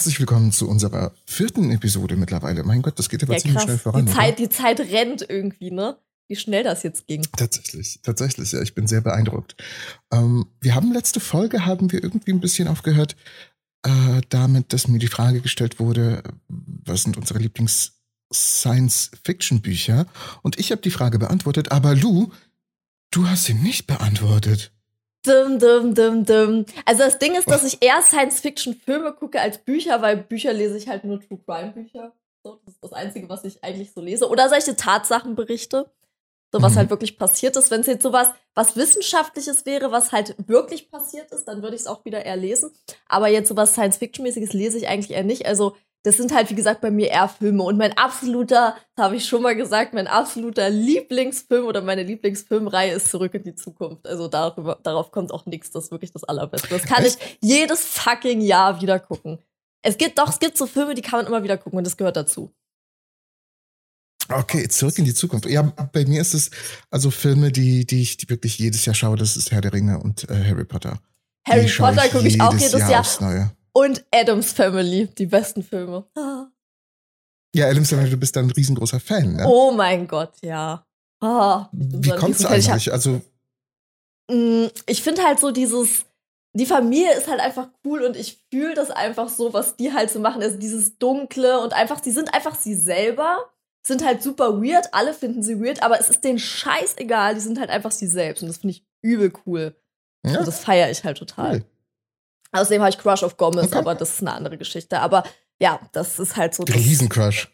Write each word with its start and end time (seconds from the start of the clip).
Herzlich 0.00 0.18
willkommen 0.18 0.50
zu 0.50 0.66
unserer 0.66 1.12
vierten 1.26 1.70
Episode 1.70 2.16
mittlerweile. 2.16 2.64
Mein 2.64 2.80
Gott, 2.80 2.98
das 2.98 3.10
geht 3.10 3.22
aber 3.22 3.34
ja, 3.34 3.38
ziemlich 3.38 3.56
krass. 3.56 3.64
schnell 3.64 3.76
voran. 3.76 4.06
Die 4.06 4.12
Zeit, 4.12 4.38
die 4.38 4.48
Zeit 4.48 4.80
rennt 4.80 5.26
irgendwie, 5.28 5.70
ne? 5.70 5.98
Wie 6.26 6.36
schnell 6.36 6.64
das 6.64 6.84
jetzt 6.84 7.06
ging. 7.06 7.20
Tatsächlich, 7.36 8.00
tatsächlich, 8.02 8.52
ja, 8.52 8.62
ich 8.62 8.74
bin 8.74 8.86
sehr 8.86 9.02
beeindruckt. 9.02 9.56
Ähm, 10.10 10.46
wir 10.58 10.74
haben 10.74 10.90
letzte 10.94 11.20
Folge, 11.20 11.66
haben 11.66 11.92
wir 11.92 12.02
irgendwie 12.02 12.32
ein 12.32 12.40
bisschen 12.40 12.66
aufgehört, 12.66 13.14
äh, 13.82 14.22
damit, 14.30 14.72
dass 14.72 14.88
mir 14.88 15.00
die 15.00 15.08
Frage 15.08 15.42
gestellt 15.42 15.78
wurde, 15.78 16.22
was 16.48 17.02
sind 17.02 17.18
unsere 17.18 17.38
Lieblings-Science-Fiction-Bücher? 17.40 20.06
Und 20.40 20.58
ich 20.58 20.72
habe 20.72 20.80
die 20.80 20.90
Frage 20.90 21.18
beantwortet, 21.18 21.72
aber 21.72 21.94
Lou, 21.94 22.30
du 23.10 23.28
hast 23.28 23.44
sie 23.44 23.52
nicht 23.52 23.86
beantwortet. 23.86 24.72
Dum, 25.24 25.58
dum, 25.58 25.94
dum, 25.94 26.24
dum. 26.24 26.64
Also 26.86 27.04
das 27.04 27.18
Ding 27.18 27.34
ist, 27.34 27.50
dass 27.50 27.64
ich 27.64 27.82
eher 27.82 28.00
Science-Fiction-Filme 28.00 29.12
gucke 29.12 29.40
als 29.40 29.58
Bücher, 29.58 30.00
weil 30.00 30.16
Bücher 30.16 30.52
lese 30.52 30.78
ich 30.78 30.88
halt 30.88 31.04
nur 31.04 31.20
True-Crime-Bücher. 31.20 32.12
So, 32.42 32.58
das 32.64 32.74
ist 32.74 32.82
das 32.82 32.92
Einzige, 32.94 33.28
was 33.28 33.44
ich 33.44 33.62
eigentlich 33.62 33.92
so 33.92 34.00
lese. 34.00 34.30
Oder 34.30 34.48
solche 34.48 34.76
Tatsachenberichte. 34.76 35.90
So, 36.52 36.62
was 36.62 36.72
mhm. 36.72 36.78
halt 36.78 36.90
wirklich 36.90 37.18
passiert 37.18 37.56
ist. 37.56 37.70
Wenn 37.70 37.82
es 37.82 37.86
jetzt 37.86 38.02
sowas, 38.02 38.32
was 38.54 38.76
Wissenschaftliches 38.76 39.66
wäre, 39.66 39.92
was 39.92 40.10
halt 40.10 40.34
wirklich 40.48 40.90
passiert 40.90 41.30
ist, 41.32 41.44
dann 41.44 41.62
würde 41.62 41.76
ich 41.76 41.82
es 41.82 41.86
auch 41.86 42.04
wieder 42.04 42.24
eher 42.24 42.36
lesen. 42.36 42.72
Aber 43.06 43.28
jetzt 43.28 43.48
sowas 43.48 43.72
Science-Fiction-mäßiges 43.72 44.54
lese 44.54 44.78
ich 44.78 44.88
eigentlich 44.88 45.10
eher 45.16 45.22
nicht. 45.22 45.46
Also 45.46 45.76
das 46.02 46.16
sind 46.16 46.34
halt, 46.34 46.48
wie 46.50 46.54
gesagt, 46.54 46.80
bei 46.80 46.90
mir 46.90 47.08
eher 47.08 47.28
Filme. 47.28 47.62
Und 47.62 47.76
mein 47.76 47.96
absoluter, 47.96 48.76
das 48.96 49.04
habe 49.04 49.16
ich 49.16 49.26
schon 49.26 49.42
mal 49.42 49.54
gesagt, 49.54 49.92
mein 49.92 50.06
absoluter 50.06 50.70
Lieblingsfilm 50.70 51.66
oder 51.66 51.82
meine 51.82 52.02
Lieblingsfilmreihe 52.02 52.94
ist 52.94 53.10
Zurück 53.10 53.34
in 53.34 53.42
die 53.42 53.54
Zukunft. 53.54 54.06
Also 54.06 54.28
darüber, 54.28 54.78
darauf 54.82 55.10
kommt 55.10 55.30
auch 55.32 55.44
nichts. 55.44 55.70
Das 55.70 55.84
ist 55.84 55.90
wirklich 55.90 56.12
das 56.12 56.24
Allerbeste. 56.24 56.68
Das 56.68 56.84
kann 56.84 57.04
ich 57.04 57.16
jedes 57.40 57.84
fucking 57.84 58.40
Jahr 58.40 58.80
wieder 58.80 58.98
gucken. 58.98 59.38
Es 59.82 59.98
gibt 59.98 60.18
doch, 60.18 60.28
es 60.28 60.38
gibt 60.38 60.56
so 60.56 60.66
Filme, 60.66 60.94
die 60.94 61.02
kann 61.02 61.20
man 61.20 61.26
immer 61.26 61.42
wieder 61.42 61.58
gucken 61.58 61.78
und 61.78 61.86
das 61.86 61.96
gehört 61.96 62.16
dazu. 62.16 62.52
Okay, 64.28 64.68
zurück 64.68 64.98
in 64.98 65.04
die 65.04 65.14
Zukunft. 65.14 65.46
Ja, 65.46 65.62
bei 65.62 66.04
mir 66.04 66.20
ist 66.20 66.34
es 66.34 66.50
also 66.90 67.10
Filme, 67.10 67.50
die, 67.50 67.84
die 67.84 68.02
ich 68.02 68.16
die 68.16 68.28
wirklich 68.28 68.58
jedes 68.58 68.84
Jahr 68.84 68.94
schaue. 68.94 69.16
Das 69.16 69.36
ist 69.36 69.50
Herr 69.50 69.60
der 69.60 69.72
Ringe 69.72 69.98
und 69.98 70.28
äh, 70.30 70.44
Harry 70.44 70.64
Potter. 70.64 71.00
Harry 71.46 71.68
Potter 71.68 72.08
gucke 72.08 72.28
ich 72.28 72.40
auch 72.40 72.52
jedes 72.52 72.72
Jahr. 72.72 72.90
Jahr 72.90 73.56
und 73.72 74.04
Adams 74.10 74.52
Family, 74.52 75.06
die 75.06 75.26
besten 75.26 75.62
Filme. 75.62 76.04
Ja, 77.54 77.66
Adams 77.66 77.90
Family, 77.90 78.10
du 78.10 78.16
bist 78.16 78.36
da 78.36 78.40
ein 78.40 78.50
riesengroßer 78.50 79.00
Fan, 79.00 79.36
ne? 79.36 79.46
Oh 79.46 79.72
mein 79.72 80.06
Gott, 80.06 80.34
ja. 80.42 80.86
Oh, 81.20 81.64
Wie 81.72 82.10
kommst 82.10 82.42
du 82.42 82.48
eigentlich? 82.48 82.92
Also 82.92 83.20
mm, 84.30 84.66
ich 84.86 85.02
finde 85.02 85.22
halt 85.22 85.38
so 85.38 85.50
dieses, 85.50 86.06
die 86.54 86.66
Familie 86.66 87.12
ist 87.14 87.28
halt 87.28 87.40
einfach 87.40 87.68
cool 87.84 88.02
und 88.02 88.16
ich 88.16 88.38
fühle 88.50 88.74
das 88.74 88.90
einfach 88.90 89.28
so, 89.28 89.52
was 89.52 89.76
die 89.76 89.92
halt 89.92 90.10
so 90.10 90.20
machen. 90.20 90.42
Also 90.42 90.56
dieses 90.56 90.98
Dunkle 90.98 91.60
und 91.60 91.74
einfach, 91.74 92.02
sie 92.02 92.10
sind 92.10 92.32
einfach 92.32 92.54
sie 92.54 92.74
selber, 92.74 93.50
sind 93.86 94.04
halt 94.04 94.22
super 94.22 94.62
weird, 94.62 94.92
alle 94.92 95.12
finden 95.12 95.42
sie 95.42 95.60
weird, 95.60 95.82
aber 95.82 96.00
es 96.00 96.08
ist 96.08 96.24
denen 96.24 96.38
scheißegal, 96.38 97.34
die 97.34 97.40
sind 97.40 97.58
halt 97.58 97.70
einfach 97.70 97.92
sie 97.92 98.06
selbst 98.06 98.42
und 98.42 98.48
das 98.48 98.58
finde 98.58 98.72
ich 98.72 98.84
übel 99.02 99.32
cool. 99.46 99.76
Ja. 100.24 100.38
Und 100.38 100.48
das 100.48 100.60
feiere 100.60 100.90
ich 100.90 101.04
halt 101.04 101.18
total. 101.18 101.56
Cool. 101.56 101.64
Außerdem 102.52 102.82
habe 102.82 102.90
ich 102.90 102.98
Crush 102.98 103.22
auf 103.22 103.36
Gomez, 103.36 103.66
okay. 103.66 103.78
aber 103.78 103.94
das 103.94 104.14
ist 104.14 104.20
eine 104.22 104.32
andere 104.32 104.58
Geschichte. 104.58 105.00
Aber 105.00 105.22
ja, 105.60 105.80
das 105.92 106.18
ist 106.18 106.36
halt 106.36 106.54
so. 106.54 106.64
Riesencrush. 106.64 107.48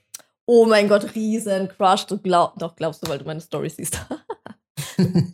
Oh 0.47 0.65
mein 0.65 0.88
Gott, 0.88 1.15
Riesencrush. 1.15 2.06
Du 2.06 2.19
glaub, 2.19 2.59
doch 2.59 2.76
glaubst 2.76 3.04
du, 3.04 3.10
weil 3.10 3.19
du 3.19 3.25
meine 3.25 3.41
Stories 3.41 3.76
siehst. 3.76 4.00
okay. 4.98 5.32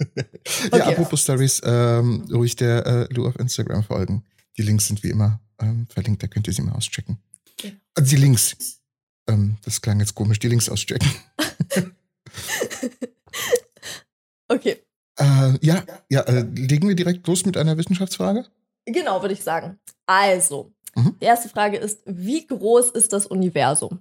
Ja, 0.72 0.86
apropos 0.86 1.20
Stories, 1.20 1.60
ähm, 1.64 2.26
ruhig 2.32 2.56
der 2.56 2.86
äh, 2.86 3.14
Lou 3.14 3.26
auf 3.26 3.38
Instagram 3.38 3.84
folgen. 3.84 4.24
Die 4.56 4.62
Links 4.62 4.86
sind 4.86 5.02
wie 5.02 5.10
immer 5.10 5.40
ähm, 5.60 5.86
verlinkt, 5.88 6.22
da 6.22 6.26
könnt 6.26 6.46
ihr 6.46 6.52
sie 6.52 6.62
mal 6.62 6.74
auschecken. 6.74 7.18
Also 7.94 8.16
die 8.16 8.22
Links. 8.22 8.80
Ähm, 9.28 9.56
das 9.64 9.80
klang 9.80 10.00
jetzt 10.00 10.14
komisch, 10.14 10.38
die 10.38 10.48
Links 10.48 10.68
auschecken. 10.68 11.08
okay. 14.48 14.82
Äh, 15.18 15.58
ja, 15.60 15.84
ja 16.08 16.20
äh, 16.22 16.40
legen 16.40 16.88
wir 16.88 16.94
direkt 16.94 17.26
los 17.26 17.44
mit 17.44 17.56
einer 17.56 17.76
Wissenschaftsfrage? 17.76 18.46
Genau, 18.84 19.22
würde 19.22 19.34
ich 19.34 19.42
sagen. 19.42 19.78
Also, 20.06 20.72
mhm. 20.94 21.16
die 21.20 21.24
erste 21.24 21.48
Frage 21.48 21.76
ist, 21.76 22.02
wie 22.06 22.46
groß 22.46 22.90
ist 22.90 23.12
das 23.12 23.26
Universum? 23.26 24.00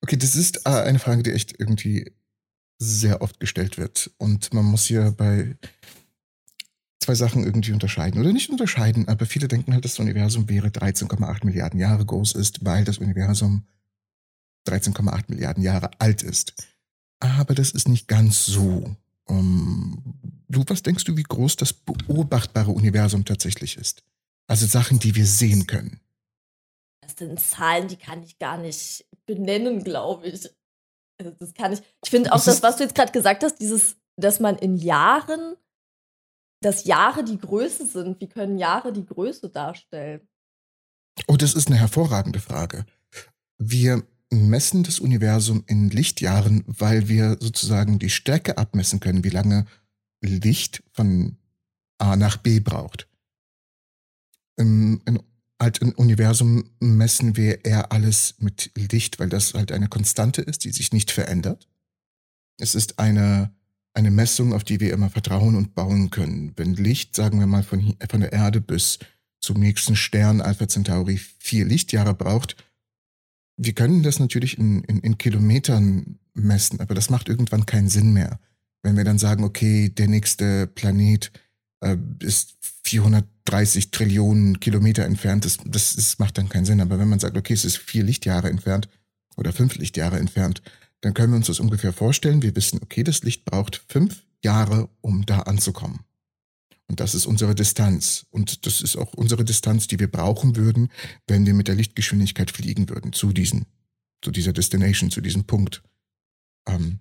Okay, 0.00 0.16
das 0.16 0.36
ist 0.36 0.66
äh, 0.66 0.70
eine 0.70 0.98
Frage, 0.98 1.22
die 1.22 1.32
echt 1.32 1.58
irgendwie 1.58 2.12
sehr 2.78 3.20
oft 3.22 3.40
gestellt 3.40 3.78
wird. 3.78 4.10
Und 4.18 4.52
man 4.54 4.64
muss 4.64 4.86
hier 4.86 5.12
bei 5.12 5.56
zwei 7.00 7.14
Sachen 7.14 7.44
irgendwie 7.44 7.72
unterscheiden. 7.72 8.20
Oder 8.20 8.32
nicht 8.32 8.50
unterscheiden, 8.50 9.08
aber 9.08 9.26
viele 9.26 9.48
denken 9.48 9.72
halt, 9.72 9.84
das 9.84 9.98
Universum 9.98 10.48
wäre 10.48 10.68
13,8 10.68 11.44
Milliarden 11.44 11.80
Jahre 11.80 12.04
groß 12.04 12.32
ist, 12.32 12.64
weil 12.64 12.84
das 12.84 12.98
Universum 12.98 13.66
13,8 14.66 15.24
Milliarden 15.28 15.62
Jahre 15.62 15.90
alt 15.98 16.22
ist. 16.22 16.54
Aber 17.20 17.54
das 17.54 17.70
ist 17.70 17.88
nicht 17.88 18.08
ganz 18.08 18.46
so. 18.46 18.94
Um, 19.24 20.14
du, 20.48 20.64
was 20.66 20.82
denkst 20.82 21.04
du, 21.04 21.16
wie 21.16 21.22
groß 21.22 21.56
das 21.56 21.72
beobachtbare 21.72 22.70
Universum 22.70 23.24
tatsächlich 23.24 23.76
ist? 23.76 24.02
Also 24.46 24.66
Sachen, 24.66 24.98
die 24.98 25.14
wir 25.14 25.26
sehen 25.26 25.66
können. 25.66 26.00
Das 27.00 27.16
sind 27.16 27.40
Zahlen, 27.40 27.88
die 27.88 27.96
kann 27.96 28.22
ich 28.22 28.38
gar 28.38 28.58
nicht 28.58 29.06
benennen, 29.26 29.84
glaube 29.84 30.26
ich. 30.28 30.48
Also 31.20 31.32
das 31.38 31.54
kann 31.54 31.72
ich. 31.72 31.80
Ich 32.04 32.10
finde 32.10 32.32
auch 32.32 32.36
das, 32.36 32.46
das, 32.46 32.62
was 32.62 32.76
du 32.76 32.84
jetzt 32.84 32.94
gerade 32.94 33.12
gesagt 33.12 33.42
hast, 33.42 33.56
dieses, 33.56 33.96
dass 34.16 34.40
man 34.40 34.56
in 34.56 34.76
Jahren, 34.76 35.56
dass 36.60 36.84
Jahre 36.84 37.24
die 37.24 37.38
Größe 37.38 37.86
sind. 37.86 38.20
Wie 38.20 38.28
können 38.28 38.58
Jahre 38.58 38.92
die 38.92 39.04
Größe 39.04 39.50
darstellen? 39.50 40.26
Oh, 41.26 41.36
das 41.36 41.54
ist 41.54 41.68
eine 41.68 41.78
hervorragende 41.78 42.40
Frage. 42.40 42.86
Wir 43.58 44.04
messen 44.30 44.84
das 44.84 45.00
Universum 45.00 45.64
in 45.66 45.90
Lichtjahren, 45.90 46.64
weil 46.66 47.08
wir 47.08 47.38
sozusagen 47.40 47.98
die 47.98 48.10
Strecke 48.10 48.58
abmessen 48.58 49.00
können, 49.00 49.24
wie 49.24 49.30
lange 49.30 49.66
Licht 50.20 50.82
von 50.92 51.36
A 51.98 52.16
nach 52.16 52.36
B 52.36 52.60
braucht. 52.60 53.08
Im, 54.56 55.00
in, 55.06 55.20
halt 55.60 55.82
Universum 55.82 56.70
messen 56.80 57.36
wir 57.36 57.64
eher 57.64 57.92
alles 57.92 58.36
mit 58.38 58.70
Licht, 58.76 59.18
weil 59.18 59.28
das 59.28 59.54
halt 59.54 59.72
eine 59.72 59.88
Konstante 59.88 60.42
ist, 60.42 60.64
die 60.64 60.70
sich 60.70 60.92
nicht 60.92 61.10
verändert. 61.10 61.68
Es 62.58 62.74
ist 62.74 62.98
eine, 62.98 63.52
eine 63.94 64.10
Messung, 64.10 64.52
auf 64.52 64.64
die 64.64 64.80
wir 64.80 64.92
immer 64.92 65.10
vertrauen 65.10 65.56
und 65.56 65.74
bauen 65.74 66.10
können. 66.10 66.52
Wenn 66.56 66.74
Licht, 66.74 67.16
sagen 67.16 67.40
wir 67.40 67.46
mal, 67.46 67.62
von, 67.62 67.96
von 68.08 68.20
der 68.20 68.32
Erde 68.32 68.60
bis 68.60 68.98
zum 69.40 69.60
nächsten 69.60 69.96
Stern 69.96 70.40
Alpha 70.40 70.68
Centauri 70.68 71.18
vier 71.38 71.64
Lichtjahre 71.64 72.14
braucht, 72.14 72.56
wir 73.56 73.72
können 73.72 74.02
das 74.04 74.20
natürlich 74.20 74.58
in, 74.58 74.84
in, 74.84 75.00
in 75.00 75.18
Kilometern 75.18 76.18
messen, 76.34 76.80
aber 76.80 76.94
das 76.94 77.10
macht 77.10 77.28
irgendwann 77.28 77.66
keinen 77.66 77.88
Sinn 77.88 78.12
mehr. 78.12 78.38
Wenn 78.88 78.96
wir 78.96 79.04
dann 79.04 79.18
sagen, 79.18 79.44
okay, 79.44 79.90
der 79.90 80.08
nächste 80.08 80.66
Planet 80.66 81.30
äh, 81.80 81.98
ist 82.20 82.56
430 82.84 83.90
Trillionen 83.90 84.60
Kilometer 84.60 85.04
entfernt, 85.04 85.44
das, 85.44 85.58
das, 85.66 85.94
das 85.94 86.18
macht 86.18 86.38
dann 86.38 86.48
keinen 86.48 86.64
Sinn. 86.64 86.80
Aber 86.80 86.98
wenn 86.98 87.08
man 87.08 87.18
sagt, 87.18 87.36
okay, 87.36 87.52
es 87.52 87.66
ist 87.66 87.76
vier 87.76 88.02
Lichtjahre 88.02 88.48
entfernt 88.48 88.88
oder 89.36 89.52
fünf 89.52 89.74
Lichtjahre 89.76 90.18
entfernt, 90.18 90.62
dann 91.02 91.12
können 91.12 91.34
wir 91.34 91.36
uns 91.36 91.48
das 91.48 91.60
ungefähr 91.60 91.92
vorstellen. 91.92 92.40
Wir 92.40 92.56
wissen, 92.56 92.80
okay, 92.82 93.04
das 93.04 93.22
Licht 93.24 93.44
braucht 93.44 93.84
fünf 93.90 94.24
Jahre, 94.42 94.88
um 95.02 95.26
da 95.26 95.40
anzukommen. 95.40 96.00
Und 96.86 97.00
das 97.00 97.14
ist 97.14 97.26
unsere 97.26 97.54
Distanz. 97.54 98.24
Und 98.30 98.64
das 98.64 98.80
ist 98.80 98.96
auch 98.96 99.12
unsere 99.12 99.44
Distanz, 99.44 99.86
die 99.86 99.98
wir 99.98 100.10
brauchen 100.10 100.56
würden, 100.56 100.88
wenn 101.26 101.44
wir 101.44 101.52
mit 101.52 101.68
der 101.68 101.74
Lichtgeschwindigkeit 101.74 102.50
fliegen 102.50 102.88
würden 102.88 103.12
zu 103.12 103.34
diesen, 103.34 103.66
zu 104.22 104.30
dieser 104.30 104.54
Destination, 104.54 105.10
zu 105.10 105.20
diesem 105.20 105.44
Punkt. 105.44 105.82
Ähm, 106.66 107.00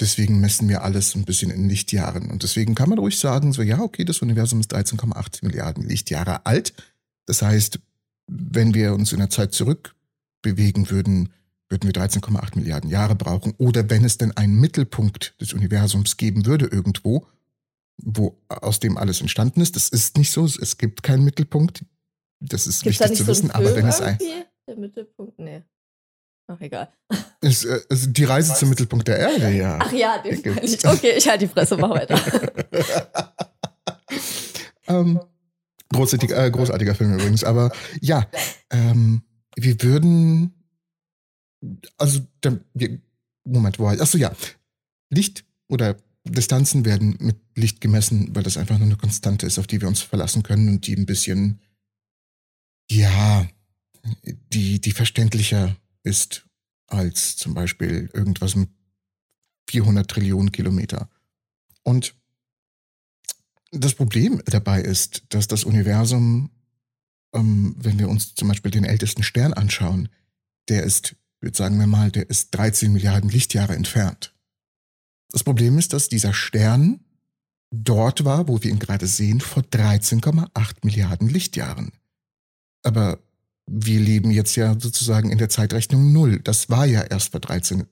deswegen 0.00 0.40
messen 0.40 0.68
wir 0.68 0.82
alles 0.82 1.14
ein 1.14 1.24
bisschen 1.24 1.50
in 1.50 1.68
Lichtjahren. 1.68 2.30
Und 2.30 2.42
deswegen 2.42 2.74
kann 2.74 2.88
man 2.88 2.98
ruhig 2.98 3.18
sagen, 3.18 3.52
so, 3.52 3.62
ja, 3.62 3.80
okay, 3.80 4.04
das 4.04 4.22
Universum 4.22 4.60
ist 4.60 4.74
13,8 4.74 5.44
Milliarden 5.44 5.88
Lichtjahre 5.88 6.46
alt. 6.46 6.74
Das 7.26 7.42
heißt, 7.42 7.78
wenn 8.26 8.74
wir 8.74 8.94
uns 8.94 9.12
in 9.12 9.18
der 9.18 9.30
Zeit 9.30 9.52
zurückbewegen 9.52 10.90
würden, 10.90 11.30
würden 11.68 11.86
wir 11.86 11.92
13,8 11.92 12.58
Milliarden 12.58 12.90
Jahre 12.90 13.14
brauchen. 13.14 13.54
Oder 13.58 13.88
wenn 13.90 14.04
es 14.04 14.18
denn 14.18 14.36
einen 14.36 14.60
Mittelpunkt 14.60 15.34
des 15.40 15.52
Universums 15.52 16.16
geben 16.16 16.46
würde 16.46 16.66
irgendwo, 16.66 17.26
wo 17.96 18.36
aus 18.48 18.80
dem 18.80 18.96
alles 18.96 19.20
entstanden 19.20 19.60
ist. 19.60 19.76
Das 19.76 19.88
ist 19.88 20.16
nicht 20.16 20.30
so. 20.30 20.44
Es 20.44 20.78
gibt 20.78 21.02
keinen 21.02 21.24
Mittelpunkt. 21.24 21.84
Das 22.40 22.66
ist 22.66 22.82
Gibt's 22.82 23.00
wichtig 23.00 23.18
zu 23.18 23.24
so 23.24 23.30
wissen. 23.30 23.50
Aber 23.50 23.74
wenn 23.74 23.86
es 23.86 24.00
ein. 24.00 24.18
Der 24.66 24.76
Mittelpunkt? 24.76 25.38
Nee. 25.38 25.62
Ach, 26.46 26.60
egal. 26.60 26.92
Ist, 27.40 27.64
äh, 27.64 27.80
also 27.88 28.10
die 28.10 28.24
Reise 28.24 28.54
zum 28.54 28.68
Mittelpunkt 28.68 29.08
der 29.08 29.18
Erde, 29.18 29.50
ja. 29.50 29.78
Ach 29.80 29.92
ja, 29.92 30.22
ich. 30.24 30.84
Okay, 30.84 31.14
ich 31.16 31.28
halte 31.28 31.46
die 31.46 31.52
Fresse, 31.52 31.76
mach 31.76 31.90
weiter. 31.90 32.20
ähm, 34.88 35.20
großartiger, 35.90 36.44
äh, 36.44 36.50
großartiger 36.50 36.94
Film 36.94 37.14
übrigens. 37.14 37.44
Aber 37.44 37.72
ja, 38.00 38.26
ähm, 38.70 39.22
wir 39.56 39.80
würden. 39.82 40.52
Also, 41.96 42.20
dann, 42.42 42.64
wir, 42.74 42.98
Moment, 43.44 43.78
wo? 43.78 43.86
Achso, 43.88 44.18
ja. 44.18 44.32
Licht 45.08 45.44
oder 45.68 45.96
Distanzen 46.24 46.84
werden 46.84 47.16
mit 47.20 47.36
Licht 47.54 47.80
gemessen, 47.80 48.34
weil 48.34 48.42
das 48.42 48.58
einfach 48.58 48.78
nur 48.78 48.86
eine 48.86 48.96
Konstante 48.96 49.46
ist, 49.46 49.58
auf 49.58 49.66
die 49.66 49.80
wir 49.80 49.88
uns 49.88 50.02
verlassen 50.02 50.42
können 50.42 50.68
und 50.68 50.86
die 50.86 50.96
ein 50.96 51.06
bisschen, 51.06 51.60
ja, 52.90 53.46
die, 54.52 54.80
die 54.80 54.92
verständlicher 54.92 55.76
ist 56.04 56.46
als 56.86 57.36
zum 57.36 57.54
Beispiel 57.54 58.08
irgendwas 58.12 58.54
mit 58.54 58.70
400 59.68 60.08
Trillionen 60.08 60.52
Kilometer. 60.52 61.08
Und 61.82 62.14
das 63.72 63.94
Problem 63.94 64.40
dabei 64.46 64.80
ist, 64.80 65.24
dass 65.30 65.48
das 65.48 65.64
Universum, 65.64 66.50
ähm, 67.34 67.74
wenn 67.78 67.98
wir 67.98 68.08
uns 68.08 68.34
zum 68.34 68.48
Beispiel 68.48 68.70
den 68.70 68.84
ältesten 68.84 69.22
Stern 69.22 69.52
anschauen, 69.52 70.08
der 70.68 70.84
ist, 70.84 71.16
sagen 71.52 71.78
wir 71.78 71.86
mal, 71.86 72.10
der 72.10 72.30
ist 72.30 72.50
13 72.52 72.92
Milliarden 72.92 73.30
Lichtjahre 73.30 73.74
entfernt. 73.74 74.34
Das 75.30 75.42
Problem 75.42 75.78
ist, 75.78 75.92
dass 75.92 76.08
dieser 76.08 76.32
Stern 76.32 77.00
dort 77.72 78.24
war, 78.24 78.46
wo 78.46 78.62
wir 78.62 78.70
ihn 78.70 78.78
gerade 78.78 79.06
sehen, 79.06 79.40
vor 79.40 79.62
13,8 79.64 80.76
Milliarden 80.84 81.28
Lichtjahren. 81.28 81.90
Aber 82.82 83.18
wir 83.66 84.00
leben 84.00 84.30
jetzt 84.30 84.56
ja 84.56 84.78
sozusagen 84.78 85.30
in 85.30 85.38
der 85.38 85.48
Zeitrechnung 85.48 86.12
Null. 86.12 86.40
Das 86.40 86.68
war 86.68 86.86
ja 86.86 87.02
erst 87.02 87.30
vor 87.30 87.40
13 87.40 87.86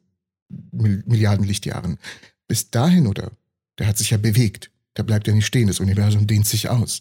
Milliarden 0.48 1.46
Lichtjahren. 1.46 1.98
Bis 2.46 2.70
dahin, 2.70 3.06
oder? 3.06 3.32
Der 3.78 3.86
hat 3.86 3.96
sich 3.96 4.10
ja 4.10 4.18
bewegt. 4.18 4.70
Der 4.96 5.02
bleibt 5.02 5.26
ja 5.26 5.34
nicht 5.34 5.46
stehen. 5.46 5.68
Das 5.68 5.80
Universum 5.80 6.26
dehnt 6.26 6.46
sich 6.46 6.68
aus. 6.68 7.00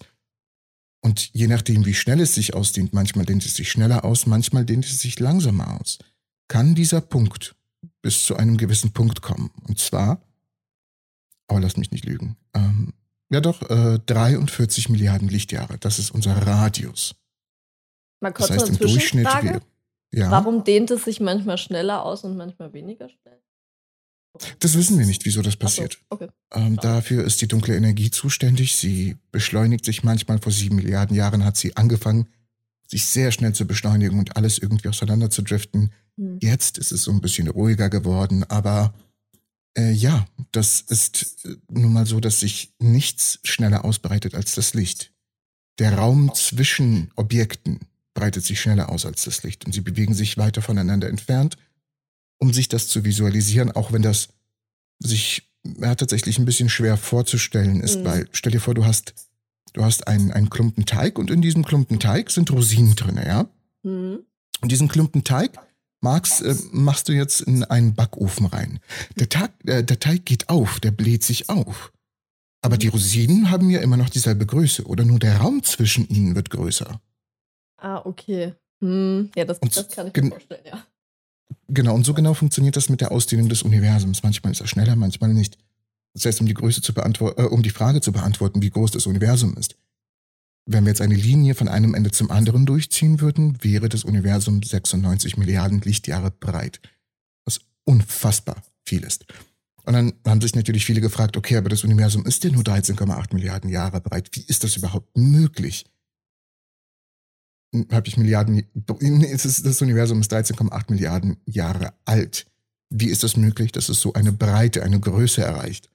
Und 1.02 1.32
je 1.34 1.48
nachdem, 1.48 1.86
wie 1.86 1.94
schnell 1.94 2.22
es 2.22 2.36
sich 2.36 2.54
ausdehnt, 2.54 2.94
manchmal 2.94 3.26
dehnt 3.26 3.46
es 3.46 3.56
sich 3.56 3.70
schneller 3.70 4.06
aus, 4.06 4.26
manchmal 4.26 4.66
dehnt 4.66 4.86
es 4.86 5.00
sich 5.00 5.20
langsamer 5.20 5.80
aus, 5.82 5.98
kann 6.48 6.76
dieser 6.76 7.02
Punkt 7.02 7.56
bis 8.02 8.24
zu 8.24 8.38
einem 8.38 8.58
gewissen 8.58 8.92
Punkt 8.92 9.22
kommen. 9.22 9.50
Und 9.68 9.80
zwar 9.80 10.22
oh, 11.52 11.58
lass 11.58 11.78
mich 11.78 11.92
nicht 11.92 12.06
lügen. 12.06 12.38
Ähm, 12.54 12.94
ja 13.30 13.42
doch, 13.42 13.70
äh, 13.70 14.00
43 14.06 14.90
Milliarden 14.90 15.28
Lichtjahre. 15.28 15.78
Das 15.78 16.00
ist 16.00 16.12
unser 16.12 16.36
Radius. 16.36 17.16
Mal 18.22 18.32
kurz 18.32 18.48
das 18.48 18.58
heißt, 18.58 18.70
im 18.70 18.78
Durchschnitt. 18.78 19.28
Ja. 20.14 20.30
Warum 20.30 20.64
dehnt 20.64 20.92
es 20.92 21.06
sich 21.06 21.20
manchmal 21.20 21.58
schneller 21.58 22.04
aus 22.04 22.24
und 22.24 22.38
manchmal 22.38 22.74
weniger 22.74 23.10
schnell? 23.10 23.42
Das 24.60 24.78
wissen 24.78 24.98
wir 24.98 25.06
nicht, 25.06 25.26
wieso 25.26 25.42
das 25.42 25.56
passiert. 25.58 25.94
So, 25.94 26.00
okay. 26.10 26.28
ähm, 26.54 26.78
dafür 26.78 27.26
ist 27.26 27.42
die 27.42 27.48
dunkle 27.48 27.76
Energie 27.76 28.12
zuständig. 28.12 28.76
Sie 28.76 29.18
beschleunigt 29.32 29.84
sich 29.84 30.04
manchmal. 30.04 30.40
Vor 30.40 30.52
sieben 30.52 30.78
Milliarden 30.78 31.16
Jahren 31.16 31.44
hat 31.44 31.58
sie 31.58 31.76
angefangen, 31.76 32.28
sich 32.88 33.06
sehr 33.06 33.32
schnell 33.32 33.54
zu 33.54 33.66
beschleunigen 33.66 34.20
und 34.20 34.38
alles 34.38 34.58
irgendwie 34.58 34.88
auseinander 34.88 35.30
zu 35.30 35.42
driften. 35.42 35.92
Hm. 36.18 36.38
Jetzt 36.42 36.78
ist 36.78 36.92
es 36.92 37.04
so 37.04 37.12
ein 37.12 37.22
bisschen 37.22 37.50
ruhiger 37.50 37.90
geworden, 37.90 38.46
aber 38.48 38.94
äh, 39.78 39.92
ja, 39.92 40.26
das 40.52 40.82
ist 40.82 41.46
äh, 41.46 41.56
nun 41.70 41.94
mal 41.94 42.06
so, 42.06 42.20
dass 42.20 42.40
sich 42.40 42.74
nichts 42.80 43.40
schneller 43.44 43.84
ausbreitet 43.84 44.36
als 44.36 44.56
das 44.56 44.74
Licht. 44.74 45.12
Der 45.80 45.98
Raum 45.98 46.32
zwischen 46.36 47.12
Objekten 47.16 47.80
breitet 48.14 48.44
sich 48.44 48.60
schneller 48.60 48.90
aus 48.90 49.06
als 49.06 49.24
das 49.24 49.44
Licht 49.44 49.66
und 49.66 49.74
sie 49.74 49.82
bewegen 49.82 50.14
sich 50.14 50.38
weiter 50.38 50.62
voneinander 50.62 51.10
entfernt, 51.10 51.58
um 52.38 52.54
sich 52.54 52.68
das 52.68 52.88
zu 52.88 53.04
visualisieren, 53.06 53.72
auch 53.72 53.92
wenn 53.92 54.02
das 54.02 54.30
sich 55.00 55.52
ja, 55.64 55.96
tatsächlich 55.96 56.40
ein 56.40 56.46
bisschen 56.46 56.70
schwer 56.70 56.98
vorzustellen 56.98 57.82
ist, 57.82 58.00
mhm. 58.00 58.06
weil 58.06 58.30
stell 58.32 58.52
dir 58.52 58.60
vor, 58.60 58.74
du 58.74 58.86
hast, 58.86 59.14
du 59.74 59.84
hast 59.84 60.08
einen, 60.08 60.32
einen 60.32 60.50
Klumpen 60.50 60.86
Teig 60.86 61.20
und 61.20 61.32
in 61.32 61.42
diesem 61.42 61.64
Klumpen 61.64 62.00
Teig 62.00 62.32
sind 62.32 62.52
Rosinen 62.52 62.96
drin, 62.96 63.18
ja? 63.18 63.48
Mhm. 63.84 64.20
Und 64.62 64.72
diesen 64.72 64.88
Klumpen 64.88 65.24
Teig, 65.24 65.58
Max, 66.02 66.42
äh, 66.42 66.56
machst 66.72 67.10
du 67.10 67.14
jetzt 67.14 67.42
in 67.42 67.64
einen 67.64 67.94
Backofen 67.94 68.48
rein. 68.48 68.80
Der, 69.18 69.30
Tag, 69.30 69.52
äh, 69.66 69.84
der 69.84 70.00
Teig 70.00 70.26
geht 70.26 70.50
auf, 70.50 70.80
der 70.80 70.92
bläht 70.92 71.24
sich 71.24 71.50
auf. 71.50 71.92
Aber 72.64 72.78
die 72.78 72.88
Rosinen 72.88 73.50
haben 73.50 73.70
ja 73.70 73.82
immer 73.82 73.98
noch 73.98 74.10
dieselbe 74.10 74.46
Größe 74.46 74.86
oder 74.86 75.04
nur 75.06 75.20
der 75.20 75.38
Raum 75.38 75.64
zwischen 75.64 76.08
ihnen 76.10 76.36
wird 76.36 76.50
größer. 76.50 77.00
Ah, 77.82 78.02
okay. 78.06 78.54
Hm, 78.80 79.32
ja, 79.36 79.44
das, 79.44 79.60
das 79.60 79.90
kann 79.90 80.08
ich 80.08 80.16
mir 80.16 80.30
vorstellen, 80.30 80.64
ja. 80.66 80.86
Genau, 81.68 81.96
und 81.96 82.06
so 82.06 82.14
genau 82.14 82.34
funktioniert 82.34 82.76
das 82.76 82.90
mit 82.90 83.02
der 83.02 83.12
Ausdehnung 83.12 83.50
des 83.50 83.64
Universums. 83.64 84.24
Manchmal 84.24 84.52
ist 84.52 84.62
er 84.62 84.68
schneller, 84.68 84.96
manchmal 84.96 85.34
nicht. 85.34 85.58
Das 86.14 86.26
heißt, 86.26 86.42
um 86.42 86.48
die 86.48 86.54
Größe 86.54 86.82
zu 86.82 86.94
beantworten, 86.94 87.42
äh, 87.42 87.46
um 87.46 87.64
die 87.64 87.70
Frage 87.70 88.02
zu 88.02 88.12
beantworten, 88.12 88.62
wie 88.62 88.70
groß 88.70 88.92
das 88.92 89.08
Universum 89.08 89.56
ist, 89.58 89.76
wenn 90.66 90.84
wir 90.84 90.92
jetzt 90.92 91.02
eine 91.02 91.16
Linie 91.16 91.56
von 91.56 91.68
einem 91.68 91.96
Ende 91.96 92.12
zum 92.12 92.30
anderen 92.30 92.66
durchziehen 92.66 93.20
würden, 93.20 93.58
wäre 93.64 93.90
das 93.90 94.04
Universum 94.04 94.62
96 94.62 95.38
Milliarden 95.38 95.82
Lichtjahre 95.82 96.32
breit. 96.32 96.80
Was 97.46 97.60
unfassbar 97.84 98.62
viel 98.86 99.04
ist. 99.04 99.26
Und 99.84 99.94
dann 99.94 100.14
haben 100.26 100.42
sich 100.42 100.54
natürlich 100.54 100.86
viele 100.86 101.02
gefragt, 101.02 101.36
okay, 101.36 101.58
aber 101.58 101.70
das 101.70 101.84
Universum 101.84 102.26
ist 102.26 102.44
ja 102.44 102.52
nur 102.52 102.64
13,8 102.64 103.34
Milliarden 103.34 103.70
Jahre 103.70 104.02
breit. 104.02 104.30
Wie 104.34 104.44
ist 104.44 104.64
das 104.64 104.78
überhaupt 104.78 105.18
möglich? 105.18 105.86
Habe 107.92 108.08
ich 108.08 108.18
Milliarden, 108.18 108.64
das 108.74 109.82
Universum 109.82 110.20
ist 110.20 110.34
13,8 110.34 110.92
Milliarden 110.92 111.38
Jahre 111.46 111.94
alt. 112.04 112.46
Wie 112.90 113.08
ist 113.08 113.24
das 113.24 113.38
möglich, 113.38 113.72
dass 113.72 113.88
es 113.88 114.02
so 114.02 114.12
eine 114.14 114.34
Breite, 114.34 114.84
eine 114.84 115.00
Größe 115.00 115.42
erreicht? 115.42 115.90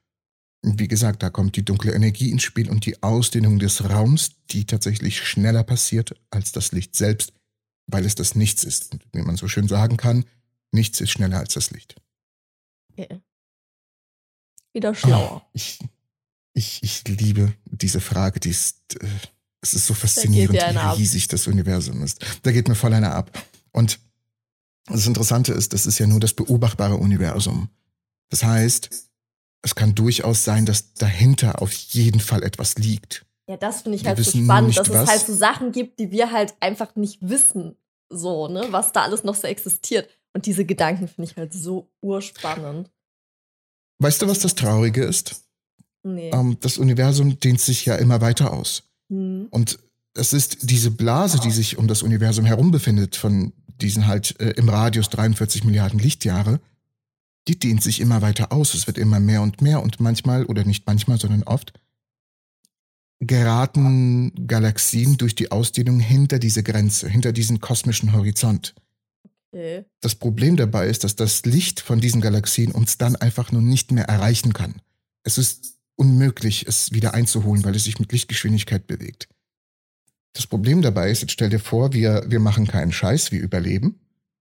Wie 0.62 0.88
gesagt, 0.88 1.23
da 1.23 1.28
kommt 1.28 1.56
die 1.56 1.64
dunkle 1.64 1.93
Energie 1.93 2.31
ins 2.31 2.43
Spiel 2.43 2.70
und 2.70 2.87
die 2.87 3.02
Ausdehnung 3.02 3.58
des 3.58 3.88
Raums, 3.88 4.31
die 4.50 4.64
tatsächlich 4.64 5.20
schneller 5.20 5.62
passiert 5.62 6.19
als 6.31 6.52
das 6.52 6.73
Licht 6.73 6.96
selbst, 6.96 7.34
weil 7.87 8.06
es 8.06 8.14
das 8.14 8.34
Nichts 8.34 8.64
ist. 8.64 8.93
Und 8.93 9.05
wie 9.12 9.23
man 9.23 9.37
so 9.37 9.46
schön 9.46 9.69
sagen 9.69 9.99
kann, 9.99 10.25
nichts 10.73 11.00
ist 11.00 11.11
schneller 11.11 11.38
als 11.38 11.55
das 11.55 11.70
Licht. 11.70 11.94
Okay. 12.93 13.20
Wieder 14.73 14.94
schlauer. 14.94 15.43
Oh, 15.44 15.49
ich, 15.52 15.78
ich, 16.55 16.82
ich 16.82 17.06
liebe 17.06 17.52
diese 17.67 18.00
Frage, 18.00 18.40
die 18.40 18.50
ist, 18.50 18.96
äh, 19.00 19.06
es 19.60 19.74
ist 19.74 19.86
so 19.86 19.94
faszinierend, 19.94 20.58
wie 20.58 21.00
riesig 21.00 21.28
das 21.28 21.46
Universum 21.46 22.02
ist. 22.02 22.24
Da 22.42 22.52
geht 22.52 22.68
mir 22.68 22.74
voll 22.74 22.92
einer 22.92 23.14
ab. 23.14 23.30
Und 23.72 23.98
das 24.86 25.06
Interessante 25.06 25.52
ist, 25.52 25.72
das 25.72 25.86
ist 25.86 25.98
ja 25.98 26.06
nur 26.06 26.20
das 26.20 26.34
beobachtbare 26.34 26.96
Universum. 26.96 27.68
Das 28.30 28.44
heißt, 28.44 28.90
es 29.62 29.74
kann 29.74 29.94
durchaus 29.94 30.44
sein, 30.44 30.66
dass 30.66 30.94
dahinter 30.94 31.60
auf 31.60 31.72
jeden 31.72 32.20
Fall 32.20 32.42
etwas 32.42 32.76
liegt. 32.76 33.26
Ja, 33.48 33.56
das 33.56 33.82
finde 33.82 33.96
ich 33.96 34.04
wir 34.04 34.10
halt 34.10 34.25
so 34.25 34.38
spannend, 34.38 34.76
dass 34.76 34.90
was. 34.90 35.02
es 35.04 35.08
halt 35.08 35.26
so 35.26 35.34
Sachen 35.34 35.72
gibt, 35.72 35.98
die 35.98 36.10
wir 36.10 36.32
halt 36.32 36.54
einfach 36.60 36.94
nicht 36.96 37.18
wissen, 37.20 37.76
so, 38.08 38.48
ne, 38.48 38.66
was 38.70 38.92
da 38.92 39.02
alles 39.02 39.25
noch 39.25 39.34
so 39.34 39.46
existiert. 39.46 40.08
Und 40.32 40.46
diese 40.46 40.64
Gedanken 40.64 41.08
finde 41.08 41.30
ich 41.30 41.36
halt 41.36 41.52
so 41.52 41.90
urspannend. 42.00 42.90
Weißt 43.98 44.20
du, 44.20 44.28
was 44.28 44.40
das 44.40 44.54
Traurige 44.54 45.04
ist? 45.04 45.42
Nee. 46.02 46.30
Ähm, 46.30 46.58
das 46.60 46.78
Universum 46.78 47.40
dehnt 47.40 47.60
sich 47.60 47.86
ja 47.86 47.96
immer 47.96 48.20
weiter 48.20 48.52
aus. 48.52 48.84
Hm. 49.08 49.48
Und 49.50 49.78
es 50.14 50.32
ist 50.32 50.70
diese 50.70 50.90
Blase, 50.90 51.38
die 51.40 51.50
sich 51.50 51.78
um 51.78 51.88
das 51.88 52.02
Universum 52.02 52.44
herum 52.44 52.70
befindet, 52.70 53.16
von 53.16 53.52
diesen 53.80 54.06
halt 54.06 54.40
äh, 54.40 54.50
im 54.52 54.68
Radius 54.68 55.10
43 55.10 55.64
Milliarden 55.64 55.98
Lichtjahre, 55.98 56.60
die 57.48 57.58
dehnt 57.58 57.82
sich 57.82 58.00
immer 58.00 58.22
weiter 58.22 58.52
aus. 58.52 58.75
Es 58.75 58.86
wird 58.86 58.98
immer 58.98 59.20
mehr 59.20 59.42
und 59.42 59.60
mehr 59.60 59.82
und 59.82 60.00
manchmal, 60.00 60.46
oder 60.46 60.64
nicht 60.64 60.86
manchmal, 60.86 61.18
sondern 61.18 61.42
oft, 61.44 61.72
geraten 63.20 64.46
Galaxien 64.46 65.16
durch 65.16 65.34
die 65.34 65.50
Ausdehnung 65.50 66.00
hinter 66.00 66.38
diese 66.38 66.62
Grenze, 66.62 67.08
hinter 67.08 67.32
diesen 67.32 67.60
kosmischen 67.60 68.12
Horizont. 68.12 68.75
Okay. 69.52 69.84
Das 70.00 70.14
Problem 70.14 70.56
dabei 70.56 70.88
ist, 70.88 71.04
dass 71.04 71.16
das 71.16 71.44
Licht 71.46 71.80
von 71.80 72.00
diesen 72.00 72.20
Galaxien 72.20 72.72
uns 72.72 72.98
dann 72.98 73.16
einfach 73.16 73.52
nur 73.52 73.62
nicht 73.62 73.90
mehr 73.92 74.04
erreichen 74.04 74.52
kann. 74.52 74.82
Es 75.22 75.38
ist 75.38 75.75
unmöglich, 75.96 76.66
es 76.66 76.92
wieder 76.92 77.14
einzuholen, 77.14 77.64
weil 77.64 77.74
es 77.74 77.84
sich 77.84 77.98
mit 77.98 78.12
Lichtgeschwindigkeit 78.12 78.86
bewegt. 78.86 79.28
Das 80.32 80.46
Problem 80.46 80.82
dabei 80.82 81.10
ist, 81.10 81.22
jetzt 81.22 81.32
stell 81.32 81.48
dir 81.48 81.58
vor, 81.58 81.92
wir, 81.92 82.24
wir 82.28 82.40
machen 82.40 82.66
keinen 82.66 82.92
Scheiß, 82.92 83.32
wir 83.32 83.40
überleben. 83.40 84.00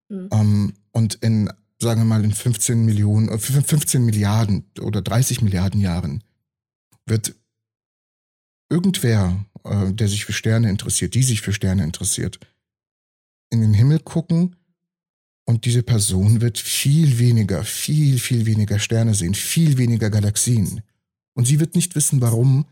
Mhm. 0.09 0.27
Um, 0.29 0.73
und 0.91 1.15
in 1.15 1.49
sagen 1.79 2.01
wir 2.01 2.05
mal 2.05 2.23
in 2.23 2.33
15 2.33 2.85
Millionen, 2.85 3.37
15 3.37 4.01
äh, 4.01 4.05
Milliarden 4.05 4.65
oder 4.79 5.01
30 5.01 5.41
Milliarden 5.41 5.81
Jahren 5.81 6.23
wird 7.05 7.35
irgendwer, 8.69 9.45
äh, 9.63 9.91
der 9.93 10.07
sich 10.07 10.25
für 10.25 10.33
Sterne 10.33 10.69
interessiert, 10.69 11.13
die 11.13 11.23
sich 11.23 11.41
für 11.41 11.53
Sterne 11.53 11.83
interessiert, 11.83 12.39
in 13.49 13.61
den 13.61 13.73
Himmel 13.73 13.99
gucken 13.99 14.55
und 15.45 15.65
diese 15.65 15.83
Person 15.83 16.41
wird 16.41 16.57
viel 16.57 17.19
weniger, 17.19 17.63
viel, 17.63 18.19
viel 18.19 18.45
weniger 18.45 18.79
Sterne 18.79 19.13
sehen, 19.13 19.35
viel 19.35 19.77
weniger 19.77 20.09
Galaxien. 20.09 20.81
Und 21.35 21.45
sie 21.45 21.59
wird 21.59 21.75
nicht 21.75 21.95
wissen, 21.95 22.21
warum, 22.21 22.65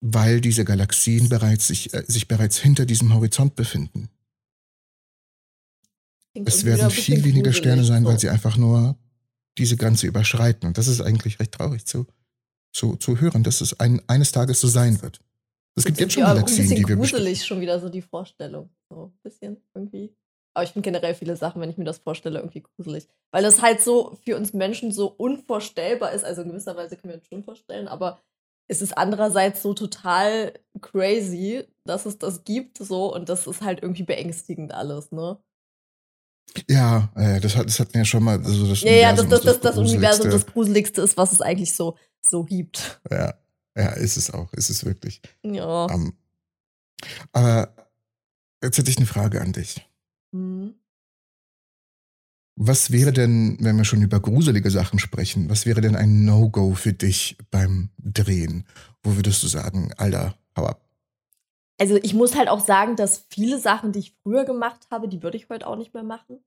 weil 0.00 0.40
diese 0.40 0.64
Galaxien 0.64 1.28
bereits 1.28 1.68
sich, 1.68 1.94
äh, 1.94 2.04
sich 2.06 2.28
bereits 2.28 2.58
hinter 2.58 2.84
diesem 2.84 3.14
Horizont 3.14 3.54
befinden. 3.54 4.10
Klingt 6.32 6.48
es 6.48 6.64
werden 6.64 6.90
viel 6.90 7.24
weniger 7.24 7.52
Sterne 7.52 7.84
sein, 7.84 8.04
weil 8.04 8.18
sie 8.18 8.28
einfach 8.28 8.56
nur 8.56 8.96
diese 9.58 9.76
Grenze 9.76 10.06
überschreiten. 10.06 10.68
Und 10.68 10.78
das 10.78 10.88
ist 10.88 11.00
eigentlich 11.00 11.40
recht 11.40 11.52
traurig 11.52 11.86
zu, 11.86 12.06
zu, 12.72 12.96
zu 12.96 13.20
hören, 13.20 13.42
dass 13.42 13.60
es 13.60 13.78
ein, 13.80 14.00
eines 14.08 14.32
Tages 14.32 14.60
so 14.60 14.68
sein 14.68 15.02
wird. 15.02 15.20
Es 15.76 15.84
gibt 15.84 16.00
jetzt 16.00 16.12
schon 16.12 16.24
Galaxien, 16.24 16.68
die 16.68 16.86
wir 16.86 16.96
gruselig 16.96 17.44
schon 17.44 17.60
wieder 17.60 17.80
so 17.80 17.88
die 17.88 18.02
Vorstellung. 18.02 18.70
So 18.88 19.06
ein 19.06 19.18
bisschen 19.22 19.56
irgendwie. 19.74 20.14
Aber 20.54 20.64
ich 20.64 20.72
finde 20.72 20.90
generell 20.90 21.14
viele 21.14 21.36
Sachen, 21.36 21.60
wenn 21.60 21.70
ich 21.70 21.78
mir 21.78 21.84
das 21.84 21.98
vorstelle, 21.98 22.38
irgendwie 22.38 22.62
gruselig. 22.62 23.08
Weil 23.32 23.42
das 23.42 23.62
halt 23.62 23.80
so 23.80 24.18
für 24.24 24.36
uns 24.36 24.52
Menschen 24.52 24.92
so 24.92 25.06
unvorstellbar 25.06 26.12
ist. 26.12 26.24
Also 26.24 26.42
in 26.42 26.48
gewisser 26.48 26.76
Weise 26.76 26.96
können 26.96 27.12
wir 27.12 27.18
uns 27.18 27.28
schon 27.28 27.44
vorstellen, 27.44 27.88
aber 27.88 28.20
es 28.68 28.82
ist 28.82 28.96
andererseits 28.96 29.62
so 29.62 29.74
total 29.74 30.54
crazy, 30.80 31.64
dass 31.84 32.06
es 32.06 32.18
das 32.18 32.44
gibt, 32.44 32.78
so 32.78 33.12
und 33.12 33.28
das 33.28 33.46
ist 33.48 33.62
halt 33.62 33.82
irgendwie 33.82 34.04
beängstigend 34.04 34.72
alles, 34.72 35.10
ne? 35.10 35.38
Ja, 36.68 37.10
äh, 37.16 37.40
das, 37.40 37.56
hat, 37.56 37.66
das 37.66 37.80
hat 37.80 37.92
mir 37.94 38.00
ja 38.00 38.04
schon 38.04 38.22
mal. 38.22 38.38
Also 38.38 38.68
das 38.68 38.80
ja, 38.82 38.92
ja, 38.92 39.12
das, 39.12 39.28
das, 39.28 39.42
das, 39.42 39.60
das 39.60 39.78
Universum 39.78 40.30
das 40.30 40.46
Gruseligste 40.46 41.00
ist, 41.02 41.16
was 41.16 41.32
es 41.32 41.40
eigentlich 41.40 41.74
so, 41.74 41.96
so 42.22 42.44
gibt. 42.44 43.00
Ja, 43.10 43.34
ja, 43.76 43.90
ist 43.92 44.16
es 44.16 44.32
auch, 44.32 44.52
ist 44.52 44.70
es 44.70 44.84
wirklich. 44.84 45.20
Ja. 45.42 45.84
Um, 45.86 45.90
ähm, 45.90 46.12
aber 47.32 47.74
jetzt 48.62 48.78
hätte 48.78 48.90
ich 48.90 48.98
eine 48.98 49.06
Frage 49.06 49.40
an 49.40 49.52
dich. 49.52 49.86
Was 52.62 52.90
wäre 52.90 53.10
denn, 53.10 53.56
wenn 53.58 53.78
wir 53.78 53.86
schon 53.86 54.02
über 54.02 54.20
gruselige 54.20 54.70
Sachen 54.70 54.98
sprechen, 54.98 55.48
was 55.48 55.64
wäre 55.64 55.80
denn 55.80 55.96
ein 55.96 56.26
No-Go 56.26 56.74
für 56.74 56.92
dich 56.92 57.38
beim 57.50 57.88
Drehen? 57.96 58.66
Wo 59.02 59.16
würdest 59.16 59.42
du 59.42 59.46
sagen, 59.46 59.94
Alter, 59.96 60.34
hau 60.54 60.66
ab? 60.66 60.82
Also 61.78 61.98
ich 62.02 62.12
muss 62.12 62.36
halt 62.36 62.50
auch 62.50 62.60
sagen, 62.60 62.96
dass 62.96 63.24
viele 63.30 63.58
Sachen, 63.58 63.92
die 63.92 64.00
ich 64.00 64.14
früher 64.22 64.44
gemacht 64.44 64.88
habe, 64.90 65.08
die 65.08 65.22
würde 65.22 65.38
ich 65.38 65.48
heute 65.48 65.66
auch 65.66 65.76
nicht 65.76 65.94
mehr 65.94 66.02
machen, 66.02 66.44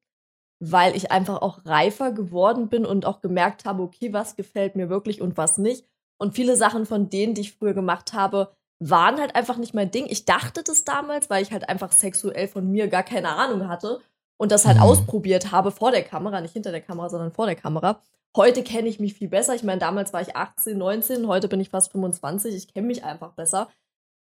weil 0.60 0.96
ich 0.96 1.12
einfach 1.12 1.42
auch 1.42 1.66
reifer 1.66 2.12
geworden 2.12 2.70
bin 2.70 2.86
und 2.86 3.08
auch 3.08 3.22
gemerkt 3.22 3.66
habe, 3.66 3.82
okay, 3.82 4.14
was 4.14 4.36
gefällt 4.36 4.76
mir 4.76 4.90
wirklich 4.90 5.20
und 5.20 5.36
was 5.36 5.58
nicht. 5.58 5.84
Und 6.20 6.36
viele 6.36 6.56
Sachen 6.56 6.86
von 6.86 7.10
denen, 7.10 7.34
die 7.34 7.42
ich 7.42 7.56
früher 7.56 7.74
gemacht 7.74 8.14
habe, 8.14 8.54
waren 8.78 9.20
halt 9.20 9.36
einfach 9.36 9.58
nicht 9.58 9.74
mein 9.74 9.90
Ding. 9.90 10.06
Ich 10.08 10.26
dachte 10.26 10.62
das 10.62 10.84
damals, 10.84 11.32
weil 11.32 11.42
ich 11.42 11.52
halt 11.52 11.68
einfach 11.70 11.92
sexuell 11.92 12.48
von 12.48 12.70
mir 12.70 12.88
gar 12.88 13.02
keine 13.02 13.30
Ahnung 13.30 13.68
hatte 13.68 14.00
und 14.38 14.52
das 14.52 14.66
halt 14.66 14.78
mhm. 14.78 14.84
ausprobiert 14.84 15.52
habe 15.52 15.72
vor 15.72 15.92
der 15.92 16.04
Kamera, 16.04 16.42
nicht 16.42 16.54
hinter 16.54 16.72
der 16.72 16.82
Kamera, 16.82 17.10
sondern 17.10 17.32
vor 17.32 17.46
der 17.46 17.56
Kamera. 17.56 18.00
Heute 18.36 18.64
kenne 18.64 18.90
ich 18.90 19.00
mich 19.00 19.14
viel 19.14 19.30
besser. 19.30 19.54
Ich 19.54 19.64
meine, 19.64 19.80
damals 19.80 20.12
war 20.12 20.22
ich 20.22 20.36
18, 20.36 20.78
19, 20.78 21.28
heute 21.28 21.48
bin 21.48 21.60
ich 21.60 21.70
fast 21.70 21.92
25. 21.92 22.56
Ich 22.56 22.74
kenne 22.74 22.88
mich 22.88 23.04
einfach 23.04 23.34
besser. 23.34 23.70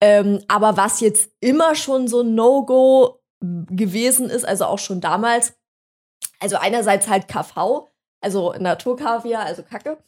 Ähm, 0.00 0.40
aber 0.48 0.76
was 0.76 1.00
jetzt 1.00 1.30
immer 1.40 1.76
schon 1.76 2.08
so 2.08 2.22
ein 2.22 2.34
No-Go 2.34 3.20
gewesen 3.40 4.28
ist, 4.28 4.44
also 4.44 4.64
auch 4.64 4.78
schon 4.78 5.00
damals, 5.00 5.54
also 6.40 6.56
einerseits 6.56 7.08
halt 7.08 7.28
KV, 7.28 7.88
also 8.20 8.54
Naturkaviar, 8.58 9.44
also 9.44 9.62
Kacke. 9.62 9.98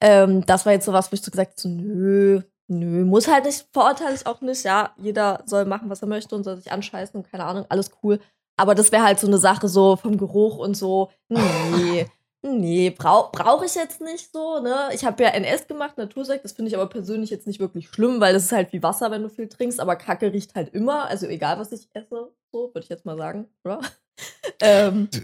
Ähm, 0.00 0.44
das 0.46 0.66
war 0.66 0.72
jetzt 0.72 0.84
sowas, 0.84 1.10
wo 1.10 1.14
ich 1.14 1.22
so 1.22 1.30
gesagt 1.30 1.52
habe, 1.52 1.60
so, 1.60 1.68
nö, 1.68 2.42
nö, 2.68 3.04
muss 3.04 3.28
halt 3.28 3.46
nicht, 3.46 3.66
verurteile 3.72 4.14
ich 4.14 4.26
auch 4.26 4.40
nicht, 4.40 4.64
ja, 4.64 4.94
jeder 4.96 5.42
soll 5.46 5.64
machen, 5.64 5.88
was 5.88 6.02
er 6.02 6.08
möchte 6.08 6.34
und 6.34 6.44
soll 6.44 6.56
sich 6.56 6.70
anscheißen 6.70 7.18
und 7.18 7.30
keine 7.30 7.44
Ahnung, 7.44 7.66
alles 7.68 7.90
cool. 8.02 8.20
Aber 8.56 8.74
das 8.74 8.92
wäre 8.92 9.04
halt 9.04 9.20
so 9.20 9.26
eine 9.26 9.38
Sache 9.38 9.68
so 9.68 9.96
vom 9.96 10.16
Geruch 10.16 10.58
und 10.58 10.76
so. 10.76 11.10
Nee, 11.28 12.06
nee, 12.42 12.90
brauche 12.90 13.30
brauch 13.32 13.62
ich 13.62 13.74
jetzt 13.74 14.00
nicht 14.00 14.32
so, 14.32 14.60
ne? 14.60 14.90
Ich 14.92 15.04
habe 15.04 15.22
ja 15.22 15.30
NS 15.30 15.66
gemacht, 15.66 15.98
Natursekt, 15.98 16.44
das 16.44 16.52
finde 16.52 16.70
ich 16.70 16.76
aber 16.76 16.88
persönlich 16.88 17.30
jetzt 17.30 17.46
nicht 17.46 17.60
wirklich 17.60 17.88
schlimm, 17.88 18.20
weil 18.20 18.32
das 18.32 18.44
ist 18.44 18.52
halt 18.52 18.72
wie 18.72 18.82
Wasser, 18.82 19.10
wenn 19.10 19.22
du 19.22 19.28
viel 19.28 19.48
trinkst, 19.48 19.80
aber 19.80 19.96
Kacke 19.96 20.32
riecht 20.32 20.54
halt 20.54 20.72
immer, 20.74 21.06
also 21.06 21.26
egal, 21.26 21.58
was 21.58 21.72
ich 21.72 21.88
esse, 21.92 22.32
so, 22.52 22.70
würde 22.72 22.84
ich 22.84 22.88
jetzt 22.88 23.04
mal 23.04 23.16
sagen, 23.16 23.46
oder? 23.64 23.80
ähm, 24.60 25.08
du, 25.10 25.20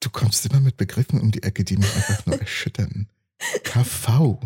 du, 0.00 0.10
kommst 0.10 0.46
immer 0.46 0.60
mit 0.60 0.76
Begriffen 0.76 1.20
um 1.20 1.30
die 1.30 1.42
Ecke, 1.42 1.64
die 1.64 1.76
mich 1.76 1.94
einfach 1.94 2.26
nur 2.26 2.40
erschüttern. 2.40 3.08
KV. 3.64 4.38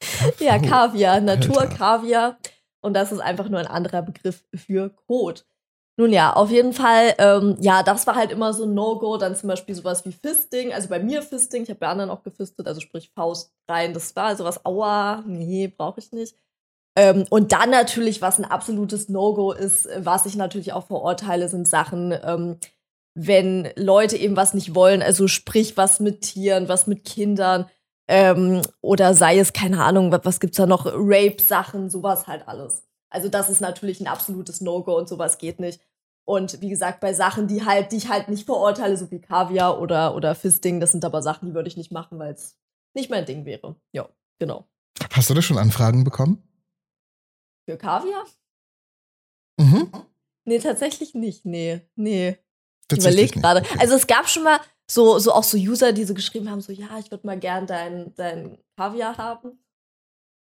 KV. 0.00 0.40
Ja, 0.40 0.58
Kaviar, 0.58 1.20
Naturkaviar. 1.20 2.38
Und 2.80 2.94
das 2.94 3.12
ist 3.12 3.20
einfach 3.20 3.48
nur 3.48 3.58
ein 3.58 3.66
anderer 3.66 4.02
Begriff 4.02 4.44
für 4.54 4.90
Kot. 4.90 5.44
Nun 5.98 6.12
ja, 6.12 6.34
auf 6.34 6.50
jeden 6.50 6.74
Fall, 6.74 7.14
ähm, 7.18 7.56
ja, 7.58 7.82
das 7.82 8.06
war 8.06 8.16
halt 8.16 8.30
immer 8.30 8.52
so 8.52 8.64
ein 8.64 8.74
No-Go. 8.74 9.16
Dann 9.16 9.34
zum 9.34 9.48
Beispiel 9.48 9.74
sowas 9.74 10.04
wie 10.04 10.12
Fisting, 10.12 10.72
also 10.74 10.88
bei 10.88 10.98
mir 10.98 11.22
Fisting, 11.22 11.62
ich 11.62 11.70
habe 11.70 11.80
bei 11.80 11.88
anderen 11.88 12.10
auch 12.10 12.22
gefistet, 12.22 12.66
also 12.66 12.80
sprich 12.80 13.10
Faust 13.14 13.52
rein. 13.68 13.94
Das 13.94 14.14
war 14.14 14.36
sowas, 14.36 14.64
aua, 14.66 15.24
nee, 15.26 15.68
brauche 15.68 16.00
ich 16.00 16.12
nicht. 16.12 16.36
Ähm, 16.96 17.26
und 17.30 17.52
dann 17.52 17.70
natürlich, 17.70 18.22
was 18.22 18.38
ein 18.38 18.44
absolutes 18.44 19.08
No-Go 19.08 19.52
ist, 19.52 19.88
was 19.98 20.26
ich 20.26 20.36
natürlich 20.36 20.72
auch 20.74 20.86
verurteile, 20.86 21.48
sind 21.48 21.68
Sachen, 21.68 22.14
ähm, 22.24 22.58
wenn 23.14 23.70
Leute 23.76 24.16
eben 24.16 24.36
was 24.36 24.54
nicht 24.54 24.74
wollen, 24.74 25.02
also 25.02 25.28
sprich 25.28 25.76
was 25.78 26.00
mit 26.00 26.22
Tieren, 26.22 26.68
was 26.68 26.86
mit 26.86 27.04
Kindern, 27.04 27.66
ähm, 28.08 28.62
oder 28.82 29.14
sei 29.14 29.38
es, 29.38 29.52
keine 29.52 29.82
Ahnung, 29.82 30.12
was, 30.12 30.20
was 30.24 30.40
gibt's 30.40 30.58
da 30.58 30.66
noch, 30.66 30.86
Rape-Sachen, 30.86 31.90
sowas 31.90 32.26
halt 32.26 32.46
alles. 32.48 32.85
Also 33.10 33.28
das 33.28 33.48
ist 33.48 33.60
natürlich 33.60 34.00
ein 34.00 34.06
absolutes 34.06 34.60
No-Go 34.60 34.96
und 34.96 35.08
sowas 35.08 35.38
geht 35.38 35.60
nicht. 35.60 35.80
Und 36.24 36.60
wie 36.60 36.68
gesagt, 36.68 37.00
bei 37.00 37.14
Sachen, 37.14 37.46
die 37.46 37.64
halt, 37.64 37.92
die 37.92 37.98
ich 37.98 38.08
halt 38.08 38.28
nicht 38.28 38.46
verurteile, 38.46 38.96
so 38.96 39.10
wie 39.10 39.20
Kaviar 39.20 39.80
oder, 39.80 40.14
oder 40.16 40.34
Fisting, 40.34 40.80
das 40.80 40.90
sind 40.90 41.04
aber 41.04 41.22
Sachen, 41.22 41.46
die 41.46 41.54
würde 41.54 41.68
ich 41.68 41.76
nicht 41.76 41.92
machen, 41.92 42.18
weil 42.18 42.32
es 42.32 42.58
nicht 42.94 43.10
mein 43.10 43.26
Ding 43.26 43.44
wäre. 43.44 43.76
Ja, 43.92 44.08
genau. 44.40 44.66
Hast 45.12 45.30
du 45.30 45.34
da 45.34 45.42
schon 45.42 45.58
Anfragen 45.58 46.02
bekommen? 46.02 46.42
Für 47.68 47.76
Kaviar? 47.76 48.24
Mhm. 49.58 49.90
Nee, 50.44 50.58
tatsächlich 50.58 51.14
nicht. 51.14 51.44
Nee, 51.44 51.82
nee. 51.94 52.38
Ich 52.90 52.98
überlege 52.98 53.40
gerade. 53.40 53.60
Okay. 53.60 53.78
Also 53.78 53.94
es 53.94 54.06
gab 54.06 54.28
schon 54.28 54.44
mal 54.44 54.60
so, 54.88 55.18
so 55.18 55.32
auch 55.32 55.42
so 55.42 55.56
User, 55.56 55.92
die 55.92 56.04
so 56.04 56.14
geschrieben 56.14 56.50
haben, 56.50 56.60
so 56.60 56.72
ja, 56.72 56.98
ich 56.98 57.10
würde 57.10 57.26
mal 57.26 57.38
gern 57.38 57.66
dein, 57.66 58.14
dein 58.14 58.58
Kaviar 58.76 59.16
haben. 59.16 59.58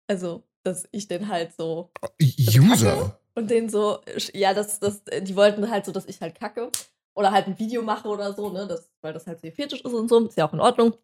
Also 0.07 0.43
dass 0.63 0.87
ich 0.91 1.07
den 1.07 1.27
halt 1.27 1.53
so. 1.55 1.91
User? 2.21 3.19
Und 3.35 3.49
den 3.49 3.69
so, 3.69 3.99
ja, 4.33 4.53
das, 4.53 4.79
das, 4.79 5.01
die 5.21 5.35
wollten 5.35 5.69
halt 5.69 5.85
so, 5.85 5.91
dass 5.91 6.05
ich 6.05 6.21
halt 6.21 6.35
kacke. 6.35 6.71
Oder 7.15 7.31
halt 7.31 7.47
ein 7.47 7.59
Video 7.59 7.83
mache 7.83 8.07
oder 8.07 8.33
so, 8.33 8.49
ne? 8.49 8.65
Das, 8.67 8.89
weil 9.01 9.13
das 9.13 9.27
halt 9.27 9.39
so 9.39 9.47
ihr 9.47 9.53
Fetisch 9.53 9.81
ist 9.81 9.93
und 9.93 10.09
so. 10.09 10.25
Ist 10.25 10.37
ja 10.37 10.47
auch 10.47 10.53
in 10.53 10.59
Ordnung. 10.59 10.95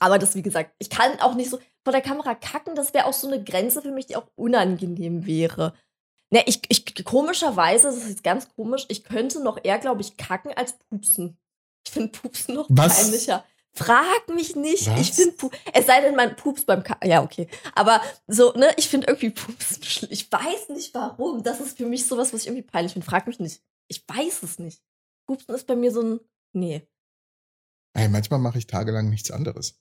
Aber 0.00 0.18
das, 0.18 0.34
wie 0.34 0.42
gesagt, 0.42 0.72
ich 0.78 0.90
kann 0.90 1.20
auch 1.20 1.34
nicht 1.34 1.50
so 1.50 1.58
vor 1.84 1.92
der 1.92 2.02
Kamera 2.02 2.34
kacken. 2.34 2.74
Das 2.74 2.94
wäre 2.94 3.06
auch 3.06 3.12
so 3.12 3.28
eine 3.28 3.42
Grenze 3.42 3.80
für 3.80 3.92
mich, 3.92 4.06
die 4.06 4.16
auch 4.16 4.26
unangenehm 4.34 5.24
wäre. 5.24 5.72
Ne, 6.30 6.42
ich, 6.46 6.60
ich, 6.68 7.04
komischerweise, 7.04 7.86
das 7.86 7.98
ist 7.98 8.08
jetzt 8.08 8.24
ganz 8.24 8.48
komisch, 8.56 8.84
ich 8.88 9.04
könnte 9.04 9.40
noch 9.40 9.58
eher, 9.62 9.78
glaube 9.78 10.00
ich, 10.00 10.16
kacken 10.16 10.52
als 10.54 10.76
pupsen. 10.90 11.38
Ich 11.86 11.92
finde 11.92 12.08
Pupsen 12.08 12.56
noch 12.56 12.66
Was? 12.68 13.00
peinlicher. 13.00 13.44
Frag 13.76 14.28
mich 14.34 14.56
nicht. 14.56 14.88
Was? 14.88 15.00
Ich 15.00 15.12
finde 15.12 15.50
es 15.72 15.86
sei 15.86 16.00
denn, 16.00 16.16
man 16.16 16.34
Pups 16.34 16.64
beim 16.64 16.82
Ka 16.82 16.98
ja 17.04 17.22
okay, 17.22 17.46
aber 17.74 18.00
so 18.26 18.52
ne, 18.54 18.70
ich 18.76 18.88
finde 18.88 19.06
irgendwie 19.08 19.30
Pups 19.30 20.02
ich 20.10 20.32
weiß 20.32 20.70
nicht 20.70 20.94
warum. 20.94 21.42
Das 21.42 21.60
ist 21.60 21.76
für 21.76 21.86
mich 21.86 22.06
sowas, 22.06 22.32
was 22.32 22.42
ich 22.42 22.46
irgendwie 22.48 22.66
peinlich 22.66 22.94
finde. 22.94 23.06
Frag 23.06 23.26
mich 23.26 23.38
nicht. 23.38 23.60
Ich 23.88 24.02
weiß 24.08 24.42
es 24.42 24.58
nicht. 24.58 24.80
Pupsen 25.26 25.54
ist 25.54 25.66
bei 25.66 25.76
mir 25.76 25.92
so 25.92 26.02
ein 26.02 26.20
nee. 26.52 26.88
Hey, 27.96 28.08
manchmal 28.08 28.40
mache 28.40 28.58
ich 28.58 28.66
tagelang 28.66 29.10
nichts 29.10 29.30
anderes. 29.30 29.78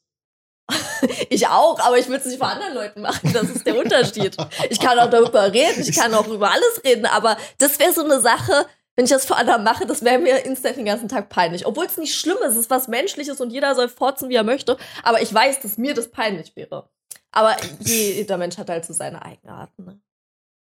ich 1.30 1.48
auch, 1.48 1.80
aber 1.80 1.98
ich 1.98 2.08
will 2.08 2.18
es 2.18 2.26
nicht 2.26 2.38
vor 2.38 2.48
anderen 2.48 2.74
Leuten 2.74 3.02
machen. 3.02 3.32
Das 3.34 3.50
ist 3.50 3.66
der 3.66 3.78
Unterschied. 3.78 4.36
Ich 4.70 4.80
kann 4.80 4.98
auch 5.00 5.10
darüber 5.10 5.52
reden, 5.52 5.82
ich 5.82 5.96
kann 5.96 6.14
auch 6.14 6.28
über 6.28 6.52
alles 6.52 6.84
reden, 6.84 7.06
aber 7.06 7.38
das 7.58 7.80
wäre 7.80 7.94
so 7.94 8.04
eine 8.04 8.20
Sache, 8.20 8.66
wenn 8.96 9.06
ich 9.06 9.12
das 9.12 9.26
vor 9.26 9.38
anderen 9.38 9.64
mache, 9.64 9.86
das 9.86 10.04
wäre 10.04 10.20
mir 10.20 10.46
instant 10.46 10.78
den 10.78 10.86
ganzen 10.86 11.10
Tag 11.10 11.30
peinlich. 11.30 11.66
Obwohl 11.66 11.86
es 11.86 11.98
nicht 11.98 12.16
schlimm 12.16 12.38
ist, 12.46 12.54
es 12.54 12.58
ist 12.58 12.70
was 12.70 12.88
Menschliches 12.88 13.42
und 13.42 13.52
jeder 13.52 13.76
soll 13.76 13.90
forzen, 13.90 14.30
wie 14.30 14.36
er 14.36 14.44
möchte. 14.44 14.78
Aber 15.04 15.22
ich 15.22 15.34
weiß, 15.34 15.62
dass 15.62 15.78
mir 15.78 15.94
das 15.94 16.10
peinlich 16.10 16.56
wäre. 16.56 16.90
Aber 17.32 17.58
jeder 17.82 18.38
Mensch 18.38 18.58
hat 18.58 18.70
halt 18.70 18.86
so 18.86 18.94
seine 18.94 19.24
Eigenarten. 19.24 19.86
Ne? 19.86 20.00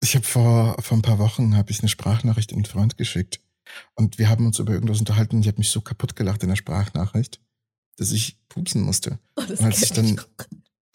Ich 0.02 0.16
habe 0.16 0.26
vor, 0.26 0.76
vor 0.82 0.98
ein 0.98 1.04
paar 1.04 1.20
Wochen 1.20 1.56
habe 1.56 1.72
ich 1.72 1.80
eine 1.80 1.90
Sprachnachricht 1.90 2.52
an 2.52 2.58
einen 2.58 2.66
Freund 2.66 2.98
geschickt. 2.98 3.40
Und 3.96 4.18
wir 4.18 4.30
haben 4.30 4.46
uns 4.46 4.60
über 4.60 4.74
irgendwas 4.74 5.00
unterhalten 5.00 5.36
und 5.36 5.42
ich 5.42 5.48
habe 5.48 5.60
mich 5.60 5.70
so 5.70 5.82
kaputt 5.82 6.16
gelacht 6.16 6.42
in 6.42 6.50
der 6.50 6.56
Sprachnachricht, 6.56 7.40
dass 7.98 8.12
ich 8.12 8.40
pupsen 8.50 8.82
musste. 8.82 9.20
Oh, 9.36 9.42
und 9.42 9.62
als 9.62 9.84
ich 9.84 9.92
dann, 9.92 10.20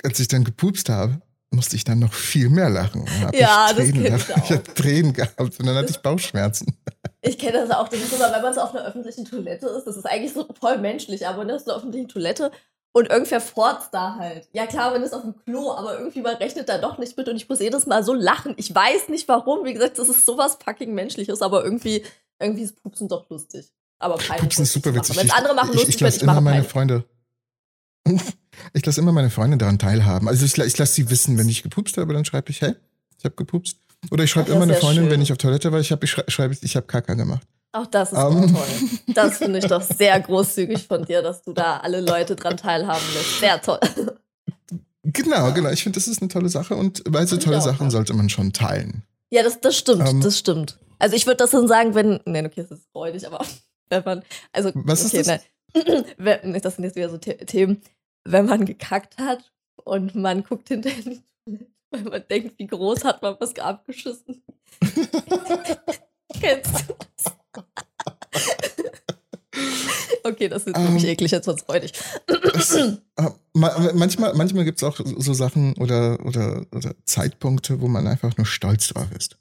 als 0.03 0.19
ich 0.19 0.29
dann 0.29 0.43
gepupst 0.43 0.89
habe, 0.89 1.21
musste 1.53 1.77
ich 1.77 1.85
dann 1.85 1.99
noch 1.99 2.13
viel 2.13 2.49
mehr 2.49 2.71
lachen. 2.71 3.07
Ja, 3.33 3.69
ich 3.71 3.77
das 3.77 3.87
kenne 3.93 4.17
ich 4.17 4.35
auch. 4.35 4.45
Ich 4.45 4.51
habe 4.51 4.75
Tränen 4.75 5.13
gehabt 5.13 5.59
und 5.59 5.67
dann 5.67 5.77
hatte 5.77 5.91
ich 5.91 5.99
Bauchschmerzen. 5.99 6.77
Ich 7.21 7.39
kenne 7.39 7.59
das 7.59 7.71
auch. 7.71 7.89
Das 7.89 8.01
ist 8.01 8.13
immer, 8.13 8.33
wenn 8.33 8.43
man 8.43 8.55
so 8.55 8.61
auf 8.61 8.75
einer 8.75 8.85
öffentlichen 8.85 9.25
Toilette 9.25 9.67
ist, 9.69 9.85
das 9.85 9.97
ist 9.97 10.07
eigentlich 10.07 10.33
so 10.33 10.47
voll 10.59 10.79
menschlich, 10.79 11.27
aber 11.27 11.45
ne, 11.45 11.59
so 11.59 11.67
auf 11.67 11.69
einer 11.69 11.77
öffentlichen 11.79 12.09
Toilette 12.09 12.51
und 12.93 13.11
irgendwer 13.11 13.41
forzt 13.41 13.89
da 13.93 14.17
halt. 14.17 14.49
Ja 14.53 14.67
klar, 14.67 14.93
wenn 14.95 15.03
es 15.03 15.13
auf 15.13 15.23
dem 15.23 15.35
Klo, 15.45 15.73
aber 15.73 15.99
irgendwie 15.99 16.21
man 16.21 16.37
rechnet 16.37 16.69
da 16.69 16.79
doch 16.79 16.99
nicht 16.99 17.17
mit 17.17 17.29
und 17.29 17.37
ich 17.37 17.49
muss 17.49 17.61
jedes 17.61 17.87
Mal 17.87 18.05
so 18.05 18.13
lachen. 18.13 18.55
Ich 18.57 18.75
weiß 18.75 19.09
nicht 19.09 19.29
warum. 19.29 19.65
Wie 19.65 19.73
gesagt, 19.73 19.99
das 19.99 20.09
ist 20.09 20.27
sowas 20.27 20.59
fucking 20.63 20.93
menschliches, 20.95 21.43
aber 21.43 21.65
irgendwie, 21.65 22.05
irgendwie 22.39 22.63
ist 22.63 22.83
Pupsen 22.83 23.09
doch 23.09 23.29
lustig. 23.31 23.73
Aber 23.99 24.17
peinlich. 24.17 24.43
Pupsen 24.43 24.65
ist 24.65 24.73
super 24.73 24.95
witzig. 24.95 25.17
Wenn 25.17 25.31
andere 25.31 25.55
machen 25.55 25.73
lustig, 25.73 25.83
ich, 25.83 25.89
ich, 25.89 25.97
ich 25.97 26.01
lasse 26.01 26.21
immer 26.23 26.41
meine 26.41 26.65
peinlich. 26.65 26.73
Freunde. 26.73 27.05
Ich 28.73 28.85
lasse 28.85 29.01
immer 29.01 29.13
meine 29.13 29.31
Freunde 29.31 29.57
daran 29.57 29.79
teilhaben. 29.79 30.29
Also 30.29 30.45
ich, 30.45 30.57
ich 30.57 30.79
lasse 30.79 30.95
sie 30.95 31.11
wissen, 31.11 31.39
wenn 31.39 31.49
ich 31.49 31.63
gepupst 31.63 31.97
habe, 31.97 32.13
dann 32.13 32.25
schreibe 32.25 32.51
ich, 32.51 32.61
hey, 32.61 32.75
ich 33.19 33.25
habe 33.25 33.35
gepupst. 33.35 33.77
Oder 34.11 34.25
ich 34.25 34.31
schreibe 34.31 34.53
immer 34.53 34.63
eine 34.63 34.75
Freundin, 34.75 35.05
schön. 35.05 35.13
wenn 35.13 35.23
ich 35.23 35.33
auf 35.33 35.39
Toilette 35.39 35.71
war, 35.73 35.81
ich, 35.81 35.93
hab, 35.93 36.03
ich 36.03 36.11
schreibe, 36.11 36.57
ich 36.61 36.77
habe 36.77 36.87
Kaka 36.87 37.15
gemacht. 37.15 37.47
Auch 37.73 37.87
das 37.87 38.13
ist 38.13 38.19
um. 38.19 38.43
Ähm. 38.43 38.55
toll. 38.55 39.15
Das 39.15 39.39
finde 39.39 39.59
ich 39.59 39.67
doch 39.67 39.81
sehr 39.81 40.19
großzügig 40.21 40.87
von 40.87 41.05
dir, 41.05 41.23
dass 41.23 41.43
du 41.43 41.53
da 41.53 41.79
alle 41.79 42.01
Leute 42.01 42.37
dran 42.37 42.57
teilhaben 42.57 43.05
lässt. 43.15 43.41
Sehr 43.41 43.61
toll. 43.61 43.81
Genau, 45.05 45.53
genau. 45.53 45.71
Ich 45.71 45.83
finde, 45.83 45.99
das 45.99 46.07
ist 46.07 46.21
eine 46.21 46.29
tolle 46.29 46.49
Sache 46.49 46.77
und 46.77 47.03
weil 47.07 47.27
so 47.27 47.37
tolle 47.37 47.61
Sachen 47.61 47.91
sollte 47.91 48.15
man 48.15 48.29
schon 48.29 48.53
teilen. 48.53 49.03
Ja, 49.31 49.43
das, 49.43 49.61
das 49.61 49.77
stimmt, 49.77 50.03
um, 50.03 50.17
ähm. 50.17 50.21
das 50.21 50.39
stimmt. 50.39 50.79
Also 50.99 51.17
ich 51.17 51.27
würde 51.27 51.39
das 51.39 51.51
dann 51.51 51.67
sagen, 51.67 51.95
wenn, 51.95 52.21
nee, 52.27 52.45
okay, 52.45 52.63
das 52.63 52.71
ist 52.71 52.87
freudig, 52.93 53.27
aber 53.27 53.45
wenn 53.89 54.05
man, 54.05 54.23
also, 54.53 54.71
Was 54.75 55.07
okay, 55.07 55.21
ist 55.21 55.31
das? 55.31 55.41
Nein. 55.75 56.61
das 56.63 56.77
sind 56.77 56.85
jetzt 56.85 56.97
wieder 56.97 57.09
so 57.09 57.19
The 57.23 57.35
Themen, 57.47 57.81
wenn 58.25 58.47
man 58.47 58.65
gekackt 58.65 59.19
hat 59.19 59.53
und 59.85 60.15
man 60.15 60.43
guckt 60.45 60.69
hinterher 60.69 61.05
in 61.07 61.13
die 61.13 61.23
Toilette, 61.59 61.67
weil 61.91 62.03
man 62.05 62.25
denkt, 62.29 62.59
wie 62.59 62.67
groß 62.67 63.05
hat 63.05 63.23
man 63.23 63.37
was 63.39 63.59
abgeschissen. 63.59 64.43
Kennst 66.41 66.89
du 66.89 66.95
das? 67.17 67.37
okay, 70.25 70.49
das 70.49 70.65
ist 70.65 70.77
wirklich 70.77 71.05
Ähm, 71.05 71.11
eklig, 71.11 71.31
jetzt 71.31 71.47
wird's 71.47 71.63
freudig. 71.63 71.93
Das, 72.27 72.75
äh, 72.75 72.97
ma- 73.53 73.93
manchmal 73.95 74.35
manchmal 74.35 74.65
gibt 74.65 74.79
es 74.79 74.85
auch 74.85 74.99
so 75.05 75.35
Sachen 75.35 75.75
oder, 75.77 76.25
oder, 76.25 76.65
oder 76.75 76.95
Zeitpunkte, 77.05 77.81
wo 77.81 77.89
man 77.89 78.07
einfach 78.07 78.37
nur 78.37 78.47
stolz 78.47 78.89
drauf 78.89 79.11
ist. 79.13 79.37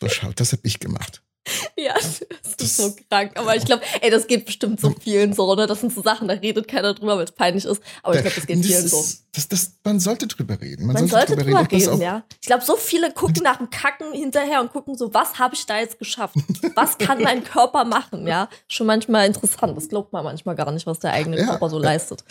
So, 0.00 0.08
schaut, 0.08 0.38
das 0.40 0.52
habe 0.52 0.62
ich 0.64 0.78
gemacht. 0.78 1.22
Ja, 1.76 1.94
das 1.94 2.20
ist 2.60 2.76
so 2.76 2.94
krank. 3.08 3.32
Aber 3.36 3.56
ich 3.56 3.64
glaube, 3.64 3.82
ey, 4.02 4.10
das 4.10 4.26
geht 4.26 4.44
bestimmt 4.44 4.78
so 4.80 4.94
vielen 5.00 5.32
so, 5.32 5.54
ne? 5.54 5.66
Das 5.66 5.80
sind 5.80 5.92
so 5.92 6.02
Sachen, 6.02 6.28
da 6.28 6.34
redet 6.34 6.68
keiner 6.68 6.92
drüber, 6.92 7.16
weil 7.16 7.24
es 7.24 7.32
peinlich 7.32 7.64
ist. 7.64 7.82
Aber 8.02 8.14
ich 8.14 8.20
glaube, 8.20 8.34
das 8.36 8.46
geht 8.46 8.64
vielen 8.64 8.84
ist, 8.84 8.90
so. 8.90 9.04
Das, 9.32 9.48
das, 9.48 9.72
man 9.82 9.98
sollte 9.98 10.26
drüber 10.26 10.60
reden. 10.60 10.86
Man, 10.86 10.94
Man 10.94 11.06
sollte 11.08 11.36
drüber 11.36 11.60
und 11.60 11.72
das 11.72 11.80
reden, 11.82 11.92
auch- 11.94 11.98
ja. 12.00 12.22
Ich 12.40 12.46
glaube, 12.46 12.64
so 12.64 12.76
viele 12.76 13.10
gucken 13.12 13.42
nach 13.42 13.56
dem 13.56 13.70
Kacken 13.70 14.12
hinterher 14.12 14.60
und 14.60 14.70
gucken 14.72 14.96
so, 14.96 15.14
was 15.14 15.38
habe 15.38 15.54
ich 15.54 15.64
da 15.64 15.78
jetzt 15.78 15.98
geschafft? 15.98 16.36
Was 16.74 16.98
kann 16.98 17.22
mein 17.22 17.42
Körper 17.42 17.84
machen, 17.84 18.26
ja? 18.26 18.48
Schon 18.68 18.86
manchmal 18.86 19.26
interessant. 19.26 19.74
Das 19.76 19.88
glaubt 19.88 20.12
man 20.12 20.22
manchmal 20.24 20.56
gar 20.56 20.70
nicht, 20.72 20.86
was 20.86 20.98
der 20.98 21.12
eigene 21.12 21.38
Ja, 21.38 21.46
Körper 21.46 21.70
so 21.70 21.78
ja. 21.78 21.84
leistet. 21.84 22.22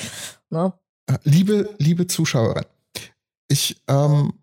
Ne? 0.52 0.72
Äh, 1.08 1.18
Liebe, 1.24 1.74
liebe 1.80 2.06
Zuschauerin, 2.06 2.66
ich, 3.48 3.82
ähm, 3.88 4.34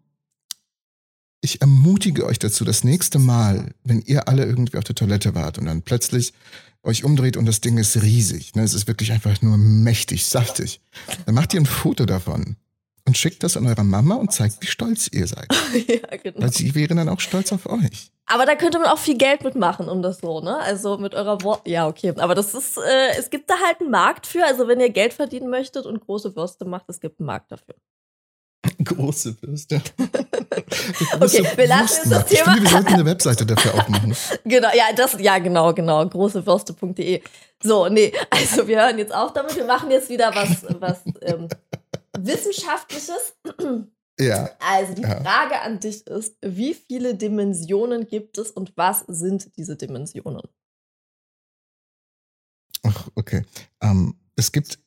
ich 1.46 1.60
ermutige 1.60 2.26
euch 2.26 2.38
dazu, 2.38 2.64
das 2.64 2.82
nächste 2.82 3.18
Mal, 3.18 3.72
wenn 3.84 4.00
ihr 4.02 4.28
alle 4.28 4.44
irgendwie 4.44 4.78
auf 4.78 4.84
der 4.84 4.96
Toilette 4.96 5.34
wart 5.34 5.58
und 5.58 5.66
dann 5.66 5.82
plötzlich 5.82 6.32
euch 6.82 7.04
umdreht 7.04 7.36
und 7.36 7.46
das 7.46 7.60
Ding 7.60 7.78
ist 7.78 8.02
riesig, 8.02 8.54
ne, 8.54 8.62
es 8.62 8.74
ist 8.74 8.88
wirklich 8.88 9.12
einfach 9.12 9.40
nur 9.42 9.56
mächtig, 9.56 10.26
saftig, 10.26 10.80
dann 11.24 11.34
macht 11.34 11.54
ihr 11.54 11.60
ein 11.60 11.66
Foto 11.66 12.04
davon 12.04 12.56
und 13.06 13.16
schickt 13.16 13.44
das 13.44 13.56
an 13.56 13.66
eure 13.66 13.84
Mama 13.84 14.16
und 14.16 14.32
zeigt, 14.32 14.60
wie 14.60 14.66
stolz 14.66 15.08
ihr 15.12 15.26
seid. 15.26 15.46
ja, 15.86 16.16
genau. 16.16 16.42
Weil 16.42 16.52
sie 16.52 16.74
wäre 16.74 16.94
dann 16.94 17.08
auch 17.08 17.20
stolz 17.20 17.52
auf 17.52 17.66
euch. 17.66 18.10
Aber 18.26 18.44
da 18.44 18.56
könnte 18.56 18.80
man 18.80 18.88
auch 18.88 18.98
viel 18.98 19.16
Geld 19.16 19.44
mitmachen, 19.44 19.88
um 19.88 20.02
das 20.02 20.18
so, 20.18 20.40
ne? 20.40 20.58
Also 20.58 20.98
mit 20.98 21.14
eurer 21.14 21.42
Wort. 21.42 21.66
Ja, 21.68 21.86
okay. 21.86 22.12
Aber 22.16 22.34
das 22.34 22.54
ist, 22.54 22.76
äh, 22.76 23.16
es 23.16 23.30
gibt 23.30 23.48
da 23.48 23.54
halt 23.64 23.80
einen 23.80 23.90
Markt 23.92 24.26
für. 24.26 24.44
Also 24.44 24.66
wenn 24.66 24.80
ihr 24.80 24.90
Geld 24.90 25.12
verdienen 25.12 25.48
möchtet 25.48 25.86
und 25.86 26.00
große 26.00 26.34
Würste 26.34 26.64
macht, 26.64 26.86
es 26.88 26.98
gibt 26.98 27.20
einen 27.20 27.26
Markt 27.26 27.52
dafür. 27.52 27.76
Große 28.86 29.36
Würste. 29.42 29.82
Okay, 31.20 31.46
wir 31.56 31.66
lassen 31.66 32.10
jetzt 32.10 32.12
das 32.12 32.30
Ich 32.32 32.38
Thema- 32.38 32.52
finde, 32.54 32.62
wir 32.62 32.70
sollten 32.70 32.94
eine 32.94 33.04
Webseite 33.04 33.44
dafür 33.46 33.74
aufmachen. 33.74 34.16
Genau, 34.44 34.68
ja, 34.74 34.84
das, 34.94 35.16
ja, 35.20 35.38
genau, 35.38 35.72
genau. 35.74 36.06
Großewürste.de. 36.08 37.22
So, 37.62 37.88
nee, 37.88 38.12
also 38.30 38.66
wir 38.66 38.80
hören 38.82 38.98
jetzt 38.98 39.14
auf 39.14 39.32
damit. 39.32 39.54
Wir 39.56 39.64
machen 39.64 39.90
jetzt 39.90 40.08
wieder 40.08 40.34
was, 40.34 40.64
was 40.80 41.00
ähm, 41.22 41.48
Wissenschaftliches. 42.18 43.34
Ja. 44.18 44.50
Also 44.58 44.94
die 44.94 45.02
Ja. 45.02 45.20
Frage 45.22 45.60
an 45.60 45.78
dich 45.80 46.06
ist, 46.06 46.36
wie 46.42 46.74
viele 46.74 47.14
Dimensionen 47.14 48.06
gibt 48.06 48.38
es 48.38 48.50
und 48.50 48.72
was 48.76 49.04
sind 49.08 49.56
diese 49.56 49.76
Dimensionen? 49.76 50.42
Ach, 52.82 53.08
okay. 53.14 53.44
Ähm, 53.82 54.18
es 54.36 54.52
gibt 54.52 54.78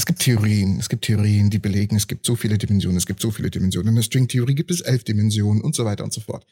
es 0.00 0.06
gibt 0.06 0.20
Theorien, 0.20 0.78
es 0.80 0.88
gibt 0.88 1.04
Theorien, 1.04 1.50
die 1.50 1.58
belegen, 1.58 1.94
es 1.94 2.06
gibt 2.08 2.24
so 2.24 2.34
viele 2.34 2.56
Dimensionen, 2.56 2.96
es 2.96 3.04
gibt 3.04 3.20
so 3.20 3.30
viele 3.30 3.50
Dimensionen. 3.50 3.90
In 3.90 3.96
der 3.96 4.02
Stringtheorie 4.02 4.54
gibt 4.54 4.70
es 4.70 4.80
elf 4.80 5.04
Dimensionen 5.04 5.60
und 5.62 5.74
so 5.74 5.84
weiter 5.84 6.04
und 6.04 6.12
so 6.14 6.22
fort. 6.22 6.46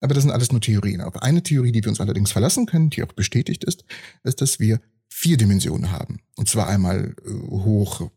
Aber 0.00 0.12
das 0.12 0.22
sind 0.22 0.30
alles 0.30 0.52
nur 0.52 0.60
Theorien. 0.60 1.00
Auf 1.00 1.16
eine 1.22 1.42
Theorie, 1.42 1.72
die 1.72 1.82
wir 1.82 1.88
uns 1.88 2.00
allerdings 2.00 2.30
verlassen 2.30 2.66
können, 2.66 2.90
die 2.90 3.02
auch 3.02 3.14
bestätigt 3.14 3.64
ist, 3.64 3.86
ist, 4.22 4.42
dass 4.42 4.60
wir 4.60 4.82
vier 5.08 5.38
Dimensionen 5.38 5.90
haben. 5.90 6.20
Und 6.36 6.50
zwar 6.50 6.68
einmal 6.68 7.14
äh, 7.24 7.30
hoch, 7.30 8.10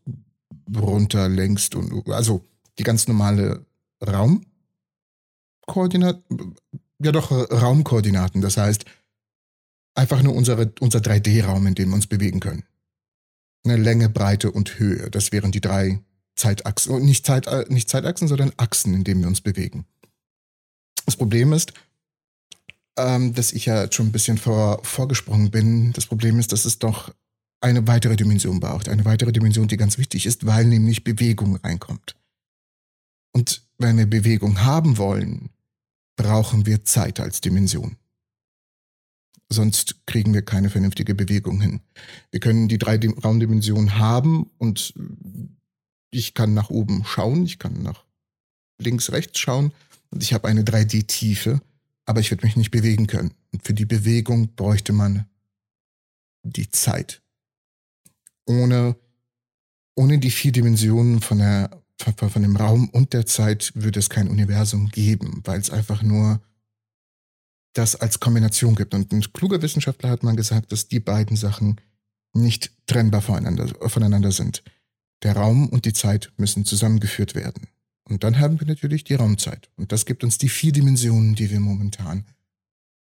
runter, 0.76 1.30
längst 1.30 1.74
und 1.76 2.06
also 2.10 2.44
die 2.78 2.82
ganz 2.82 3.08
normale 3.08 3.64
Raumkoordinat, 5.66 6.22
ja 7.02 7.10
doch 7.10 7.30
Raumkoordinaten. 7.30 8.42
Das 8.42 8.58
heißt 8.58 8.84
einfach 9.94 10.22
nur 10.22 10.34
unsere, 10.34 10.74
unser 10.80 10.98
3D-Raum, 10.98 11.68
in 11.68 11.74
dem 11.74 11.88
wir 11.88 11.94
uns 11.94 12.06
bewegen 12.06 12.40
können. 12.40 12.64
Eine 13.64 13.76
Länge, 13.76 14.08
Breite 14.08 14.50
und 14.50 14.78
Höhe. 14.78 15.10
Das 15.10 15.32
wären 15.32 15.52
die 15.52 15.60
drei 15.60 16.00
Zeitachsen. 16.36 16.92
Und 16.92 17.04
nicht, 17.04 17.24
Zeit, 17.24 17.46
äh, 17.46 17.64
nicht 17.68 17.88
Zeitachsen, 17.88 18.28
sondern 18.28 18.52
Achsen, 18.56 18.94
in 18.94 19.04
denen 19.04 19.22
wir 19.22 19.28
uns 19.28 19.40
bewegen. 19.40 19.86
Das 21.06 21.16
Problem 21.16 21.52
ist, 21.52 21.72
ähm, 22.96 23.34
dass 23.34 23.52
ich 23.52 23.66
ja 23.66 23.90
schon 23.90 24.06
ein 24.06 24.12
bisschen 24.12 24.38
vor, 24.38 24.80
vorgesprungen 24.84 25.50
bin. 25.50 25.92
Das 25.92 26.06
Problem 26.06 26.38
ist, 26.38 26.52
dass 26.52 26.64
es 26.64 26.78
doch 26.78 27.14
eine 27.60 27.86
weitere 27.86 28.16
Dimension 28.16 28.60
braucht. 28.60 28.88
Eine 28.88 29.04
weitere 29.04 29.32
Dimension, 29.32 29.68
die 29.68 29.76
ganz 29.76 29.98
wichtig 29.98 30.26
ist, 30.26 30.46
weil 30.46 30.66
nämlich 30.66 31.02
Bewegung 31.02 31.56
reinkommt. 31.56 32.16
Und 33.32 33.62
wenn 33.78 33.96
wir 33.96 34.06
Bewegung 34.06 34.62
haben 34.62 34.98
wollen, 34.98 35.50
brauchen 36.16 36.66
wir 36.66 36.84
Zeit 36.84 37.18
als 37.20 37.40
Dimension. 37.40 37.96
Sonst 39.48 40.06
kriegen 40.06 40.32
wir 40.34 40.42
keine 40.42 40.70
vernünftige 40.70 41.14
Bewegung 41.14 41.60
hin. 41.60 41.80
Wir 42.30 42.40
können 42.40 42.68
die 42.68 42.78
drei 42.78 42.98
Dim- 42.98 43.18
Raumdimensionen 43.18 43.98
haben 43.98 44.50
und 44.58 44.94
ich 46.10 46.34
kann 46.34 46.54
nach 46.54 46.70
oben 46.70 47.04
schauen, 47.04 47.44
ich 47.44 47.58
kann 47.58 47.82
nach 47.82 48.04
links, 48.78 49.12
rechts 49.12 49.38
schauen 49.38 49.72
und 50.10 50.22
ich 50.22 50.32
habe 50.32 50.48
eine 50.48 50.62
3D-Tiefe, 50.62 51.60
aber 52.06 52.20
ich 52.20 52.30
würde 52.30 52.46
mich 52.46 52.56
nicht 52.56 52.70
bewegen 52.70 53.06
können. 53.06 53.32
Und 53.52 53.64
für 53.64 53.74
die 53.74 53.86
Bewegung 53.86 54.54
bräuchte 54.54 54.92
man 54.92 55.26
die 56.42 56.68
Zeit. 56.70 57.22
Ohne, 58.46 58.96
ohne 59.94 60.18
die 60.18 60.30
vier 60.30 60.52
Dimensionen 60.52 61.20
von, 61.20 61.38
der, 61.38 61.70
von 61.98 62.42
dem 62.42 62.56
Raum 62.56 62.88
und 62.90 63.12
der 63.12 63.26
Zeit 63.26 63.72
würde 63.74 63.98
es 64.00 64.10
kein 64.10 64.28
Universum 64.28 64.88
geben, 64.88 65.40
weil 65.44 65.60
es 65.60 65.70
einfach 65.70 66.02
nur 66.02 66.40
das 67.74 67.96
als 67.96 68.20
Kombination 68.20 68.74
gibt. 68.74 68.94
Und 68.94 69.12
ein 69.12 69.20
kluger 69.32 69.60
Wissenschaftler 69.60 70.10
hat 70.10 70.22
mal 70.22 70.36
gesagt, 70.36 70.72
dass 70.72 70.88
die 70.88 71.00
beiden 71.00 71.36
Sachen 71.36 71.80
nicht 72.32 72.72
trennbar 72.86 73.20
voneinander, 73.20 73.68
voneinander 73.88 74.32
sind. 74.32 74.62
Der 75.22 75.36
Raum 75.36 75.68
und 75.68 75.84
die 75.84 75.92
Zeit 75.92 76.32
müssen 76.36 76.64
zusammengeführt 76.64 77.34
werden. 77.34 77.68
Und 78.08 78.22
dann 78.24 78.38
haben 78.38 78.60
wir 78.60 78.66
natürlich 78.66 79.04
die 79.04 79.14
Raumzeit. 79.14 79.70
Und 79.76 79.92
das 79.92 80.04
gibt 80.04 80.24
uns 80.24 80.38
die 80.38 80.48
vier 80.48 80.72
Dimensionen, 80.72 81.34
die 81.34 81.50
wir 81.50 81.60
momentan 81.60 82.24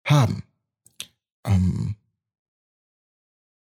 haben. 0.05 0.43
Ähm, 1.45 1.95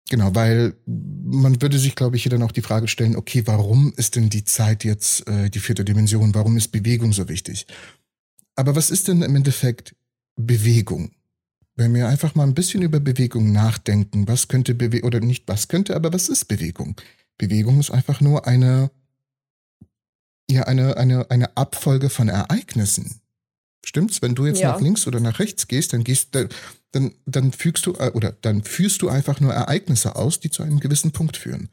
genau, 0.09 0.35
weil 0.35 0.77
man 0.87 1.61
würde 1.61 1.79
sich, 1.79 1.97
glaube 1.97 2.17
ich, 2.17 2.23
hier 2.23 2.31
dann 2.31 2.43
auch 2.43 2.53
die 2.53 2.63
Frage 2.63 2.87
stellen, 2.87 3.17
okay, 3.17 3.47
warum 3.47 3.93
ist 3.97 4.15
denn 4.15 4.31
die 4.31 4.45
Zeit 4.45 4.85
jetzt 4.85 5.27
äh, 5.27 5.51
die 5.51 5.59
vierte 5.59 5.85
Dimension? 5.85 6.35
Warum 6.35 6.57
ist 6.57 6.69
Bewegung 6.69 7.13
so 7.13 7.29
wichtig? 7.29 7.67
Aber 8.55 8.77
was 8.77 8.91
ist 8.91 9.09
denn 9.09 9.23
im 9.23 9.35
Endeffekt 9.35 9.97
Bewegung? 10.37 11.13
Wenn 11.77 11.93
wir 11.95 12.09
einfach 12.09 12.35
mal 12.35 12.45
ein 12.45 12.55
bisschen 12.55 12.83
über 12.83 13.01
Bewegung 13.01 13.53
nachdenken, 13.53 14.29
was 14.29 14.49
könnte 14.49 14.75
Bewegung, 14.75 15.09
oder 15.09 15.21
nicht 15.21 15.49
was 15.49 15.69
könnte, 15.69 15.97
aber 15.97 16.13
was 16.13 16.29
ist 16.29 16.45
Bewegung? 16.47 16.97
Bewegung 17.37 17.81
ist 17.81 17.91
einfach 17.91 18.21
nur 18.21 18.47
eine, 18.47 18.91
ja, 20.49 20.63
eine, 20.65 20.97
eine, 20.97 21.31
eine 21.31 21.57
Abfolge 21.57 22.11
von 22.11 22.29
Ereignissen. 22.29 23.21
Stimmt's? 23.85 24.23
Wenn 24.23 24.35
du 24.35 24.47
jetzt 24.47 24.61
Ja. 24.61 24.73
nach 24.73 24.81
links 24.81 25.07
oder 25.07 25.21
nach 25.21 25.39
rechts 25.41 25.67
gehst, 25.69 25.93
dann 25.93 26.05
gehst, 26.05 26.35
dann, 26.35 26.49
dann, 26.93 27.13
dann 27.27 27.53
fügst 27.53 27.87
du, 27.87 27.95
äh, 27.95 28.13
oder 28.15 28.33
dann 28.41 28.63
führst 28.63 29.03
du 29.03 29.09
einfach 29.09 29.41
nur 29.41 29.53
Ereignisse 29.53 30.17
aus, 30.17 30.41
die 30.41 30.51
zu 30.51 30.63
einem 30.63 30.81
gewissen 30.81 31.11
Punkt 31.11 31.37
führen. 31.37 31.69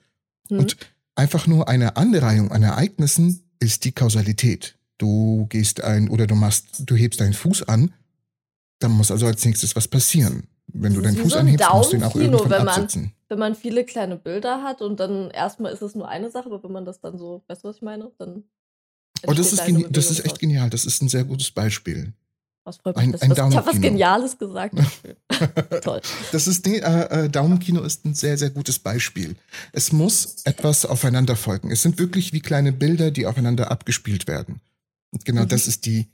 Hm? 0.49 0.59
Und 0.59 0.77
einfach 1.15 1.47
nur 1.47 1.69
eine 1.69 1.95
Anreihung 1.95 2.51
an 2.51 2.63
Ereignissen 2.63 3.43
ist 3.59 3.85
die 3.85 3.91
Kausalität. 3.91 4.77
Du 4.97 5.45
gehst 5.47 5.81
ein 5.81 6.09
oder 6.09 6.27
du 6.27 6.35
machst, 6.35 6.83
du 6.85 6.95
hebst 6.95 7.21
deinen 7.21 7.33
Fuß 7.33 7.63
an, 7.63 7.93
dann 8.81 8.91
muss 8.91 9.11
also 9.11 9.25
als 9.27 9.43
nächstes 9.45 9.75
was 9.75 9.87
passieren. 9.87 10.47
Wenn 10.73 10.93
du 10.93 11.01
deinen 11.01 11.17
Fuß 11.17 11.33
so 11.33 11.39
anhebst, 11.39 11.67
musst 11.73 11.91
du 11.93 11.97
ihn 11.97 12.03
auch 12.03 12.15
irgendwann 12.15 12.49
wenn 12.49 12.57
man- 12.59 12.67
absitzen. 12.69 13.13
wenn 13.29 13.39
man 13.39 13.55
viele 13.55 13.83
kleine 13.83 14.15
Bilder 14.15 14.63
hat 14.63 14.81
und 14.81 14.99
dann 14.99 15.29
erstmal 15.31 15.73
ist 15.73 15.81
es 15.81 15.95
nur 15.95 16.07
eine 16.07 16.29
Sache, 16.31 16.45
aber 16.45 16.63
wenn 16.63 16.71
man 16.71 16.85
das 16.85 17.01
dann 17.01 17.17
so, 17.17 17.43
weißt 17.47 17.63
du, 17.63 17.67
was 17.69 17.75
ich 17.77 17.81
meine? 17.81 18.11
Dann 18.17 18.43
Oh, 19.27 19.33
das 19.33 19.53
ist, 19.53 19.59
da 19.61 19.67
das 19.89 20.09
ist 20.09 20.25
echt 20.25 20.39
genial. 20.39 20.69
Das 20.71 20.85
ist 20.85 21.01
ein 21.03 21.09
sehr 21.09 21.23
gutes 21.23 21.51
Beispiel. 21.51 22.13
Was 22.63 22.77
freut 22.77 22.95
mich, 22.95 23.05
ein- 23.05 23.13
was, 23.29 23.37
ich 23.37 23.39
habe 23.39 23.67
was. 23.67 23.81
Geniales 23.81 24.37
gesagt. 24.37 24.73
Toll. 25.83 26.01
Das 26.31 26.47
ist, 26.47 26.65
nee, 26.65 26.77
äh, 26.77 27.25
äh, 27.25 27.29
Daumenkino 27.29 27.81
ist 27.81 28.05
ein 28.05 28.13
sehr, 28.15 28.37
sehr 28.37 28.49
gutes 28.49 28.79
Beispiel. 28.79 29.35
Es 29.73 29.91
muss 29.91 30.37
etwas 30.45 30.85
aufeinander 30.85 31.35
folgen. 31.35 31.69
Es 31.71 31.81
sind 31.83 31.99
wirklich 31.99 32.33
wie 32.33 32.39
kleine 32.39 32.71
Bilder, 32.71 33.11
die 33.11 33.25
aufeinander 33.27 33.69
abgespielt 33.71 34.27
werden. 34.27 34.61
Und 35.11 35.25
genau 35.25 35.43
Mhm. 35.43 35.49
das 35.49 35.67
ist 35.67 35.85
die 35.85 36.07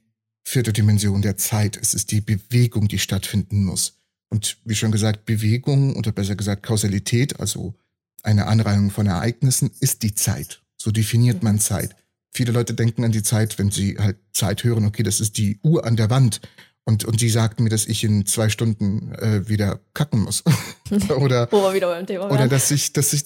vierte 0.48 0.72
Dimension 0.72 1.22
der 1.22 1.36
Zeit. 1.36 1.78
Es 1.80 1.94
ist 1.94 2.12
die 2.12 2.22
Bewegung, 2.22 2.88
die 2.88 3.00
stattfinden 3.00 3.66
muss. 3.66 3.98
Und 4.30 4.58
wie 4.64 4.76
schon 4.76 4.94
gesagt, 4.94 5.26
Bewegung 5.26 5.96
oder 5.98 6.14
besser 6.14 6.36
gesagt 6.36 6.64
Kausalität, 6.64 7.42
also 7.42 7.76
eine 8.24 8.48
Anreihung 8.48 8.90
von 8.90 9.08
Ereignissen, 9.08 9.72
ist 9.82 10.04
die 10.04 10.16
Zeit. 10.16 10.62
So 10.78 10.92
definiert 10.92 11.44
man 11.44 11.60
Zeit. 11.60 11.96
Viele 12.32 12.54
Leute 12.54 12.74
denken 12.74 13.04
an 13.04 13.12
die 13.12 13.24
Zeit, 13.24 13.60
wenn 13.60 13.72
sie 13.72 13.98
halt 14.00 14.18
Zeit 14.32 14.64
hören, 14.64 14.86
okay, 14.86 15.04
das 15.04 15.20
ist 15.20 15.38
die 15.38 15.60
Uhr 15.64 15.86
an 15.86 15.98
der 15.98 16.10
Wand. 16.10 16.40
Und, 16.86 17.04
und 17.04 17.20
sie 17.20 17.30
sagten 17.30 17.64
mir, 17.64 17.70
dass 17.70 17.86
ich 17.86 18.06
in 18.06 18.26
zwei 18.26 18.48
Stunden 18.48 19.12
äh, 19.16 19.50
wieder 19.50 19.82
kacken 19.94 20.22
muss. 20.22 20.46
oder, 21.10 21.52
Wo 21.52 21.62
wir 21.62 21.74
wieder 21.74 21.90
beim 21.90 22.08
Thema 22.08 22.32
oder 22.32 22.48
dass 22.48 22.72
ich, 22.72 22.94
dass 22.94 23.12
ich, 23.12 23.26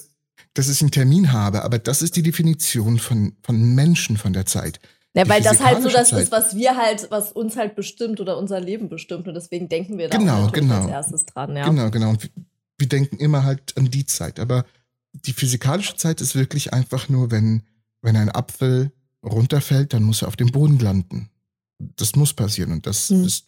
dass 0.55 0.69
ich 0.69 0.81
einen 0.81 0.89
Termin 0.89 1.31
habe. 1.31 1.61
Aber 1.63 1.77
das 1.77 2.01
ist 2.01 2.15
die 2.15 2.23
Definition 2.23 2.97
von, 2.97 3.33
von 3.43 3.75
Menschen 3.75 4.17
von 4.17 4.33
der 4.33 4.47
Zeit. 4.47 4.79
Ja, 5.13 5.27
weil 5.27 5.41
das 5.41 5.59
halt 5.59 5.83
so 5.83 5.89
das 5.89 6.09
Zeit. 6.09 6.23
ist, 6.23 6.31
was 6.31 6.55
wir 6.55 6.77
halt, 6.77 7.11
was 7.11 7.31
uns 7.33 7.57
halt 7.57 7.75
bestimmt 7.75 8.19
oder 8.21 8.37
unser 8.37 8.59
Leben 8.61 8.87
bestimmt. 8.87 9.27
Und 9.27 9.33
deswegen 9.33 9.67
denken 9.67 9.97
wir 9.97 10.07
da 10.07 10.17
Genau, 10.17 10.45
natürlich 10.45 10.69
genau. 10.69 10.81
als 10.83 10.89
erstes 10.91 11.25
dran, 11.25 11.55
ja. 11.55 11.67
Genau, 11.67 11.89
genau. 11.91 12.09
Und 12.11 12.23
wir- 12.23 12.29
wir 12.77 12.87
denken 12.87 13.17
immer 13.17 13.43
halt 13.43 13.77
an 13.77 13.91
die 13.91 14.05
Zeit. 14.05 14.39
Aber 14.39 14.65
die 15.13 15.33
physikalische 15.33 15.95
Zeit 15.97 16.21
ist 16.21 16.35
wirklich 16.35 16.71
einfach 16.73 17.09
nur, 17.09 17.29
wenn, 17.29 17.63
wenn 18.01 18.15
ein 18.15 18.29
Apfel 18.29 18.91
runterfällt, 19.23 19.93
dann 19.93 20.03
muss 20.03 20.21
er 20.21 20.29
auf 20.29 20.37
dem 20.37 20.51
Boden 20.51 20.79
landen. 20.79 21.29
Das 21.77 22.15
muss 22.15 22.33
passieren 22.33 22.71
und 22.71 22.87
das 22.87 23.09
Hm. 23.09 23.25
ist 23.25 23.47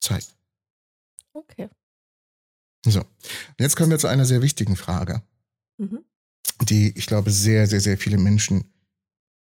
Zeit. 0.00 0.26
Okay. 1.32 1.68
So. 2.86 3.00
Und 3.00 3.06
jetzt 3.58 3.74
kommen 3.76 3.90
wir 3.90 3.98
zu 3.98 4.06
einer 4.06 4.26
sehr 4.26 4.42
wichtigen 4.42 4.76
Frage, 4.76 5.22
Mhm. 5.78 6.04
die 6.62 6.96
ich 6.96 7.06
glaube 7.06 7.30
sehr, 7.32 7.66
sehr, 7.66 7.80
sehr 7.80 7.98
viele 7.98 8.18
Menschen 8.18 8.72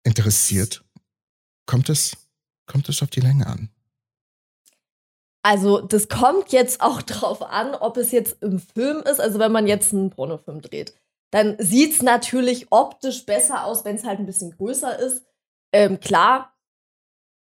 interessiert. 0.03 0.83
Kommt 1.67 1.89
es, 1.89 2.17
kommt 2.65 2.89
es 2.89 3.03
auf 3.03 3.11
die 3.11 3.19
Länge 3.19 3.45
an? 3.45 3.69
Also, 5.43 5.79
das 5.81 6.09
kommt 6.09 6.51
jetzt 6.51 6.81
auch 6.81 7.01
drauf 7.03 7.43
an, 7.43 7.75
ob 7.75 7.97
es 7.97 8.11
jetzt 8.11 8.41
im 8.41 8.59
Film 8.59 9.03
ist. 9.03 9.21
Also, 9.21 9.37
wenn 9.37 9.51
man 9.51 9.67
jetzt 9.67 9.93
einen 9.93 10.09
Pornofilm 10.09 10.61
dreht, 10.61 10.95
dann 11.31 11.55
sieht 11.59 11.93
es 11.93 12.01
natürlich 12.01 12.67
optisch 12.71 13.25
besser 13.25 13.65
aus, 13.65 13.85
wenn 13.85 13.97
es 13.97 14.05
halt 14.05 14.19
ein 14.19 14.25
bisschen 14.25 14.51
größer 14.51 14.97
ist. 14.97 15.25
Ähm, 15.73 15.99
klar, 15.99 16.53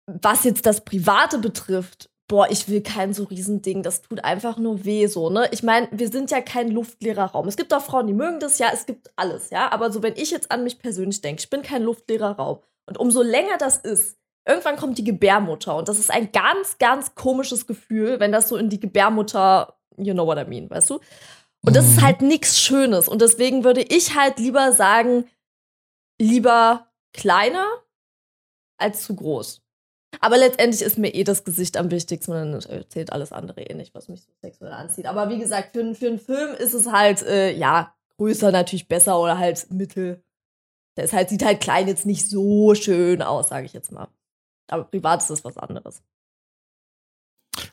was 0.07 0.43
jetzt 0.45 0.65
das 0.65 0.83
Private 0.83 1.37
betrifft, 1.37 2.09
boah, 2.27 2.49
ich 2.49 2.69
will 2.69 2.81
kein 2.81 3.13
so 3.13 3.25
Riesending, 3.25 3.83
das 3.83 4.01
tut 4.01 4.23
einfach 4.23 4.57
nur 4.57 4.85
weh, 4.85 5.07
so, 5.07 5.29
ne? 5.29 5.49
Ich 5.51 5.63
meine, 5.63 5.87
wir 5.91 6.09
sind 6.09 6.31
ja 6.31 6.41
kein 6.41 6.71
luftleerer 6.71 7.25
Raum. 7.25 7.47
Es 7.47 7.57
gibt 7.57 7.73
auch 7.73 7.83
Frauen, 7.83 8.07
die 8.07 8.13
mögen 8.13 8.39
das, 8.39 8.57
ja, 8.59 8.69
es 8.73 8.85
gibt 8.85 9.11
alles, 9.17 9.49
ja. 9.49 9.71
Aber 9.71 9.91
so, 9.91 10.01
wenn 10.01 10.15
ich 10.15 10.31
jetzt 10.31 10.49
an 10.51 10.63
mich 10.63 10.79
persönlich 10.79 11.21
denke, 11.21 11.41
ich 11.41 11.49
bin 11.49 11.61
kein 11.61 11.83
luftleerer 11.83 12.31
Raum. 12.31 12.59
Und 12.87 12.97
umso 12.97 13.21
länger 13.21 13.57
das 13.57 13.77
ist, 13.77 14.17
irgendwann 14.47 14.75
kommt 14.75 14.97
die 14.97 15.03
Gebärmutter. 15.03 15.75
Und 15.77 15.87
das 15.87 15.99
ist 15.99 16.11
ein 16.11 16.31
ganz, 16.31 16.77
ganz 16.77 17.15
komisches 17.15 17.65
Gefühl, 17.67 18.19
wenn 18.19 18.31
das 18.31 18.49
so 18.49 18.57
in 18.57 18.69
die 18.69 18.79
Gebärmutter, 18.79 19.77
you 19.97 20.13
know 20.13 20.25
what 20.25 20.37
I 20.37 20.45
mean, 20.45 20.69
weißt 20.69 20.89
du? 20.89 20.99
Und 21.65 21.75
das 21.77 21.85
ist 21.85 21.97
Mhm. 21.97 22.01
halt 22.01 22.21
nichts 22.21 22.59
Schönes. 22.59 23.07
Und 23.07 23.21
deswegen 23.21 23.63
würde 23.63 23.81
ich 23.81 24.15
halt 24.15 24.37
lieber 24.39 24.73
sagen, 24.73 25.29
lieber 26.19 26.87
kleiner 27.13 27.65
als 28.77 29.03
zu 29.03 29.15
groß. 29.15 29.61
Aber 30.19 30.37
letztendlich 30.37 30.81
ist 30.83 30.97
mir 30.97 31.13
eh 31.15 31.23
das 31.23 31.43
Gesicht 31.43 31.75
am 31.77 31.89
wichtigsten 31.89 32.31
und 32.33 32.69
dann 32.69 32.85
zählt 32.89 33.11
alles 33.11 33.31
andere 33.31 33.61
eh 33.61 33.73
nicht, 33.73 33.95
was 33.95 34.09
mich 34.09 34.21
so 34.21 34.31
sexuell 34.41 34.71
anzieht. 34.73 35.05
Aber 35.07 35.29
wie 35.29 35.39
gesagt, 35.39 35.73
für, 35.73 35.79
einen- 35.79 35.95
für 35.95 36.07
einen 36.07 36.19
Film 36.19 36.53
ist 36.55 36.73
es 36.73 36.91
halt, 36.91 37.23
äh, 37.23 37.51
ja, 37.51 37.95
größer 38.17 38.51
natürlich 38.51 38.87
besser 38.87 39.19
oder 39.19 39.37
halt 39.39 39.71
mittel. 39.71 40.23
Der 40.97 41.05
ist 41.05 41.13
halt, 41.13 41.29
sieht 41.29 41.43
halt 41.43 41.61
klein 41.61 41.87
jetzt 41.87 42.05
nicht 42.05 42.29
so 42.29 42.75
schön 42.75 43.21
aus, 43.21 43.49
sage 43.49 43.65
ich 43.65 43.73
jetzt 43.73 43.91
mal. 43.91 44.07
Aber 44.67 44.83
privat 44.83 45.21
ist 45.21 45.29
das 45.29 45.43
was 45.43 45.57
anderes. 45.57 46.03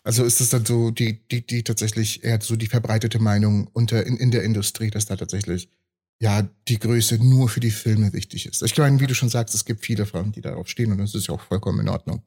Also 0.02 0.24
ist 0.24 0.40
es 0.40 0.50
dann 0.50 0.64
so 0.64 0.90
die, 0.90 1.26
die, 1.28 1.46
die 1.46 1.62
tatsächlich 1.62 2.24
eher 2.24 2.40
so 2.40 2.56
die 2.56 2.66
verbreitete 2.66 3.18
Meinung 3.18 3.68
unter 3.72 4.06
in, 4.06 4.16
in 4.16 4.30
der 4.30 4.42
Industrie, 4.42 4.90
dass 4.90 5.06
da 5.06 5.16
tatsächlich 5.16 5.68
ja 6.18 6.48
die 6.68 6.78
Größe 6.78 7.18
nur 7.22 7.48
für 7.48 7.60
die 7.60 7.70
Filme 7.70 8.12
wichtig 8.12 8.46
ist. 8.46 8.62
Ich 8.62 8.76
meine, 8.76 9.00
wie 9.00 9.06
du 9.06 9.14
schon 9.14 9.28
sagst, 9.28 9.54
es 9.54 9.64
gibt 9.64 9.84
viele 9.84 10.06
Frauen, 10.06 10.32
die 10.32 10.40
darauf 10.40 10.68
stehen 10.68 10.92
und 10.92 10.98
das 10.98 11.14
ist 11.14 11.28
ja 11.28 11.34
auch 11.34 11.40
vollkommen 11.40 11.80
in 11.80 11.88
Ordnung. 11.88 12.22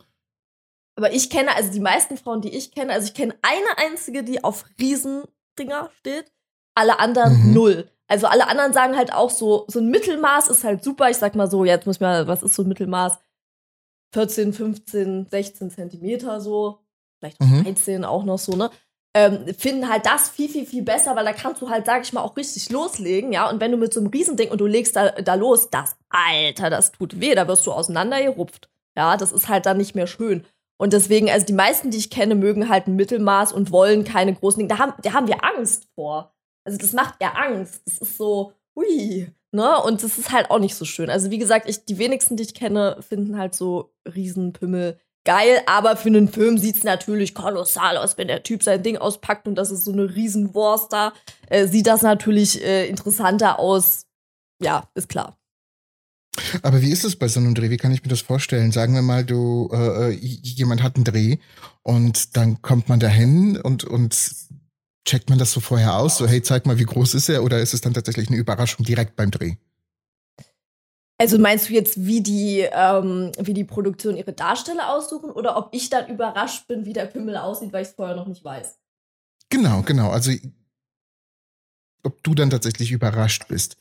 Aber 0.96 1.14
ich 1.14 1.30
kenne, 1.30 1.56
also 1.56 1.72
die 1.72 1.80
meisten 1.80 2.18
Frauen, 2.18 2.42
die 2.42 2.50
ich 2.56 2.72
kenne, 2.72 2.94
also 2.94 3.08
ich 3.08 3.14
kenne 3.14 3.36
eine 3.42 3.90
einzige, 3.90 4.24
die 4.24 4.44
auf 4.44 4.66
Riesendinger 4.80 5.90
steht, 6.00 6.32
alle 6.76 7.00
anderen 7.00 7.48
Mhm. 7.50 7.54
null. 7.54 7.90
Also 8.08 8.28
alle 8.28 8.48
anderen 8.48 8.74
sagen 8.74 8.96
halt 8.98 9.14
auch 9.14 9.30
so, 9.30 9.66
so 9.68 9.80
ein 9.80 9.90
Mittelmaß 9.90 10.50
ist 10.50 10.64
halt 10.64 10.84
super. 10.84 11.10
Ich 11.10 11.18
sag 11.18 11.36
mal 11.36 11.50
so, 11.50 11.66
jetzt 11.66 11.86
muss 11.86 11.96
ich 11.98 12.02
mal, 12.02 12.28
was 12.28 12.44
ist 12.44 12.54
so 12.56 12.64
ein 12.64 12.68
Mittelmaß? 12.68 13.18
14, 14.14 14.54
15, 14.54 15.28
16 15.30 15.72
Zentimeter 15.72 16.40
so. 16.40 16.80
Vielleicht 17.20 17.40
auch 17.42 17.46
Mhm. 17.46 17.64
13 17.64 18.06
auch 18.06 18.24
noch 18.24 18.38
so, 18.38 18.56
ne? 18.56 18.70
Ähm, 19.16 19.46
finden 19.58 19.90
halt 19.90 20.06
das 20.08 20.30
viel, 20.30 20.50
viel, 20.50 20.66
viel 20.66 20.82
besser, 20.82 21.16
weil 21.16 21.24
da 21.26 21.34
kannst 21.34 21.62
du 21.62 21.70
halt, 21.70 21.86
sag 21.86 22.02
ich 22.02 22.14
mal, 22.14 22.22
auch 22.22 22.36
richtig 22.36 22.72
loslegen, 22.72 23.32
ja. 23.32 23.48
Und 23.50 23.60
wenn 23.62 23.72
du 23.72 23.78
mit 23.78 23.94
so 23.94 24.00
einem 24.00 24.10
Riesending 24.10 24.50
und 24.50 24.60
du 24.60 24.66
legst 24.66 24.96
da, 24.96 25.10
da 25.12 25.36
los, 25.36 25.70
das, 25.70 25.96
Alter, 26.10 26.72
das 26.72 26.92
tut 26.92 27.20
weh, 27.22 27.36
da 27.36 27.48
wirst 27.48 27.66
du 27.68 27.72
auseinandergerupft. 27.72 28.70
Ja, 28.98 29.16
das 29.18 29.32
ist 29.32 29.50
halt 29.50 29.66
dann 29.68 29.78
nicht 29.78 29.94
mehr 29.96 30.08
schön. 30.08 30.46
Und 30.78 30.94
deswegen, 30.94 31.30
also 31.30 31.46
die 31.46 31.54
meisten, 31.54 31.92
die 31.92 31.98
ich 32.00 32.10
kenne, 32.10 32.34
mögen 32.36 32.70
halt 32.70 32.88
ein 32.88 32.96
Mittelmaß 32.96 33.54
und 33.54 33.72
wollen 33.72 34.04
keine 34.04 34.34
großen 34.34 34.60
Dinge. 34.60 34.70
Da 34.70 34.80
haben, 34.80 34.94
da 35.04 35.14
haben 35.14 35.28
wir 35.28 35.44
Angst 35.44 35.88
vor. 35.96 36.34
Also 36.66 36.78
das 36.78 36.94
macht 36.94 37.16
ja 37.22 37.34
Angst. 37.34 37.82
Das 37.86 37.98
ist 37.98 38.18
so, 38.18 38.54
hui, 38.76 39.32
ne? 39.52 39.82
Und 39.84 40.04
das 40.04 40.18
ist 40.18 40.32
halt 40.32 40.50
auch 40.50 40.60
nicht 40.60 40.76
so 40.76 40.86
schön. 40.86 41.10
Also 41.10 41.32
wie 41.32 41.38
gesagt, 41.38 41.70
ich, 41.70 41.86
die 41.86 41.98
wenigsten, 41.98 42.38
die 42.38 42.44
ich 42.44 42.54
kenne, 42.54 42.98
finden 43.08 43.38
halt 43.38 43.56
so 43.56 43.94
Riesenpimmel 44.08 45.00
geil. 45.26 45.62
Aber 45.66 45.96
für 45.96 46.10
einen 46.10 46.28
Film 46.28 46.58
sieht's 46.58 46.84
natürlich 46.84 47.34
kolossal 47.34 47.98
aus, 47.98 48.18
wenn 48.18 48.28
der 48.28 48.44
Typ 48.44 48.64
sein 48.64 48.84
Ding 48.84 48.98
auspackt 48.98 49.48
und 49.48 49.56
das 49.56 49.72
ist 49.72 49.86
so 49.86 49.92
eine 49.92 50.14
Riesenwurst 50.16 50.92
da. 50.92 51.14
Äh, 51.48 51.68
sieht 51.68 51.88
das 51.88 52.02
natürlich 52.02 52.64
äh, 52.64 52.88
interessanter 52.88 53.60
aus. 53.60 54.06
Ja, 54.62 54.90
ist 54.96 55.10
klar. 55.10 55.38
Aber 56.64 56.82
wie 56.82 56.92
ist 56.92 57.04
es 57.04 57.16
bei 57.16 57.28
so 57.28 57.40
einem 57.40 57.54
Dreh? 57.54 57.70
Wie 57.70 57.78
kann 57.78 57.92
ich 57.92 58.02
mir 58.04 58.10
das 58.10 58.22
vorstellen? 58.22 58.72
Sagen 58.72 58.96
wir 58.96 59.04
mal, 59.04 59.24
du 59.24 59.70
äh, 59.72 60.10
äh, 60.10 60.16
jemand 60.16 60.82
hat 60.82 60.96
einen 60.96 61.06
Dreh 61.06 61.38
und 61.84 62.36
dann 62.36 62.62
kommt 62.62 62.90
man 62.90 63.00
dahin 63.00 63.58
und 63.58 63.84
und 63.84 64.16
checkt 65.06 65.30
man 65.30 65.40
das 65.40 65.52
so 65.52 65.60
vorher 65.60 65.98
aus? 65.98 66.18
So 66.18 66.28
hey, 66.28 66.42
zeig 66.42 66.66
mal, 66.66 66.80
wie 66.80 66.86
groß 66.86 67.14
ist 67.14 67.30
er? 67.30 67.44
Oder 67.44 67.60
ist 67.60 67.74
es 67.74 67.82
dann 67.82 67.94
tatsächlich 67.94 68.30
eine 68.30 68.38
Überraschung 68.38 68.86
direkt 68.86 69.16
beim 69.16 69.32
Dreh? 69.32 69.56
Also 71.18 71.38
meinst 71.38 71.70
du 71.70 71.74
jetzt, 71.74 72.06
wie 72.06 72.22
die, 72.22 72.68
ähm, 72.72 73.32
wie 73.40 73.54
die 73.54 73.64
Produktion 73.64 74.18
ihre 74.18 74.34
Darsteller 74.34 74.90
aussuchen 74.90 75.30
oder 75.32 75.56
ob 75.58 75.70
ich 75.72 75.90
dann 75.90 76.10
überrascht 76.10 76.68
bin, 76.68 76.86
wie 76.86 76.94
der 76.94 77.06
Pimmel 77.06 77.38
aussieht, 77.38 77.72
weil 77.72 77.84
ich 77.84 77.90
es 77.90 77.94
vorher 77.94 78.16
noch 78.16 78.28
nicht 78.28 78.44
weiß? 78.44 78.78
Genau, 79.50 79.84
genau. 79.84 80.10
Also 80.10 80.32
ob 82.04 82.22
du 82.24 82.34
dann 82.34 82.50
tatsächlich 82.50 82.92
überrascht 82.92 83.48
bist. 83.48 83.78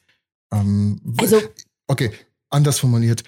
Ähm, 0.52 1.00
Also, 1.18 1.40
okay, 1.88 2.12
anders 2.50 2.78
formuliert. 2.78 3.24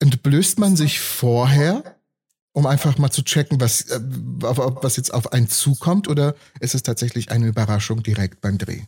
Entblößt 0.00 0.58
man 0.58 0.76
sich 0.76 1.00
vorher, 1.00 1.97
um 2.52 2.66
einfach 2.66 2.98
mal 2.98 3.10
zu 3.10 3.22
checken, 3.22 3.60
was, 3.60 3.82
äh, 3.90 4.00
was 4.02 4.96
jetzt 4.96 5.12
auf 5.14 5.32
einen 5.32 5.48
zukommt, 5.48 6.08
oder 6.08 6.34
ist 6.60 6.74
es 6.74 6.82
tatsächlich 6.82 7.30
eine 7.30 7.46
Überraschung 7.46 8.02
direkt 8.02 8.40
beim 8.40 8.58
Dreh? 8.58 8.82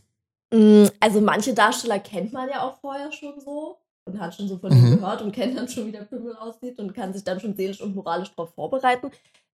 mh, 0.53 0.90
also 1.01 1.20
manche 1.20 1.55
Darsteller 1.55 1.99
kennt 2.01 2.33
man 2.33 2.49
ja 2.49 2.62
auch 2.62 2.81
vorher 2.81 3.12
schon 3.12 3.40
so 3.40 3.79
und 4.05 4.18
hat 4.20 4.35
schon 4.35 4.49
so 4.49 4.59
von 4.59 4.73
Mhm. 4.73 4.87
ihm 4.94 4.96
gehört 4.99 5.23
und 5.23 5.33
kennt 5.35 5.57
dann 5.57 5.68
schon, 5.68 5.87
wie 5.87 5.92
der 5.92 6.01
Pimmel 6.05 6.35
aussieht 6.37 6.79
und 6.79 6.94
kann 6.94 7.12
sich 7.12 7.23
dann 7.25 7.40
schon 7.40 7.55
seelisch 7.55 7.81
und 7.81 7.94
moralisch 7.94 8.31
darauf 8.31 8.53
vorbereiten. 8.55 9.11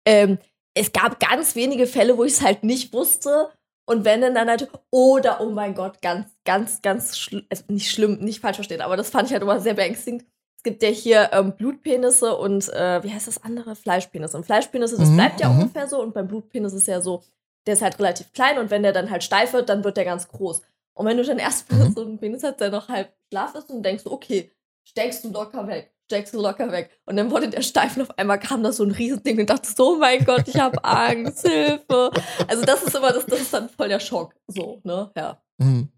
Ähm, 0.07 0.39
es 0.75 0.93
gab 0.93 1.19
ganz 1.21 1.55
wenige 1.57 1.87
Fälle, 1.87 2.17
wo 2.17 2.25
ich 2.25 2.35
es 2.35 2.43
halt 2.43 2.65
nicht 2.65 2.93
wusste. 2.93 3.49
Und 3.87 4.05
wenn 4.05 4.21
dann, 4.23 4.49
halt, 4.49 4.69
oder 4.91 5.41
oh 5.41 5.51
mein 5.51 5.75
Gott, 5.75 6.01
ganz, 6.01 6.27
ganz, 6.45 6.81
ganz 6.83 7.19
schlimm, 7.19 7.45
also 7.51 7.65
nicht 7.69 7.91
schlimm, 7.91 8.19
nicht 8.21 8.41
falsch 8.41 8.57
verstehen, 8.57 8.81
aber 8.81 8.97
das 8.97 9.11
fand 9.11 9.27
ich 9.29 9.33
halt 9.33 9.43
immer 9.43 9.61
sehr 9.61 9.75
beängstigend. 9.75 10.25
Gibt 10.65 10.83
ja 10.83 10.89
hier 10.89 11.31
ähm, 11.33 11.53
Blutpenisse 11.55 12.35
und 12.37 12.69
äh, 12.73 13.03
wie 13.05 13.13
heißt 13.13 13.29
das 13.29 13.43
andere? 13.45 13.77
Fleischpenisse. 13.77 14.37
Und 14.37 14.45
Fleischpenisse, 14.45 14.97
das 14.99 15.11
Mhm, 15.11 15.17
bleibt 15.17 15.41
ja 15.41 15.49
mhm. 15.51 15.61
ungefähr 15.61 15.87
so. 15.89 16.01
Und 16.03 16.13
beim 16.15 16.27
Blutpenis 16.27 16.73
ist 16.73 16.89
ja 16.89 17.01
so, 17.01 17.23
der 17.67 17.75
ist 17.75 17.83
halt 17.83 17.99
relativ 17.99 18.33
klein 18.33 18.59
und 18.59 18.71
wenn 18.71 18.83
der 18.83 18.93
dann 18.93 19.11
halt 19.11 19.23
steif 19.23 19.53
wird, 19.53 19.69
dann 19.69 19.85
wird 19.85 19.97
der 19.97 20.05
ganz 20.05 20.27
groß. 20.27 20.63
Und 20.95 21.07
wenn 21.07 21.17
du 21.17 21.25
dann 21.25 21.39
erstmal 21.39 21.89
Mhm. 21.89 21.95
so 21.95 22.03
einen 22.03 22.19
Penis 22.19 22.43
hast, 22.43 22.61
der 22.61 22.71
noch 22.71 22.89
halb 22.89 23.13
schlaf 23.31 23.55
ist 23.55 23.71
und 23.71 23.83
denkst, 23.83 24.05
okay, 24.07 24.51
steckst 24.85 25.25
du 25.25 25.31
locker 25.31 25.67
weg, 25.67 25.93
steckst 26.07 26.33
du 26.35 26.41
locker 26.41 26.71
weg. 26.73 26.91
Und 27.07 27.17
dann 27.17 27.31
wurde 27.31 27.49
der 27.49 27.63
steif 27.63 27.97
und 27.97 28.03
auf 28.03 28.19
einmal 28.19 28.39
kam 28.39 28.63
da 28.63 28.73
so 28.73 28.85
ein 28.85 28.91
Riesending 28.91 29.41
und 29.41 29.51
dachte 29.51 29.69
so, 29.75 29.95
oh 29.95 29.97
mein 29.99 30.25
Gott, 30.25 30.47
ich 30.49 30.59
habe 30.59 30.83
Angst, 30.85 31.47
Hilfe. 31.49 32.11
Also 32.49 32.65
das 32.65 32.83
ist 32.83 32.95
immer, 32.95 33.13
das, 33.13 33.27
das 33.27 33.41
ist 33.41 33.53
dann 33.53 33.69
voll 33.69 33.89
der 33.89 34.01
Schock. 34.01 34.35
So, 34.47 34.81
ne, 34.85 35.11
ja. 35.17 35.43
Mhm. 35.59 35.89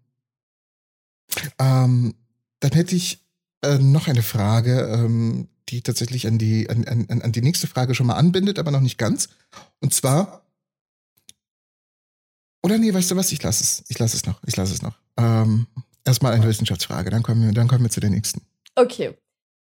Ähm, 1.59 2.15
dann 2.59 2.71
hätte 2.71 2.95
ich 2.95 3.23
äh, 3.63 3.77
noch 3.77 4.07
eine 4.07 4.23
Frage, 4.23 4.81
ähm, 4.81 5.49
die 5.69 5.81
tatsächlich 5.81 6.27
an 6.27 6.37
die, 6.37 6.69
an, 6.69 6.85
an, 6.85 7.21
an 7.21 7.31
die 7.31 7.41
nächste 7.41 7.67
Frage 7.67 7.95
schon 7.95 8.07
mal 8.07 8.15
anbindet, 8.15 8.59
aber 8.59 8.71
noch 8.71 8.81
nicht 8.81 8.97
ganz. 8.97 9.29
Und 9.79 9.93
zwar. 9.93 10.43
Oder 12.63 12.77
nee, 12.77 12.93
weißt 12.93 13.11
du 13.11 13.15
was? 13.15 13.31
Ich 13.31 13.41
lasse 13.43 13.63
es. 13.63 13.83
Ich 13.87 13.99
lasse 13.99 14.15
es 14.15 14.25
noch. 14.25 14.41
Ich 14.45 14.55
lasse 14.55 14.73
es 14.73 14.81
noch. 14.81 14.97
Ähm, 15.17 15.67
erstmal 16.05 16.33
eine 16.33 16.47
Wissenschaftsfrage, 16.47 17.09
dann 17.09 17.23
kommen 17.23 17.45
wir, 17.45 17.53
dann 17.53 17.67
kommen 17.67 17.83
wir 17.83 17.91
zu 17.91 17.99
der 17.99 18.09
nächsten. 18.09 18.41
Okay. 18.75 19.17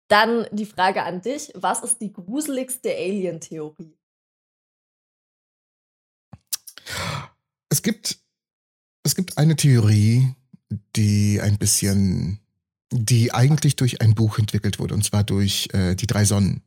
Dann 0.09 0.46
die 0.50 0.66
Frage 0.66 1.05
an 1.05 1.20
dich. 1.22 1.53
Was 1.55 1.83
ist 1.83 1.98
die 2.00 2.12
gruseligste 2.12 2.90
Alien-Theorie? 2.90 3.96
Es 7.68 7.83
gibt, 7.83 8.18
es 9.05 9.14
gibt 9.14 9.38
eine 9.38 9.55
Theorie, 9.55 10.35
die 10.96 11.40
ein 11.40 11.59
bisschen, 11.59 12.39
die 12.90 13.33
eigentlich 13.33 13.76
durch 13.76 14.00
ein 14.00 14.14
Buch 14.14 14.38
entwickelt 14.38 14.79
wurde, 14.79 14.94
und 14.94 15.05
zwar 15.05 15.24
durch 15.24 15.68
äh, 15.72 15.94
die 15.94 16.07
drei 16.07 16.24
Sonnen. 16.24 16.62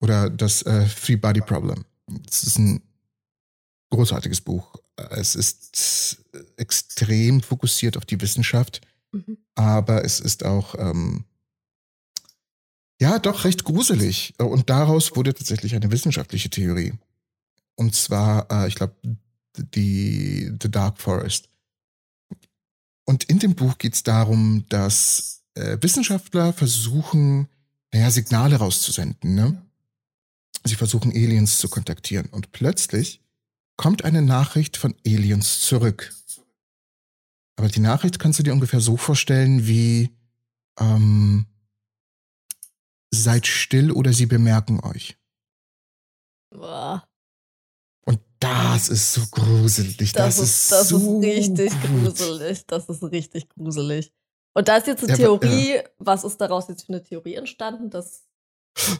Oder 0.00 0.30
das 0.30 0.62
äh, 0.62 0.86
Three 0.86 1.16
Body 1.16 1.40
Problem. 1.40 1.84
Das 2.06 2.44
ist 2.44 2.58
ein 2.58 2.82
großartiges 3.90 4.40
Buch. 4.40 4.76
Es 5.10 5.34
ist 5.34 6.18
extrem 6.56 7.42
fokussiert 7.42 7.96
auf 7.96 8.04
die 8.04 8.20
Wissenschaft, 8.20 8.80
mhm. 9.12 9.38
aber 9.54 10.04
es 10.04 10.20
ist 10.20 10.44
auch 10.44 10.74
ähm, 10.78 11.24
ja 13.00 13.18
doch 13.18 13.44
recht 13.44 13.64
gruselig. 13.64 14.34
Und 14.38 14.70
daraus 14.70 15.16
wurde 15.16 15.34
tatsächlich 15.34 15.74
eine 15.74 15.90
wissenschaftliche 15.90 16.50
Theorie. 16.50 16.94
Und 17.74 17.94
zwar, 17.94 18.50
äh, 18.50 18.68
ich 18.68 18.74
glaube, 18.74 18.94
die 19.56 20.52
The 20.62 20.70
Dark 20.70 20.98
Forest. 20.98 21.48
Und 23.04 23.24
in 23.24 23.38
dem 23.38 23.54
Buch 23.54 23.78
geht 23.78 23.94
es 23.94 24.02
darum, 24.02 24.64
dass 24.68 25.42
äh, 25.56 25.78
Wissenschaftler 25.80 26.52
versuchen, 26.52 27.48
naja, 27.92 28.10
Signale 28.10 28.56
rauszusenden. 28.56 29.34
Ne? 29.34 29.62
Sie 30.64 30.74
versuchen, 30.74 31.10
Aliens 31.10 31.58
zu 31.58 31.68
kontaktieren. 31.68 32.26
Und 32.26 32.52
plötzlich 32.52 33.20
kommt 33.76 34.04
eine 34.04 34.22
Nachricht 34.22 34.76
von 34.76 34.94
Aliens 35.06 35.60
zurück. 35.60 36.14
Aber 37.56 37.68
die 37.68 37.80
Nachricht 37.80 38.18
kannst 38.18 38.38
du 38.38 38.42
dir 38.42 38.52
ungefähr 38.52 38.80
so 38.80 38.96
vorstellen 38.96 39.66
wie 39.66 40.10
ähm, 40.78 41.46
seid 43.10 43.46
still 43.46 43.92
oder 43.92 44.12
sie 44.12 44.26
bemerken 44.26 44.80
euch. 44.80 45.16
Boah. 46.50 47.08
Und 48.04 48.20
das 48.40 48.88
ist 48.88 49.14
so 49.14 49.26
gruselig. 49.30 50.12
Das, 50.12 50.36
das 50.36 50.48
ist, 50.48 50.72
das 50.72 50.88
so 50.88 51.20
ist 51.20 51.26
richtig 51.26 51.72
gruselig. 51.82 52.66
Das 52.66 52.88
ist 52.88 53.02
richtig 53.04 53.48
gruselig. 53.48 54.12
Und 54.56 54.68
da 54.68 54.78
ist 54.78 54.86
jetzt 54.86 55.02
eine 55.02 55.12
ja, 55.12 55.18
Theorie. 55.18 55.74
Ja. 55.74 55.82
Was 55.98 56.24
ist 56.24 56.38
daraus 56.38 56.68
jetzt 56.68 56.86
für 56.86 56.94
eine 56.94 57.04
Theorie 57.04 57.34
entstanden? 57.34 57.90
Dass 57.90 58.22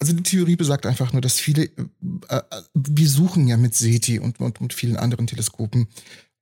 also 0.00 0.12
die 0.12 0.24
Theorie 0.24 0.56
besagt 0.56 0.86
einfach 0.86 1.12
nur, 1.12 1.22
dass 1.22 1.38
viele, 1.38 1.66
äh, 1.66 1.70
äh, 2.28 2.62
wir 2.74 3.08
suchen 3.08 3.46
ja 3.46 3.56
mit 3.56 3.76
SETI 3.76 4.18
und, 4.18 4.40
und 4.40 4.60
mit 4.60 4.72
vielen 4.72 4.96
anderen 4.96 5.28
Teleskopen, 5.28 5.86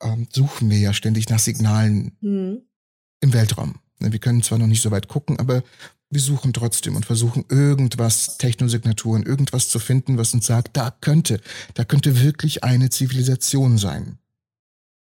ähm, 0.01 0.27
suchen 0.33 0.71
wir 0.71 0.79
ja 0.79 0.95
ständig 0.95 1.29
nach 1.29 1.39
Signalen 1.39 2.17
hm. 2.23 2.63
im 3.21 3.33
Weltraum. 3.35 3.75
Ne, 3.99 4.11
wir 4.11 4.21
können 4.21 4.43
zwar 4.43 4.57
noch 4.57 4.67
nicht 4.67 4.81
so 4.81 4.91
weit 4.91 5.09
gucken, 5.09 5.39
aber 5.39 5.63
wir 6.09 6.21
suchen 6.23 6.55
trotzdem 6.55 6.97
und 6.97 7.05
versuchen 7.05 7.45
irgendwas, 7.51 8.39
Technosignaturen, 8.39 9.25
irgendwas 9.25 9.69
zu 9.69 9.81
finden, 9.81 10.17
was 10.17 10.33
uns 10.33 10.47
sagt, 10.47 10.79
da 10.79 10.97
könnte, 11.03 11.43
da 11.75 11.85
könnte 11.85 12.23
wirklich 12.23 12.65
eine 12.65 12.89
Zivilisation 12.89 13.77
sein. 13.77 14.17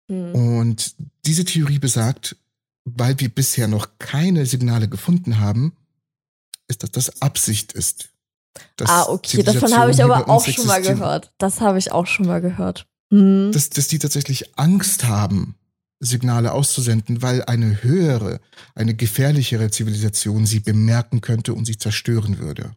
Hm. 0.09 0.33
Und 0.33 0.95
diese 1.25 1.43
Theorie 1.43 1.79
besagt, 1.79 2.37
weil 2.85 3.19
wir 3.19 3.29
bisher 3.29 3.67
noch 3.67 3.89
keine 3.99 4.45
Signale 4.45 4.87
gefunden 4.87 5.39
haben, 5.39 5.75
ist, 6.67 6.83
dass 6.83 6.91
das 6.91 7.21
Absicht 7.21 7.73
ist. 7.73 8.09
Ah, 8.85 9.03
okay, 9.09 9.43
davon 9.43 9.75
habe 9.75 9.91
ich 9.91 10.01
aber 10.01 10.29
auch 10.29 10.45
schon 10.45 10.67
mal 10.67 10.81
gehört. 10.81 11.33
Das 11.37 11.59
habe 11.59 11.77
ich 11.77 11.91
auch 11.91 12.07
schon 12.07 12.27
mal 12.27 12.39
gehört. 12.39 12.87
Hm. 13.11 13.51
Dass, 13.51 13.69
dass 13.69 13.87
die 13.87 13.99
tatsächlich 13.99 14.57
Angst 14.57 15.03
haben, 15.03 15.55
Signale 15.99 16.51
auszusenden, 16.51 17.21
weil 17.21 17.43
eine 17.45 17.83
höhere, 17.83 18.39
eine 18.75 18.95
gefährlichere 18.95 19.71
Zivilisation 19.71 20.45
sie 20.45 20.59
bemerken 20.59 21.21
könnte 21.21 21.53
und 21.53 21.65
sie 21.65 21.77
zerstören 21.77 22.37
würde. 22.37 22.75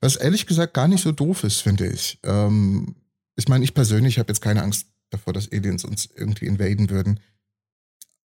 Was 0.00 0.16
ehrlich 0.16 0.46
gesagt 0.46 0.74
gar 0.74 0.88
nicht 0.88 1.02
so 1.02 1.12
doof 1.12 1.44
ist, 1.44 1.60
finde 1.60 1.88
ich. 1.88 2.18
Ähm, 2.22 2.94
ich 3.36 3.48
meine, 3.48 3.64
ich 3.64 3.74
persönlich 3.74 4.18
habe 4.18 4.30
jetzt 4.30 4.40
keine 4.40 4.62
Angst 4.62 4.86
davor, 5.10 5.32
dass 5.32 5.50
Aliens 5.50 5.84
uns 5.84 6.08
irgendwie 6.14 6.46
invaden 6.46 6.90
würden, 6.90 7.20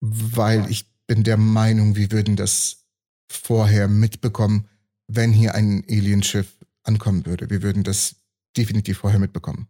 weil 0.07 0.71
ich 0.71 0.87
bin 1.07 1.25
der 1.25 1.39
Meinung, 1.39 1.97
wir 1.97 2.13
würden 2.13 2.37
das 2.37 2.85
vorher 3.27 3.89
mitbekommen, 3.89 4.69
wenn 5.07 5.33
hier 5.33 5.55
ein 5.55 5.85
Alienschiff 5.89 6.59
ankommen 6.83 7.25
würde. 7.25 7.49
Wir 7.49 7.63
würden 7.63 7.85
das 7.85 8.17
definitiv 8.57 8.99
vorher 8.99 9.19
mitbekommen. 9.19 9.69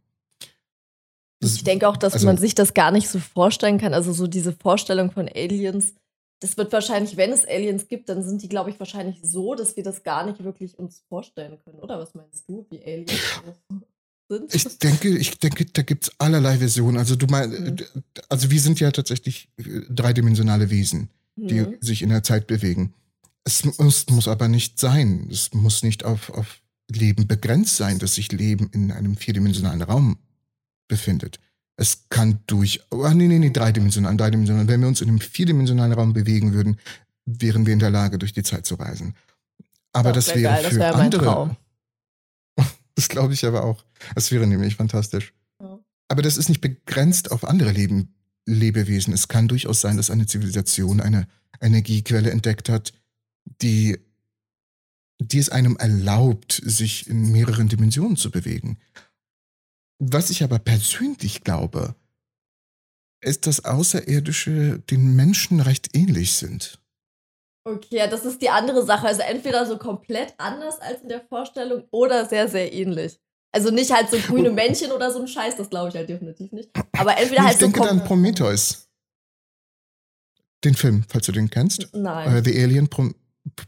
Das, 1.41 1.55
ich 1.55 1.65
denke 1.65 1.89
auch, 1.89 1.97
dass 1.97 2.15
also, 2.15 2.27
man 2.27 2.39
sich 2.39 2.55
das 2.55 2.75
gar 2.75 2.91
nicht 2.91 3.09
so 3.09 3.21
vorstellen 3.21 3.79
kann. 3.79 3.95
Also 3.95 4.13
so 4.13 4.27
diese 4.27 4.53
Vorstellung 4.53 5.13
von 5.13 5.29
Aliens, 5.29 5.95
das 6.41 6.57
wird 6.57 6.73
wahrscheinlich, 6.73 7.17
wenn 7.17 7.31
es 7.31 7.47
Aliens 7.47 7.87
gibt, 7.87 8.09
dann 8.09 8.25
sind 8.25 8.43
die, 8.43 8.49
glaube 8.49 8.71
ich, 8.71 8.79
wahrscheinlich 8.79 9.21
so, 9.23 9.55
dass 9.55 9.77
wir 9.77 9.85
das 9.85 10.03
gar 10.03 10.27
nicht 10.27 10.43
wirklich 10.43 10.79
uns 10.79 11.05
vorstellen 11.09 11.59
können, 11.65 11.79
oder? 11.79 11.99
Was 11.99 12.15
meinst 12.15 12.49
du, 12.49 12.67
wie 12.71 12.83
Aliens 12.83 13.13
sind? 14.29 14.55
Ich 14.55 14.79
denke, 14.79 15.09
ich 15.09 15.39
denke, 15.39 15.67
da 15.67 15.83
gibt 15.83 16.05
es 16.05 16.13
allerlei 16.19 16.59
Versionen. 16.59 16.99
Also 16.99 17.17
du 17.17 17.27
meinst, 17.27 17.59
mhm. 17.59 17.77
also 18.29 18.51
wir 18.51 18.61
sind 18.61 18.81
ja 18.81 18.91
tatsächlich 18.91 19.49
äh, 19.59 19.81
dreidimensionale 19.91 20.71
Wesen, 20.71 21.11
die 21.37 21.61
mhm. 21.61 21.77
sich 21.81 22.03
in 22.03 22.09
der 22.09 22.23
Zeit 22.23 22.47
bewegen. 22.47 22.95
Es 23.45 23.65
muss, 23.65 24.07
muss 24.09 24.29
aber 24.29 24.49
nicht 24.49 24.81
sein. 24.81 25.29
Es 25.31 25.53
muss 25.53 25.83
nicht 25.83 26.05
auf, 26.05 26.31
auf 26.31 26.61
Leben 26.91 27.27
begrenzt 27.27 27.77
sein, 27.77 27.99
dass 27.99 28.15
sich 28.15 28.33
Leben 28.33 28.71
in 28.73 28.91
einem 28.93 29.17
vierdimensionalen 29.17 29.83
Raum 29.83 30.19
befindet. 30.89 31.39
Es 31.77 32.09
kann 32.09 32.39
durch, 32.47 32.81
oh, 32.91 33.09
nee, 33.09 33.27
nee, 33.27 33.39
nee, 33.39 33.51
dreidimensional, 33.51 34.17
dreidimensional. 34.17 34.69
Wenn 34.69 34.81
wir 34.81 34.89
uns 34.89 35.01
in 35.01 35.09
einem 35.09 35.21
vierdimensionalen 35.21 35.93
Raum 35.93 36.13
bewegen 36.13 36.53
würden, 36.53 36.79
wären 37.27 37.67
wir 37.67 37.73
in 37.73 37.79
der 37.79 37.91
Lage, 37.91 38.19
durch 38.19 38.33
die 38.33 38.43
Zeit 38.43 38.67
zu 38.67 38.77
reisen. 38.77 39.15
Aber 39.93 40.13
das, 40.13 40.27
das 40.27 40.37
wäre 40.37 40.55
geil, 40.55 40.65
für 40.65 40.79
das 40.79 40.79
wär 40.79 40.95
andere. 40.95 41.57
Das 42.95 43.09
glaube 43.09 43.35
ich 43.35 43.45
aber 43.45 43.65
auch. 43.65 43.85
Das 44.15 44.31
wäre 44.31 44.47
nämlich 44.47 44.77
fantastisch. 44.77 45.35
Ja. 45.61 45.79
Aber 46.09 46.23
das 46.23 46.37
ist 46.37 46.49
nicht 46.49 46.61
begrenzt 46.61 47.31
auf 47.33 47.45
andere 47.45 47.73
Leben, 47.73 48.15
Lebewesen. 48.47 49.15
Es 49.15 49.29
kann 49.29 49.49
durchaus 49.49 49.81
sein, 49.81 49.97
dass 49.97 50.11
eine 50.11 50.27
Zivilisation 50.27 51.01
eine 51.01 51.27
Energiequelle 51.61 52.31
entdeckt 52.31 52.69
hat, 52.69 52.93
die, 53.63 53.99
die 55.19 55.39
es 55.39 55.49
einem 55.49 55.77
erlaubt, 55.77 56.61
sich 56.65 57.09
in 57.09 57.33
mehreren 57.33 57.69
Dimensionen 57.69 58.17
zu 58.17 58.31
bewegen. 58.31 58.79
Was 59.99 60.31
ich 60.31 60.43
aber 60.43 60.59
persönlich 60.59 61.43
glaube, 61.43 61.95
ist, 63.21 63.47
dass 63.47 63.65
Außerirdische 63.65 64.81
den 64.91 65.17
Menschen 65.17 65.61
recht 65.61 65.97
ähnlich 65.97 66.35
sind. 66.35 66.81
Okay, 67.67 67.97
ja, 67.97 68.07
das 68.07 68.27
ist 68.27 68.43
die 68.43 68.51
andere 68.51 68.85
Sache. 68.85 69.07
Also 69.07 69.23
entweder 69.23 69.65
so 69.65 69.79
komplett 69.79 70.35
anders 70.37 70.81
als 70.81 71.01
in 71.01 71.09
der 71.09 71.23
Vorstellung 71.23 71.85
oder 71.91 72.27
sehr, 72.27 72.47
sehr 72.49 72.73
ähnlich. 72.73 73.19
Also 73.53 73.71
nicht 73.71 73.91
halt 73.91 74.11
so 74.11 74.19
grüne 74.19 74.51
Männchen 74.53 74.93
oder 74.93 75.11
so 75.11 75.21
ein 75.21 75.29
Scheiß, 75.29 75.57
das 75.57 75.71
glaube 75.71 75.89
ich 75.89 75.95
halt 75.95 76.09
definitiv 76.09 76.53
nicht. 76.53 76.69
Aber 76.93 77.17
entweder 77.17 77.41
ich 77.41 77.47
halt 77.47 77.59
so. 77.59 77.67
Ich 77.67 77.73
denke 77.73 77.89
dann 77.89 78.05
Prometheus. 78.05 78.89
Den 80.63 80.75
Film, 80.75 81.05
falls 81.09 81.27
du 81.27 81.33
den 81.33 81.49
kennst. 81.49 81.89
Nein. 81.95 82.37
Uh, 82.37 82.43
The 82.43 82.63
Alien 82.63 82.89
Prom 82.89 83.15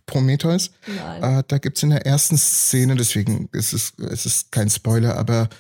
Prometheus. 0.07 0.71
Nein. 0.87 1.23
Uh, 1.23 1.43
da 1.47 1.59
gibt 1.59 1.77
es 1.77 1.83
in 1.83 1.91
der 1.91 2.07
ersten 2.07 2.39
Szene, 2.39 2.97
deswegen 2.97 3.49
ist 3.53 3.75
es, 3.75 3.93
es 3.99 4.25
ist 4.25 4.51
kein 4.51 4.71
Spoiler, 4.71 5.17
aber 5.17 5.51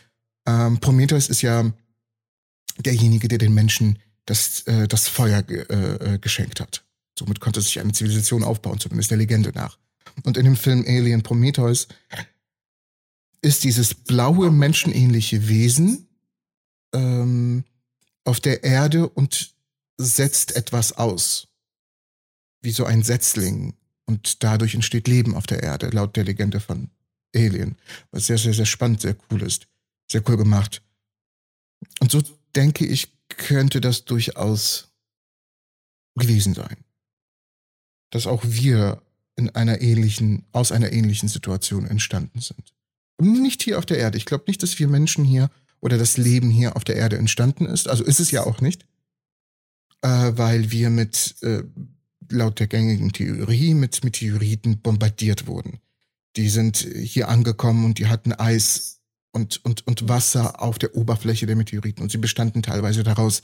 ähm, 0.49 0.81
Prometheus 0.81 1.29
ist 1.29 1.43
ja 1.43 1.71
derjenige, 2.79 3.29
der 3.29 3.37
den 3.37 3.53
Menschen 3.53 3.99
das, 4.25 4.63
äh, 4.63 4.89
das 4.89 5.07
Feuer 5.07 5.43
geschenkt 5.43 6.61
hat. 6.61 6.86
Somit 7.19 7.41
konnte 7.41 7.61
sich 7.61 7.81
eine 7.81 7.93
Zivilisation 7.93 8.45
aufbauen, 8.45 8.79
zumindest 8.79 9.11
der 9.11 9.19
Legende 9.19 9.51
nach. 9.55 9.79
Und 10.25 10.37
in 10.37 10.45
dem 10.45 10.57
Film 10.57 10.85
Alien 10.87 11.23
Prometheus 11.23 11.89
ist 13.43 13.65
dieses 13.65 13.95
blaue, 13.95 14.51
menschenähnliche 14.51 15.49
Wesen 15.49 16.09
ähm, 16.93 17.65
auf 18.25 18.41
der 18.41 18.65
Erde 18.65 19.09
und 19.09 19.55
setzt 19.99 20.57
etwas 20.57 20.93
aus. 20.93 21.49
Wie 22.61 22.73
so 22.73 22.85
ein 22.85 23.03
Setzling. 23.03 23.75
Und 24.07 24.43
dadurch 24.43 24.75
entsteht 24.75 25.09
Leben 25.09 25.35
auf 25.35 25.47
der 25.47 25.63
Erde, 25.63 25.89
laut 25.91 26.17
der 26.17 26.25
Legende 26.25 26.61
von 26.61 26.91
Alien. 27.35 27.77
Was 28.11 28.27
sehr, 28.27 28.39
sehr, 28.39 28.55
sehr 28.55 28.67
spannend, 28.67 29.01
sehr 29.01 29.17
cool 29.31 29.43
ist. 29.43 29.67
Sehr 30.11 30.23
cool 30.29 30.37
gemacht. 30.37 30.83
Und 32.01 32.11
so 32.11 32.23
denke 32.55 32.87
ich, 32.87 33.13
könnte 33.29 33.81
das 33.81 34.05
durchaus 34.05 34.89
gewesen 36.15 36.55
sein. 36.55 36.77
Dass 38.11 38.27
auch 38.27 38.43
wir 38.45 39.03
in 39.37 39.51
einer 39.51 39.81
ähnlichen, 39.81 40.45
aus 40.53 40.73
einer 40.73 40.93
ähnlichen 40.93 41.29
Situation 41.29 41.87
entstanden 41.87 42.41
sind. 42.41 42.73
Nicht 43.21 43.63
hier 43.63 43.79
auf 43.79 43.87
der 43.87 43.99
Erde. 43.99 44.19
Ich 44.19 44.25
glaube 44.27 44.45
nicht, 44.47 44.63
dass 44.63 44.79
wir 44.79 44.89
Menschen 44.89 45.25
hier 45.25 45.51
oder 45.81 45.99
das 45.99 46.17
Leben 46.17 46.51
hier 46.51 46.77
auf 46.77 46.85
der 46.85 46.97
Erde 46.97 47.19
entstanden 47.19 47.67
ist. 47.67 47.89
Also 47.89 48.05
ist 48.05 48.21
es 48.21 48.31
ja 48.31 48.45
auch 48.45 48.61
nicht. 48.61 48.87
Äh, 50.03 50.33
weil 50.37 50.71
wir 50.71 50.91
mit, 50.91 51.37
äh, 51.43 51.63
laut 52.31 52.61
der 52.61 52.67
gängigen 52.67 53.13
Theorie, 53.13 53.75
mit 53.75 54.05
Meteoriten 54.05 54.81
bombardiert 54.81 55.47
wurden. 55.47 55.79
Die 56.37 56.49
sind 56.49 56.79
hier 56.79 57.29
angekommen 57.29 57.85
und 57.85 57.99
die 57.99 58.09
hatten 58.09 58.33
Eis 58.33 59.01
und, 59.33 59.65
und, 59.65 59.87
und 59.87 60.09
Wasser 60.09 60.63
auf 60.63 60.79
der 60.79 60.95
Oberfläche 60.97 61.47
der 61.47 61.57
Meteoriten 61.57 62.03
und 62.03 62.11
sie 62.11 62.19
bestanden 62.19 62.63
teilweise 62.63 63.03
daraus. 63.03 63.43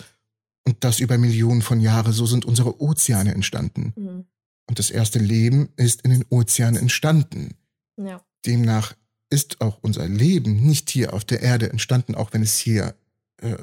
Und 0.64 0.84
das 0.84 1.00
über 1.00 1.18
Millionen 1.18 1.62
von 1.62 1.80
Jahren. 1.80 2.12
So 2.12 2.24
sind 2.24 2.44
unsere 2.44 2.80
Ozeane 2.80 3.34
entstanden. 3.34 3.92
Mhm. 3.96 4.24
Und 4.68 4.78
das 4.78 4.90
erste 4.90 5.18
Leben 5.18 5.70
ist 5.76 6.02
in 6.02 6.10
den 6.10 6.24
Ozeanen 6.30 6.80
entstanden. 6.80 7.56
Ja. 7.96 8.24
Demnach 8.46 8.94
ist 9.30 9.60
auch 9.60 9.78
unser 9.82 10.08
Leben 10.08 10.64
nicht 10.66 10.90
hier 10.90 11.14
auf 11.14 11.24
der 11.24 11.42
Erde 11.42 11.70
entstanden, 11.70 12.14
auch 12.14 12.32
wenn 12.32 12.42
es 12.42 12.58
hier 12.58 12.94
äh, 13.38 13.56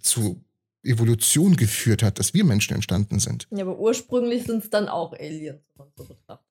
zu 0.00 0.44
Evolution 0.82 1.56
geführt 1.56 2.02
hat, 2.02 2.18
dass 2.18 2.34
wir 2.34 2.44
Menschen 2.44 2.74
entstanden 2.74 3.18
sind. 3.18 3.48
Ja, 3.50 3.62
aber 3.64 3.78
ursprünglich 3.78 4.44
sind 4.44 4.64
es 4.64 4.70
dann 4.70 4.88
auch 4.88 5.12
Aliens, 5.14 5.60
wenn 5.74 5.86
man 5.86 5.92
so 5.96 6.04
betrachtet. 6.04 6.46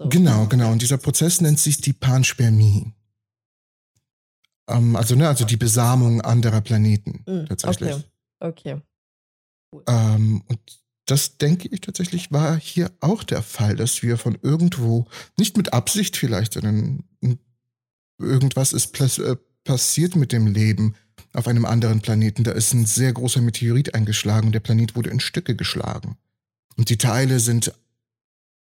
So. 0.00 0.08
Genau, 0.08 0.46
genau. 0.46 0.72
Und 0.72 0.80
dieser 0.80 0.96
Prozess 0.96 1.42
nennt 1.42 1.58
sich 1.58 1.78
die 1.78 1.92
Panspermie. 1.92 2.94
Ähm, 4.66 4.96
also, 4.96 5.14
ne, 5.14 5.28
also 5.28 5.44
die 5.44 5.58
Besamung 5.58 6.22
anderer 6.22 6.62
Planeten 6.62 7.22
mhm, 7.26 7.46
tatsächlich. 7.46 7.92
Okay. 8.38 8.74
okay. 8.74 8.82
Ähm, 9.86 10.42
und 10.46 10.60
das 11.06 11.38
denke 11.38 11.68
ich 11.68 11.80
tatsächlich 11.80 12.30
war 12.30 12.58
hier 12.58 12.92
auch 13.00 13.24
der 13.24 13.42
Fall, 13.42 13.76
dass 13.76 14.02
wir 14.02 14.16
von 14.16 14.38
irgendwo, 14.42 15.06
nicht 15.36 15.56
mit 15.56 15.72
Absicht 15.72 16.16
vielleicht, 16.16 16.54
sondern 16.54 17.04
irgendwas 18.18 18.72
ist 18.72 18.98
äh, 19.18 19.36
passiert 19.64 20.16
mit 20.16 20.32
dem 20.32 20.46
Leben 20.46 20.94
auf 21.32 21.48
einem 21.48 21.64
anderen 21.64 22.00
Planeten. 22.00 22.44
Da 22.44 22.52
ist 22.52 22.72
ein 22.72 22.86
sehr 22.86 23.12
großer 23.12 23.40
Meteorit 23.40 23.94
eingeschlagen 23.94 24.46
und 24.48 24.52
der 24.52 24.60
Planet 24.60 24.96
wurde 24.96 25.10
in 25.10 25.20
Stücke 25.20 25.56
geschlagen. 25.56 26.16
Und 26.76 26.90
die 26.90 26.98
Teile 26.98 27.40
sind 27.40 27.72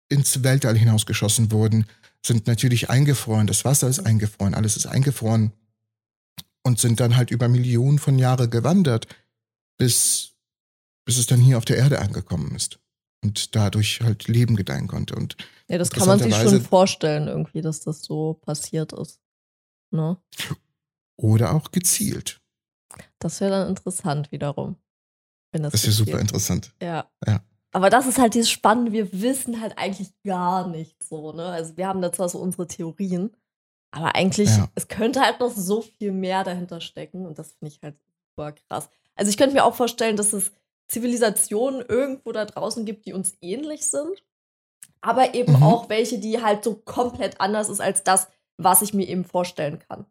ins 0.08 0.42
Weltall 0.42 0.76
hinausgeschossen 0.76 1.52
worden, 1.52 1.86
sind 2.24 2.46
natürlich 2.46 2.90
eingefroren. 2.90 3.46
Das 3.46 3.64
Wasser 3.64 3.88
ist 3.88 4.00
eingefroren, 4.00 4.54
alles 4.54 4.76
ist 4.76 4.86
eingefroren 4.86 5.52
und 6.62 6.78
sind 6.78 7.00
dann 7.00 7.16
halt 7.16 7.30
über 7.30 7.48
Millionen 7.48 7.98
von 7.98 8.18
Jahren 8.18 8.50
gewandert, 8.50 9.06
bis, 9.78 10.29
bis 11.10 11.18
es 11.18 11.26
dann 11.26 11.40
hier 11.40 11.58
auf 11.58 11.64
der 11.64 11.76
Erde 11.76 11.98
angekommen 11.98 12.54
ist 12.54 12.78
und 13.24 13.56
dadurch 13.56 14.00
halt 14.00 14.28
Leben 14.28 14.54
gedeihen 14.54 14.86
konnte. 14.86 15.16
Und 15.16 15.36
ja, 15.66 15.76
das 15.76 15.90
kann 15.90 16.06
man 16.06 16.20
sich 16.20 16.32
schon 16.32 16.60
vorstellen, 16.60 17.26
irgendwie, 17.26 17.62
dass 17.62 17.80
das 17.80 18.04
so 18.04 18.34
passiert 18.34 18.92
ist. 18.92 19.20
Ne? 19.90 20.18
Oder 21.16 21.52
auch 21.52 21.72
gezielt. 21.72 22.40
Das 23.18 23.40
wäre 23.40 23.50
dann 23.50 23.68
interessant 23.70 24.30
wiederum. 24.30 24.76
Wenn 25.50 25.64
das 25.64 25.72
das 25.72 25.82
wäre 25.82 25.92
super 25.94 26.20
interessant. 26.20 26.72
Ja. 26.80 27.10
ja. 27.26 27.42
Aber 27.72 27.90
das 27.90 28.06
ist 28.06 28.20
halt 28.20 28.34
dieses 28.34 28.50
Spannende, 28.50 28.92
wir 28.92 29.12
wissen 29.12 29.60
halt 29.60 29.78
eigentlich 29.78 30.12
gar 30.22 30.68
nichts 30.68 31.08
so, 31.08 31.32
ne? 31.32 31.46
Also 31.46 31.76
wir 31.76 31.88
haben 31.88 32.02
da 32.02 32.12
zwar 32.12 32.28
so 32.28 32.38
unsere 32.38 32.68
Theorien, 32.68 33.36
aber 33.90 34.14
eigentlich, 34.14 34.50
ja. 34.50 34.68
es 34.76 34.86
könnte 34.86 35.22
halt 35.22 35.40
noch 35.40 35.50
so 35.50 35.82
viel 35.82 36.12
mehr 36.12 36.44
dahinter 36.44 36.80
stecken 36.80 37.26
und 37.26 37.36
das 37.36 37.54
finde 37.54 37.74
ich 37.74 37.82
halt 37.82 37.96
super 38.28 38.52
krass. 38.52 38.88
Also 39.16 39.28
ich 39.28 39.36
könnte 39.36 39.54
mir 39.54 39.64
auch 39.64 39.74
vorstellen, 39.74 40.16
dass 40.16 40.32
es 40.32 40.52
Zivilisationen 40.90 41.84
irgendwo 41.88 42.32
da 42.32 42.44
draußen 42.44 42.84
gibt, 42.84 43.06
die 43.06 43.12
uns 43.12 43.34
ähnlich 43.40 43.86
sind, 43.86 44.24
aber 45.00 45.34
eben 45.34 45.54
mhm. 45.54 45.62
auch 45.62 45.88
welche, 45.88 46.18
die 46.18 46.42
halt 46.42 46.64
so 46.64 46.74
komplett 46.74 47.40
anders 47.40 47.68
ist 47.68 47.80
als 47.80 48.02
das, 48.02 48.28
was 48.56 48.82
ich 48.82 48.92
mir 48.92 49.06
eben 49.06 49.24
vorstellen 49.24 49.78
kann. 49.78 50.04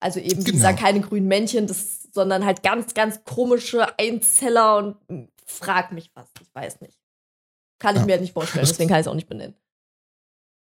Also 0.00 0.20
eben 0.20 0.42
genau. 0.42 0.56
dieser 0.56 0.72
keine 0.72 1.00
grünen 1.00 1.28
Männchen, 1.28 1.66
das, 1.66 2.02
sondern 2.12 2.44
halt 2.44 2.62
ganz, 2.62 2.94
ganz 2.94 3.24
komische 3.24 3.98
Einzeller 3.98 4.78
und 4.78 4.96
hm, 5.08 5.28
frag 5.44 5.92
mich 5.92 6.10
was, 6.14 6.28
ich 6.40 6.54
weiß 6.54 6.80
nicht. 6.80 6.98
Kann 7.78 7.94
ich 7.94 8.00
ja. 8.00 8.06
mir 8.06 8.12
halt 8.12 8.22
nicht 8.22 8.32
vorstellen, 8.32 8.66
deswegen 8.66 8.88
kann 8.88 9.00
ich 9.00 9.06
es 9.06 9.08
auch 9.08 9.14
nicht 9.14 9.28
benennen. 9.28 9.54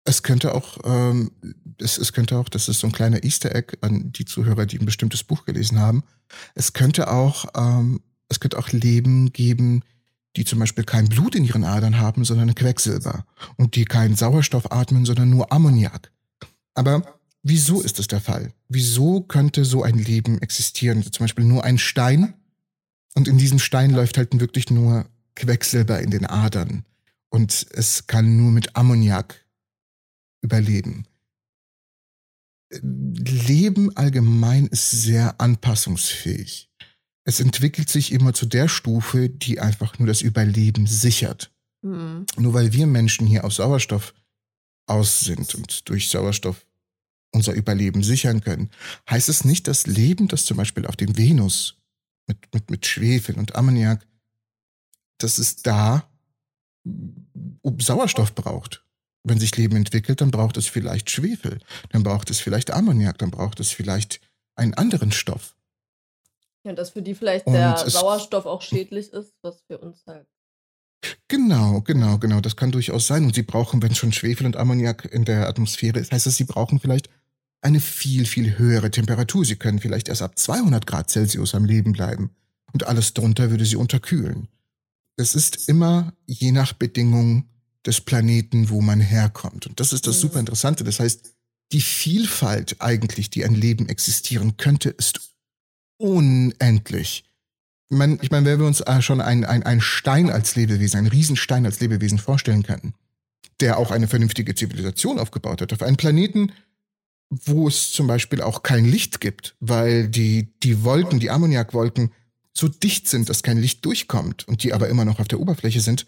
Es 0.06 0.23
könnte 0.23 0.53
auch, 0.53 0.77
ähm, 0.86 1.32
es, 1.80 1.97
es 1.97 2.13
könnte 2.13 2.38
auch, 2.38 2.49
das 2.49 2.69
ist 2.69 2.80
so 2.80 2.88
ein 2.88 2.93
kleiner 2.93 3.23
Easter 3.23 3.53
Egg 3.53 3.77
an 3.82 4.12
die 4.13 4.25
Zuhörer, 4.25 4.65
die 4.65 4.80
ein 4.80 4.86
bestimmtes 4.86 5.23
Buch 5.23 5.43
gelesen 5.43 5.80
haben. 5.82 6.03
Es 6.56 6.73
könnte 6.73 7.12
auch, 7.12 7.45
ähm, 7.56 8.01
es 8.30 8.40
könnte 8.40 8.58
auch 8.58 8.70
Leben 8.72 9.32
geben, 9.32 9.84
die 10.36 10.46
zum 10.46 10.60
Beispiel 10.60 10.84
kein 10.84 11.10
Blut 11.10 11.36
in 11.36 11.44
ihren 11.44 11.63
Adern 11.63 11.98
haben, 11.98 12.24
sondern 12.24 12.54
Quecksilber. 12.54 13.26
Und 13.56 13.76
die 13.76 13.86
keinen 13.86 14.16
Sauerstoff 14.16 14.72
atmen, 14.72 15.06
sondern 15.06 15.30
nur 15.30 15.52
Ammoniak. 15.52 16.12
Aber 16.76 17.20
wieso 17.42 17.82
ist 17.82 17.98
das 18.00 18.08
der 18.08 18.22
Fall? 18.22 18.54
Wieso 18.70 19.22
könnte 19.22 19.66
so 19.66 19.84
ein 19.84 19.98
Leben 19.98 20.40
existieren? 20.40 21.02
Zum 21.02 21.24
Beispiel 21.24 21.46
nur 21.46 21.63
ein 21.63 21.78
Stein 21.78 22.34
und 23.16 23.28
in 23.28 23.40
diesem 23.40 23.58
Stein 23.58 23.90
läuft 23.92 24.20
halt 24.20 24.40
wirklich 24.40 24.70
nur 24.70 25.08
Quecksilber 25.36 26.00
in 26.02 26.12
den 26.12 26.28
Adern. 26.28 26.86
Und 27.30 27.66
es 27.72 28.06
kann 28.06 28.38
nur 28.38 28.52
mit 28.52 28.76
Ammoniak 28.76 29.44
überleben. 30.42 31.06
Leben 32.70 33.96
allgemein 33.98 34.68
ist 34.68 34.92
sehr 34.92 35.42
anpassungsfähig. 35.42 36.66
Es 37.28 37.42
entwickelt 37.42 37.90
sich 37.90 38.13
immer 38.13 38.34
zu 38.34 38.46
der 38.46 38.70
Stufe, 38.70 39.28
die 39.28 39.60
einfach 39.60 40.00
nur 40.00 40.08
das 40.08 40.22
Überleben 40.22 40.88
sichert. 40.88 41.52
Mhm. 41.82 42.26
Nur 42.38 42.54
weil 42.54 42.72
wir 42.72 42.88
Menschen 42.88 43.28
hier 43.28 43.44
auf 43.44 43.52
Sauerstoff 43.52 44.13
aus 44.86 45.20
sind 45.20 45.54
und 45.54 45.90
durch 45.90 46.10
Sauerstoff 46.10 46.66
unser 47.34 47.52
Überleben 47.52 48.02
sichern 48.02 48.40
können, 48.40 48.70
heißt 49.10 49.28
es 49.28 49.44
nicht, 49.44 49.68
dass 49.68 49.88
Leben, 49.88 50.30
das 50.30 50.46
zum 50.46 50.56
Beispiel 50.56 50.86
auf 50.86 50.96
dem 50.96 51.18
Venus 51.18 51.76
mit, 52.28 52.38
mit, 52.54 52.72
mit 52.72 52.86
Schwefel 52.86 53.38
und 53.38 53.56
Ammoniak, 53.56 54.08
dass 55.18 55.38
es 55.38 55.58
da 55.58 56.10
Sauerstoff 57.78 58.36
braucht. 58.36 58.86
Wenn 59.24 59.38
sich 59.38 59.58
Leben 59.58 59.76
entwickelt, 59.76 60.22
dann 60.22 60.32
braucht 60.32 60.56
es 60.56 60.68
vielleicht 60.68 61.12
Schwefel, 61.12 61.60
dann 61.90 62.04
braucht 62.04 62.30
es 62.30 62.40
vielleicht 62.40 62.72
Ammoniak, 62.72 63.18
dann 63.18 63.32
braucht 63.32 63.60
es 63.60 63.72
vielleicht 63.72 64.22
einen 64.56 64.76
anderen 64.76 65.12
Stoff. 65.12 65.57
Ja, 66.67 66.73
dass 66.73 66.89
für 66.89 67.01
die 67.01 67.15
vielleicht 67.15 67.47
und 67.47 67.53
der 67.53 67.77
Sauerstoff 67.77 68.45
auch 68.45 68.62
schädlich 68.62 69.13
ist, 69.13 69.34
was 69.41 69.63
für 69.67 69.77
uns 69.77 70.03
halt. 70.06 70.27
Genau, 71.30 71.80
genau, 71.80 72.17
genau. 72.17 72.41
Das 72.41 72.58
kann 72.58 72.73
durchaus 72.73 73.08
sein. 73.08 73.23
Und 73.23 73.36
sie 73.36 73.43
brauchen, 73.43 73.82
wenn 73.82 73.95
schon 73.95 74.12
Schwefel 74.12 74.45
und 74.45 74.58
Ammoniak 74.58 75.06
in 75.06 75.23
der 75.23 75.47
Atmosphäre 75.47 75.99
ist, 75.99 76.12
heißt 76.12 76.25
das, 76.25 76.36
sie 76.36 76.43
brauchen 76.43 76.82
vielleicht 76.82 77.10
eine 77.62 77.80
viel, 77.80 78.25
viel 78.25 78.58
höhere 78.58 78.91
Temperatur. 78.91 79.45
Sie 79.45 79.56
können 79.56 79.80
vielleicht 79.80 80.10
erst 80.10 80.21
ab 80.21 80.38
200 80.38 80.86
Grad 80.86 81.10
Celsius 81.10 81.56
am 81.56 81.63
Leben 81.63 81.93
bleiben. 81.93 82.32
Und 82.73 82.86
alles 82.86 83.13
drunter 83.13 83.49
würde 83.49 83.65
sie 83.65 83.77
unterkühlen. 83.77 84.49
Es 85.15 85.36
ist 85.36 85.69
immer 85.69 86.13
je 86.25 86.51
nach 86.51 86.73
Bedingung 86.73 87.47
des 87.86 88.01
Planeten, 88.01 88.69
wo 88.69 88.82
man 88.82 88.99
herkommt. 88.99 89.67
Und 89.67 89.80
das 89.80 89.93
ist 89.93 90.06
das 90.06 90.19
super 90.19 90.41
Interessante. 90.41 90.84
Das 90.84 90.99
heißt, 90.99 91.34
die 91.71 91.82
Vielfalt 91.82 92.75
eigentlich, 92.80 93.30
die 93.30 93.45
an 93.45 93.56
Leben 93.56 93.88
existieren 93.88 94.58
könnte, 94.58 94.89
ist 94.89 95.37
unendlich. 95.98 97.24
Ich 97.90 97.98
meine, 97.98 98.18
ich 98.22 98.32
meine 98.32 98.46
wenn 98.46 98.60
wir 98.60 98.68
uns 98.68 98.82
äh, 98.82 99.02
schon 99.02 99.22
einen 99.22 99.46
ein 99.46 99.82
Stein 99.82 100.30
als 100.30 100.56
Lebewesen, 100.56 100.98
einen 100.98 101.08
Riesenstein 101.08 101.66
als 101.66 101.80
Lebewesen 101.80 102.18
vorstellen 102.18 102.64
könnten, 102.64 102.94
der 103.60 103.78
auch 103.78 103.92
eine 103.92 104.08
vernünftige 104.08 104.56
Zivilisation 104.56 105.20
aufgebaut 105.20 105.62
hat, 105.62 105.74
auf 105.74 105.82
einem 105.82 105.98
Planeten, 105.98 106.52
wo 107.30 107.68
es 107.68 107.92
zum 107.92 108.08
Beispiel 108.08 108.42
auch 108.42 108.64
kein 108.64 108.86
Licht 108.86 109.20
gibt, 109.22 109.56
weil 109.60 110.08
die, 110.08 110.54
die 110.64 110.84
Wolken, 110.84 111.20
die 111.20 111.30
Ammoniakwolken 111.30 112.12
so 112.54 112.68
dicht 112.68 113.08
sind, 113.08 113.30
dass 113.30 113.44
kein 113.44 113.58
Licht 113.58 113.86
durchkommt 113.86 114.48
und 114.48 114.64
die 114.64 114.74
aber 114.74 114.90
immer 114.90 115.06
noch 115.06 115.20
auf 115.20 115.28
der 115.28 115.40
Oberfläche 115.40 115.82
sind, 115.82 116.06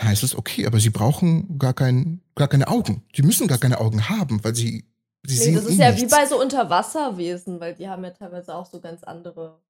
heißt 0.00 0.22
es, 0.22 0.34
okay, 0.34 0.66
aber 0.66 0.80
sie 0.80 0.90
brauchen 0.90 1.58
gar, 1.58 1.72
kein, 1.72 2.20
gar 2.34 2.48
keine 2.48 2.68
Augen. 2.68 3.02
Sie 3.14 3.22
müssen 3.22 3.46
gar 3.46 3.58
keine 3.58 3.80
Augen 3.80 4.08
haben, 4.08 4.44
weil 4.44 4.54
sie 4.54 4.84
nee, 5.28 5.54
Das 5.54 5.64
ist 5.64 5.78
eh 5.78 5.82
ja 5.82 5.90
nichts. 5.90 6.02
wie 6.02 6.06
bei 6.06 6.26
so 6.26 6.40
Unterwasserwesen, 6.40 7.60
weil 7.60 7.74
die 7.74 7.88
haben 7.88 8.04
ja 8.04 8.10
teilweise 8.10 8.54
auch 8.54 8.66
so 8.66 8.80
ganz 8.80 9.02
andere. 9.04 9.60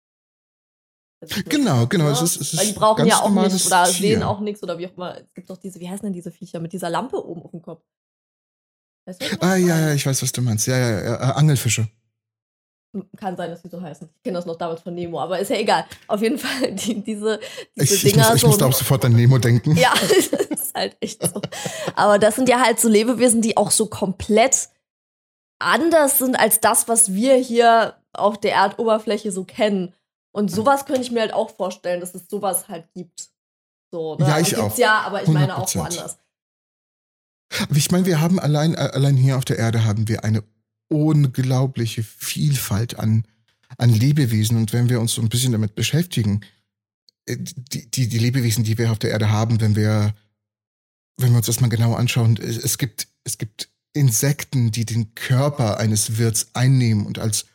Genau, 1.49 1.87
genau. 1.87 2.11
Es 2.11 2.21
ist, 2.21 2.41
es 2.41 2.53
ist 2.53 2.59
weil 2.59 2.67
die 2.67 2.73
brauchen 2.73 3.07
ja 3.07 3.21
auch 3.21 3.31
nichts 3.31 3.67
oder 3.67 3.85
Tier. 3.85 3.93
sehen 3.95 4.23
auch 4.23 4.41
nichts 4.41 4.63
oder 4.63 4.79
wie 4.79 4.87
auch 4.87 4.97
immer. 4.97 5.19
Es 5.19 5.33
gibt 5.35 5.49
doch 5.49 5.57
diese, 5.57 5.81
wie 5.81 5.89
heißen 5.89 6.05
denn 6.05 6.13
diese 6.13 6.31
Viecher 6.31 6.61
mit 6.61 6.73
dieser 6.73 6.91
Lampe 6.91 7.25
oben 7.25 7.43
auf 7.43 7.51
dem 7.53 7.63
Kopf? 7.63 7.83
Weißt 9.07 9.23
du, 9.23 9.27
ah, 9.41 9.57
ja, 9.57 9.79
ja, 9.79 9.95
ich 9.95 10.05
weiß, 10.05 10.23
was 10.23 10.33
du 10.33 10.43
meinst. 10.43 10.67
Ja, 10.67 10.77
ja, 10.77 11.03
ja, 11.03 11.15
äh, 11.15 11.33
Angelfische. 11.35 11.89
Kann 13.17 13.37
sein, 13.37 13.51
dass 13.51 13.63
sie 13.63 13.69
so 13.69 13.81
heißen. 13.81 14.09
Ich 14.17 14.23
kenne 14.23 14.37
das 14.39 14.47
noch 14.47 14.57
damals 14.57 14.81
von 14.81 14.95
Nemo, 14.95 15.21
aber 15.21 15.39
ist 15.39 15.51
ja 15.51 15.57
egal. 15.57 15.85
Auf 16.07 16.23
jeden 16.23 16.39
Fall, 16.45 16.73
die, 16.73 17.03
diese, 17.03 17.41
diese 17.79 17.95
ich, 17.95 18.03
Dinger. 18.03 18.23
Ich, 18.23 18.29
muss, 18.29 18.35
ich 18.37 18.41
so 18.43 18.47
musste 18.49 18.67
auch 18.67 18.73
sofort 18.73 19.05
an 19.05 19.13
Nemo 19.13 19.39
denken. 19.39 19.77
Ja, 19.77 19.93
das 20.01 20.27
ist 20.51 20.75
halt 20.75 20.97
echt 21.01 21.23
so. 21.23 21.41
Aber 21.95 22.19
das 22.19 22.37
sind 22.37 22.49
ja 22.49 22.61
halt 22.63 22.81
so 22.81 22.89
Lebewesen, 22.89 23.43
die 23.43 23.57
auch 23.57 23.71
so 23.71 23.87
komplett 23.87 24.69
anders 25.59 26.19
sind 26.19 26.39
als 26.39 26.61
das, 26.61 26.89
was 26.89 27.13
wir 27.13 27.37
hier 27.37 27.97
auf 28.13 28.41
der 28.41 28.55
Erdoberfläche 28.55 29.33
so 29.33 29.45
kennen. 29.45 29.95
Und 30.33 30.51
sowas 30.51 30.85
könnte 30.85 31.03
ich 31.03 31.11
mir 31.11 31.21
halt 31.21 31.33
auch 31.33 31.57
vorstellen, 31.57 32.01
dass 32.01 32.15
es 32.15 32.29
sowas 32.29 32.69
halt 32.69 32.93
gibt. 32.95 33.31
So, 33.91 34.17
ne? 34.17 34.27
Ja, 34.27 34.39
ich 34.39 34.57
auch. 34.57 34.77
Ja, 34.77 35.01
aber 35.01 35.23
ich 35.23 35.29
100%. 35.29 35.33
meine 35.33 35.57
auch 35.57 35.75
woanders. 35.75 36.19
Ich 37.75 37.91
meine, 37.91 38.07
wir 38.07 38.21
haben 38.21 38.39
allein, 38.39 38.75
äh, 38.75 38.91
allein 38.93 39.17
hier 39.17 39.39
auf 39.39 39.45
der 39.45 39.59
Erde 39.59 39.85
haben 39.85 40.09
wir 40.09 40.25
eine 40.25 40.43
unglaubliche 40.89 42.03
Vielfalt 42.03 42.99
an, 42.99 43.25
an 43.79 43.91
Lebewesen. 43.91 44.57
Und 44.57 44.73
wenn 44.73 44.89
wir 44.89 45.01
uns 45.01 45.15
so 45.15 45.23
ein 45.23 45.29
bisschen 45.29 45.53
damit 45.53 45.75
beschäftigen, 45.75 46.43
äh, 47.27 47.37
die, 47.39 47.91
die, 47.91 48.09
die 48.09 48.19
Lebewesen, 48.19 48.65
die 48.65 48.77
wir 48.77 48.91
auf 48.91 48.99
der 48.99 49.11
Erde 49.11 49.31
haben, 49.31 49.61
wenn 49.61 49.77
wir, 49.77 50.15
wenn 51.19 51.31
wir 51.31 51.39
uns 51.39 51.47
das 51.47 51.61
mal 51.61 51.71
genau 51.71 51.95
anschauen, 51.95 52.37
es 52.37 52.77
gibt, 52.79 53.09
es 53.25 53.39
gibt 53.39 53.71
Insekten, 53.97 54.71
die 54.71 54.85
den 54.85 55.15
Körper 55.15 55.79
eines 55.79 56.19
Wirts 56.19 56.49
einnehmen 56.55 57.07
und 57.07 57.19
als 57.19 57.47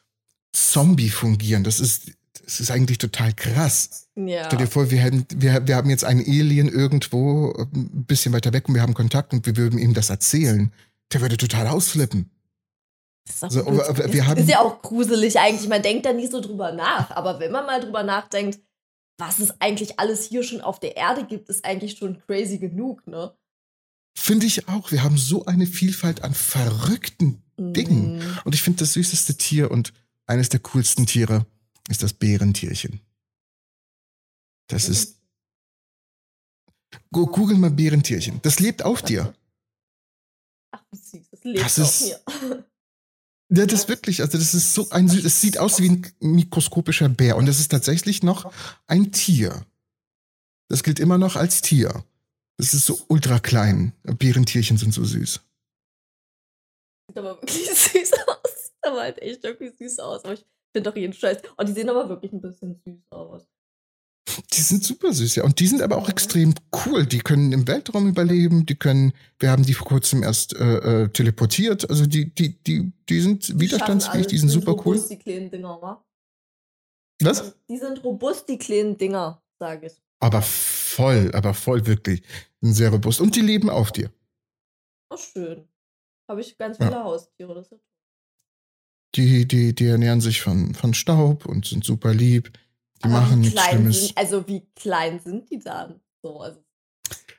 Zombie 0.51 1.09
fungieren. 1.09 1.63
Das 1.63 1.79
ist, 1.79 2.11
das 2.43 2.59
ist 2.59 2.71
eigentlich 2.71 2.97
total 2.97 3.33
krass. 3.33 4.09
Ja. 4.15 4.45
Stell 4.45 4.59
dir 4.59 4.67
vor, 4.67 4.91
wir, 4.91 4.99
hätten, 4.99 5.25
wir, 5.35 5.65
wir 5.67 5.75
haben 5.75 5.89
jetzt 5.89 6.03
einen 6.03 6.21
Alien 6.21 6.67
irgendwo 6.67 7.53
ein 7.73 8.05
bisschen 8.05 8.33
weiter 8.33 8.51
weg 8.51 8.67
und 8.67 8.75
wir 8.75 8.81
haben 8.81 8.93
Kontakt 8.93 9.33
und 9.33 9.45
wir 9.45 9.55
würden 9.55 9.79
ihm 9.79 9.93
das 9.93 10.09
erzählen. 10.09 10.73
Der 11.13 11.21
würde 11.21 11.37
total 11.37 11.67
ausflippen. 11.67 12.29
Das 13.25 13.53
ist, 13.53 13.67
also, 13.67 13.93
ist, 14.03 14.39
ist 14.39 14.49
ja 14.49 14.59
auch 14.59 14.81
gruselig 14.81 15.39
eigentlich. 15.39 15.69
Man 15.69 15.81
denkt 15.81 16.05
da 16.05 16.13
nicht 16.13 16.31
so 16.31 16.41
drüber 16.41 16.71
nach. 16.71 17.11
Aber 17.11 17.39
wenn 17.39 17.51
man 17.51 17.65
mal 17.65 17.79
drüber 17.79 18.03
nachdenkt, 18.03 18.59
was 19.17 19.39
es 19.39 19.61
eigentlich 19.61 19.99
alles 19.99 20.25
hier 20.25 20.43
schon 20.43 20.61
auf 20.61 20.79
der 20.79 20.97
Erde 20.97 21.25
gibt, 21.25 21.47
ist 21.49 21.63
eigentlich 21.63 21.97
schon 21.97 22.19
crazy 22.25 22.57
genug, 22.57 23.05
ne? 23.07 23.33
Finde 24.15 24.45
ich 24.45 24.67
auch. 24.67 24.91
Wir 24.91 25.03
haben 25.03 25.17
so 25.17 25.45
eine 25.45 25.65
Vielfalt 25.65 26.23
an 26.23 26.33
verrückten 26.33 27.41
Dingen. 27.57 28.17
Mhm. 28.17 28.37
Und 28.43 28.55
ich 28.55 28.61
finde, 28.61 28.79
das 28.79 28.93
süßeste 28.93 29.37
Tier 29.37 29.71
und 29.71 29.93
eines 30.27 30.49
der 30.49 30.59
coolsten 30.59 31.05
Tiere 31.05 31.45
ist 31.89 32.03
das 32.03 32.13
Bärentierchen. 32.13 33.01
Das 34.67 34.87
ist. 34.89 35.17
Go- 37.11 37.25
Google 37.27 37.57
mal 37.57 37.71
Bärentierchen. 37.71 38.41
Das 38.41 38.59
lebt 38.59 38.83
auf 38.83 39.01
dir. 39.01 39.33
Ach, 40.71 40.83
süß. 40.91 41.21
Das 41.31 41.43
lebt 41.43 41.59
Das 41.65 41.79
auf 41.79 42.01
ist- 42.01 42.01
mir. 42.01 42.65
Ja, 43.53 43.65
das 43.65 43.81
ist 43.81 43.89
wirklich, 43.89 44.21
also 44.21 44.37
das 44.37 44.53
ist 44.53 44.73
so 44.73 44.89
ein 44.91 45.09
süß, 45.09 45.25
es 45.25 45.41
sieht 45.41 45.57
aus 45.57 45.81
wie 45.81 45.89
ein 45.89 46.07
mikroskopischer 46.21 47.09
Bär 47.09 47.35
und 47.35 47.49
es 47.49 47.59
ist 47.59 47.67
tatsächlich 47.69 48.23
noch 48.23 48.49
ein 48.87 49.11
Tier. 49.11 49.65
Das 50.69 50.83
gilt 50.83 51.01
immer 51.01 51.17
noch 51.17 51.35
als 51.35 51.61
Tier. 51.61 52.05
Das 52.61 52.75
ist 52.75 52.85
so 52.85 52.99
ultra 53.07 53.39
klein. 53.39 53.91
Bärentierchen 54.03 54.77
sind 54.77 54.93
so 54.93 55.03
süß. 55.03 55.41
Sieht 57.07 57.17
aber 57.17 57.41
wirklich 57.41 57.67
süß 57.67 58.13
aus. 58.27 58.65
Sieht 58.65 58.83
aber 58.83 59.01
halt 59.01 59.19
echt 59.19 59.43
irgendwie 59.43 59.75
süß 59.75 59.97
aus. 59.97 60.23
Aber 60.23 60.35
ich 60.35 60.45
finde 60.71 60.91
doch 60.91 60.95
jeden 60.95 61.11
Scheiß. 61.11 61.39
Und 61.57 61.67
die 61.67 61.73
sehen 61.73 61.89
aber 61.89 62.07
wirklich 62.07 62.31
ein 62.31 62.39
bisschen 62.39 62.79
süß 62.85 63.01
aus. 63.09 63.47
Die 64.53 64.61
sind 64.61 64.83
super 64.83 65.11
süß, 65.11 65.37
ja. 65.37 65.43
Und 65.43 65.59
die 65.59 65.65
sind 65.65 65.81
aber 65.81 65.97
auch 65.97 66.07
extrem 66.07 66.53
cool. 66.85 67.07
Die 67.07 67.17
können 67.17 67.51
im 67.51 67.67
Weltraum 67.67 68.07
überleben, 68.07 68.67
die 68.67 68.75
können, 68.75 69.13
wir 69.39 69.49
haben 69.49 69.65
die 69.65 69.73
vor 69.73 69.87
kurzem 69.87 70.21
erst 70.21 70.55
äh, 70.55 71.05
äh, 71.05 71.09
teleportiert. 71.09 71.89
Also 71.89 72.05
die, 72.05 72.29
die, 72.35 72.61
die, 72.61 72.93
die 73.09 73.21
sind 73.21 73.59
widerstandsfähig, 73.59 74.27
die 74.27 74.37
sind 74.37 74.49
super 74.49 74.73
cool. 74.73 74.97
robust, 74.97 75.09
die 75.09 75.17
kleinen 75.17 75.49
Dinger, 75.49 75.81
wa? 75.81 76.05
Was? 77.23 77.55
Die 77.67 77.77
sind 77.77 78.03
robust, 78.03 78.47
die 78.47 78.59
kleinen 78.59 78.99
Dinger, 78.99 79.41
sage 79.57 79.87
ich. 79.87 79.93
Aber 80.19 80.43
voll, 80.95 81.31
aber 81.33 81.53
voll 81.53 81.85
wirklich. 81.87 82.21
Sind 82.61 82.73
sehr 82.73 82.89
robust. 82.91 83.21
Und 83.21 83.35
die 83.35 83.41
leben 83.41 83.69
auf 83.69 83.91
dir. 83.91 84.11
Oh, 85.09 85.17
schön. 85.17 85.67
Habe 86.29 86.41
ich 86.41 86.57
ganz 86.57 86.77
Ja. 86.77 86.87
viele 86.87 87.03
Haustiere. 87.03 87.53
Das 87.55 87.69
Die, 89.15 89.47
die, 89.47 89.75
die 89.75 89.85
ernähren 89.87 90.21
sich 90.21 90.41
von, 90.41 90.73
von 90.73 90.93
Staub 90.93 91.45
und 91.45 91.65
sind 91.65 91.83
super 91.83 92.13
lieb. 92.13 92.51
Die 92.99 93.05
Aber 93.05 93.13
machen 93.21 93.41
nichts 93.41 93.61
Schlimmes. 93.61 93.99
Sind, 94.07 94.17
also 94.17 94.47
wie 94.47 94.65
klein 94.75 95.19
sind 95.19 95.49
die 95.49 95.59
dann? 95.59 95.99
So, 96.21 96.39
also, 96.39 96.63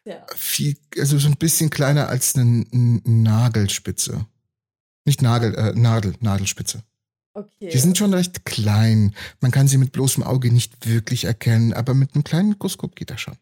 ja. 0.04 0.26
Viel, 0.34 0.76
also 0.98 1.18
so 1.18 1.28
ein 1.28 1.36
bisschen 1.36 1.70
kleiner 1.70 2.08
als 2.08 2.34
eine 2.34 2.66
N- 2.72 3.00
Nagelspitze. 3.04 4.26
Nicht 5.04 5.22
Nagel, 5.22 5.54
äh, 5.54 5.72
Nadel, 5.74 6.14
Nadelspitze. 6.20 6.82
Okay. 7.34 7.70
Die 7.70 7.78
sind 7.78 7.96
schon 7.96 8.12
recht 8.12 8.44
klein. 8.44 9.14
Man 9.40 9.50
kann 9.50 9.66
sie 9.68 9.78
mit 9.78 9.92
bloßem 9.92 10.22
Auge 10.22 10.52
nicht 10.52 10.86
wirklich 10.86 11.24
erkennen, 11.24 11.72
aber 11.72 11.94
mit 11.94 12.14
einem 12.14 12.24
kleinen 12.24 12.50
Mikroskop 12.50 12.94
geht 12.94 13.10
das 13.10 13.20
schon. 13.20 13.38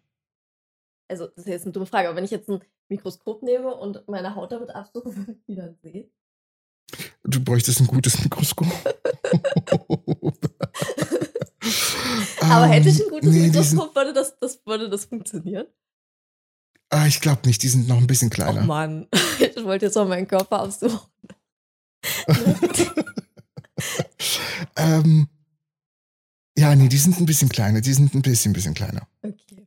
also, 1.09 1.27
das 1.27 1.39
ist 1.45 1.49
jetzt 1.49 1.65
eine 1.65 1.73
dumme 1.73 1.87
Frage, 1.87 2.09
aber 2.09 2.17
wenn 2.17 2.25
ich 2.25 2.31
jetzt 2.31 2.49
ein 2.49 2.61
Mikroskop 2.89 3.43
nehme 3.43 3.75
und 3.75 4.07
meine 4.09 4.35
Haut 4.37 4.53
damit 4.53 4.71
absuche, 4.71 5.15
würde 5.17 5.33
ich 5.33 5.45
die 5.47 5.57
dann 5.57 5.77
sehen? 5.83 6.11
Du 7.25 7.43
bräuchtest 7.43 7.81
ein 7.81 7.87
gutes 7.87 8.21
Mikroskop. 8.23 8.67
aber 12.41 12.67
hätte 12.67 12.89
ich 12.89 13.01
ein 13.01 13.05
Ähm, 13.05 13.11
gutes 13.11 13.31
nee, 13.33 13.47
Mikroskop, 13.49 13.95
würde, 13.95 14.13
das, 14.13 14.39
das, 14.39 14.61
würde 14.67 14.89
das 14.89 15.05
funktionieren? 15.05 15.67
Ah, 16.91 17.07
ich 17.07 17.21
glaube 17.21 17.47
nicht, 17.47 17.63
die 17.63 17.69
sind 17.69 17.87
noch 17.87 17.99
ein 17.99 18.07
bisschen 18.09 18.29
Oh 18.29 18.35
kleiner. 18.35 18.63
Mann, 18.65 19.07
ich 19.39 19.63
wollte 19.65 19.87
jetzt 19.87 19.95
mal 19.95 20.07
meinen 20.07 20.27
Körper 20.27 20.61
absuchen. 20.61 20.99
ähm, 24.77 25.29
ja, 26.59 26.75
nee, 26.75 26.89
die 26.89 26.99
sind 26.99 27.19
ein 27.19 27.27
bisschen 27.27 27.49
kleiner. 27.49 27.81
Die 27.81 27.93
sind 27.93 28.15
ein 28.15 28.23
bisschen, 28.23 28.53
bisschen 28.53 28.75
kleiner. 28.75 29.07
Okay. 29.23 29.67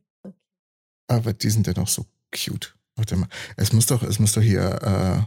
Aber 1.08 1.32
die 1.32 1.50
sind 1.50 1.66
ja 1.66 1.72
noch 1.74 1.88
so 1.88 2.06
cute. 2.34 2.74
Warte 2.96 3.16
mal. 3.16 3.28
Es 3.56 3.72
muss 3.72 3.86
doch, 3.86 4.02
es 4.02 4.18
muss 4.18 4.32
doch 4.32 4.42
hier, 4.42 4.82
äh, 4.82 5.22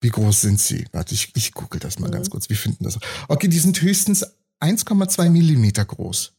wie 0.00 0.08
groß 0.10 0.40
sind 0.40 0.60
sie? 0.60 0.86
Warte, 0.92 1.14
ich, 1.14 1.34
ich 1.36 1.52
google 1.52 1.78
das 1.80 1.98
mal 1.98 2.08
Mhm. 2.08 2.12
ganz 2.12 2.30
kurz. 2.30 2.48
Wie 2.50 2.56
finden 2.56 2.84
das? 2.84 2.98
Okay, 3.28 3.48
die 3.48 3.58
sind 3.60 3.80
höchstens 3.80 4.26
1,2 4.60 5.30
Millimeter 5.30 5.84
groß. 5.84 6.32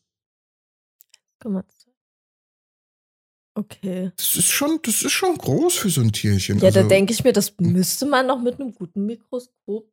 Guck 1.40 1.52
mal. 1.52 1.64
Okay. 3.56 4.12
Das 4.18 4.36
ist 4.36 4.50
schon, 4.50 4.80
das 4.84 5.04
ist 5.04 5.12
schon 5.12 5.38
groß 5.38 5.76
für 5.76 5.90
so 5.90 6.02
ein 6.02 6.12
Tierchen. 6.12 6.58
Ja, 6.60 6.72
da 6.72 6.80
Also- 6.80 6.90
denke 6.90 7.14
ich 7.14 7.24
mir, 7.24 7.34
das 7.34 7.54
müsste 7.60 8.06
man 8.08 8.26
noch 8.26 8.42
mit 8.42 8.60
einem 8.60 8.74
guten 8.74 9.06
Mikroskop 9.06 9.88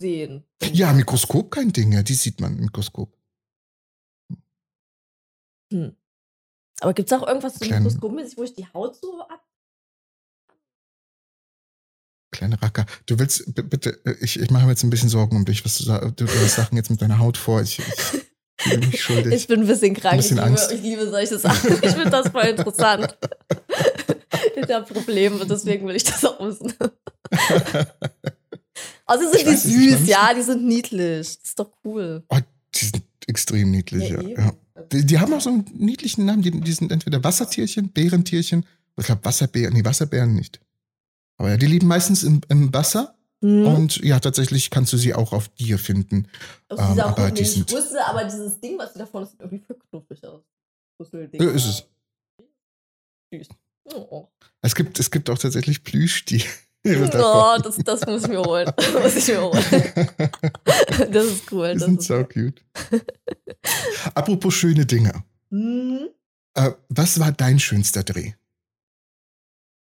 sehen. 0.00 0.44
Ja, 0.72 0.92
Mikroskop 0.92 1.50
kein 1.50 1.72
Ding, 1.72 1.92
ja, 1.92 2.02
die 2.02 2.14
sieht 2.14 2.40
man 2.40 2.56
im 2.56 2.64
Mikroskop. 2.64 3.16
Hm. 5.72 5.96
Aber 6.80 6.94
gibt 6.94 7.12
es 7.12 7.18
auch 7.18 7.26
irgendwas 7.26 7.56
so 7.56 7.64
mikroskopmäßig, 7.64 8.38
wo 8.38 8.42
ich 8.42 8.54
die 8.54 8.66
Haut 8.72 8.96
so 8.96 9.20
ab. 9.22 9.44
Kleine 12.32 12.60
Racker. 12.60 12.86
Du 13.06 13.18
willst, 13.18 13.54
bitte, 13.54 14.00
äh, 14.04 14.16
ich, 14.20 14.40
ich 14.40 14.50
mache 14.50 14.64
mir 14.64 14.70
jetzt 14.70 14.82
ein 14.82 14.90
bisschen 14.90 15.08
Sorgen 15.08 15.36
um 15.36 15.44
dich, 15.44 15.64
was 15.64 15.76
du 15.78 15.84
sagst. 15.84 16.20
Du, 16.20 16.24
du 16.24 16.26
hast 16.26 16.54
Sachen 16.54 16.76
jetzt 16.76 16.90
mit 16.90 17.02
deiner 17.02 17.18
Haut 17.18 17.36
vor. 17.36 17.60
Ich, 17.60 17.80
ich 18.64 18.76
mich 18.78 19.02
schuldig. 19.02 19.32
Ich 19.34 19.46
bin 19.46 19.60
ein 19.60 19.66
bisschen 19.66 19.94
krank. 19.94 20.16
bisschen 20.16 20.38
ich, 20.38 20.44
liebe, 20.44 20.58
Angst. 20.58 20.72
ich 20.72 20.80
liebe 20.80 21.10
solche 21.10 21.38
Sachen. 21.38 21.72
Ich 21.82 21.90
finde 21.90 22.10
das 22.10 22.28
voll 22.28 22.44
interessant. 22.44 23.18
ich 24.56 24.70
habe 24.70 24.92
Probleme, 24.92 25.44
deswegen 25.44 25.86
will 25.86 25.96
ich 25.96 26.04
das 26.04 26.24
auch 26.24 26.40
wissen. 26.40 26.72
Außerdem 29.06 29.28
Ich 29.34 29.60
sind 29.60 29.74
die 29.74 29.88
ich 29.88 29.96
süß, 29.98 30.08
ja, 30.08 30.34
die 30.34 30.42
sind 30.42 30.64
niedlich. 30.66 31.38
Das 31.38 31.48
ist 31.48 31.58
doch 31.58 31.70
cool. 31.84 32.22
oh, 32.28 32.38
die 32.74 32.84
sind 32.84 33.02
extrem 33.26 33.70
niedlich, 33.70 34.08
ja. 34.10 34.20
eben. 34.20 34.40
ja. 34.40 34.52
Die, 34.92 35.04
die 35.04 35.18
haben 35.18 35.32
auch 35.34 35.40
so 35.40 35.50
einen 35.50 35.64
niedlichen 35.74 36.24
Namen. 36.24 36.42
Die, 36.42 36.50
die 36.50 36.72
sind 36.72 36.90
entweder 36.90 37.22
Wassertierchen, 37.22 37.90
Bärentierchen. 37.90 38.64
Ich 38.96 39.06
glaube, 39.06 39.24
Wasserbären, 39.24 39.74
nee, 39.74 39.84
Wasserbären 39.84 40.34
nicht. 40.34 40.60
Aber 41.36 41.50
ja, 41.50 41.56
die 41.56 41.66
leben 41.66 41.86
meistens 41.86 42.22
im, 42.22 42.40
im 42.48 42.72
Wasser. 42.72 43.14
Hm. 43.42 43.66
Und 43.66 43.96
ja, 44.04 44.20
tatsächlich 44.20 44.68
kannst 44.70 44.92
du 44.92 44.96
sie 44.98 45.14
auch 45.14 45.32
auf 45.32 45.48
dir 45.48 45.78
finden. 45.78 46.28
Also 46.68 46.82
ähm, 46.82 47.00
aber 47.00 47.22
irgendwie 47.24 47.42
die 47.42 47.48
sind- 47.48 47.72
Rüssel, 47.72 47.98
aber 48.00 48.24
dieses 48.24 48.60
Ding, 48.60 48.76
was 48.78 48.92
sie 48.92 48.98
da 48.98 49.06
vorne 49.06 49.26
ist, 49.26 49.32
sieht 49.32 49.40
irgendwie 49.40 49.64
knuffig 49.90 50.24
aus. 50.26 50.42
Ja, 51.32 51.50
ist 51.50 51.64
es. 51.66 51.84
Süß. 53.32 53.48
Oh, 53.94 54.28
Es 54.60 54.74
gibt, 54.74 54.98
es 55.00 55.10
gibt 55.10 55.30
auch 55.30 55.38
tatsächlich 55.38 55.82
Plüschtiere. 55.82 56.44
Oh 56.86 57.56
das, 57.62 57.76
das 57.76 58.06
muss 58.06 58.22
ich 58.22 58.28
mir 58.28 58.42
holen. 58.42 58.70
muss 59.02 59.16
ich 59.16 59.28
mir 59.28 59.42
holen. 59.42 59.64
Das 61.10 61.24
ist 61.24 61.52
cool. 61.52 61.72
Die 61.72 61.78
Das 61.78 61.84
sind 61.84 62.00
ist, 62.00 62.06
so 62.06 62.24
cute. 62.24 62.62
Apropos 64.14 64.54
schöne 64.54 64.86
Dinge. 64.86 65.24
Hm. 65.50 66.08
Äh, 66.54 66.70
was 66.88 67.20
war 67.20 67.32
dein 67.32 67.58
schönster 67.58 68.02
Dreh? 68.02 68.32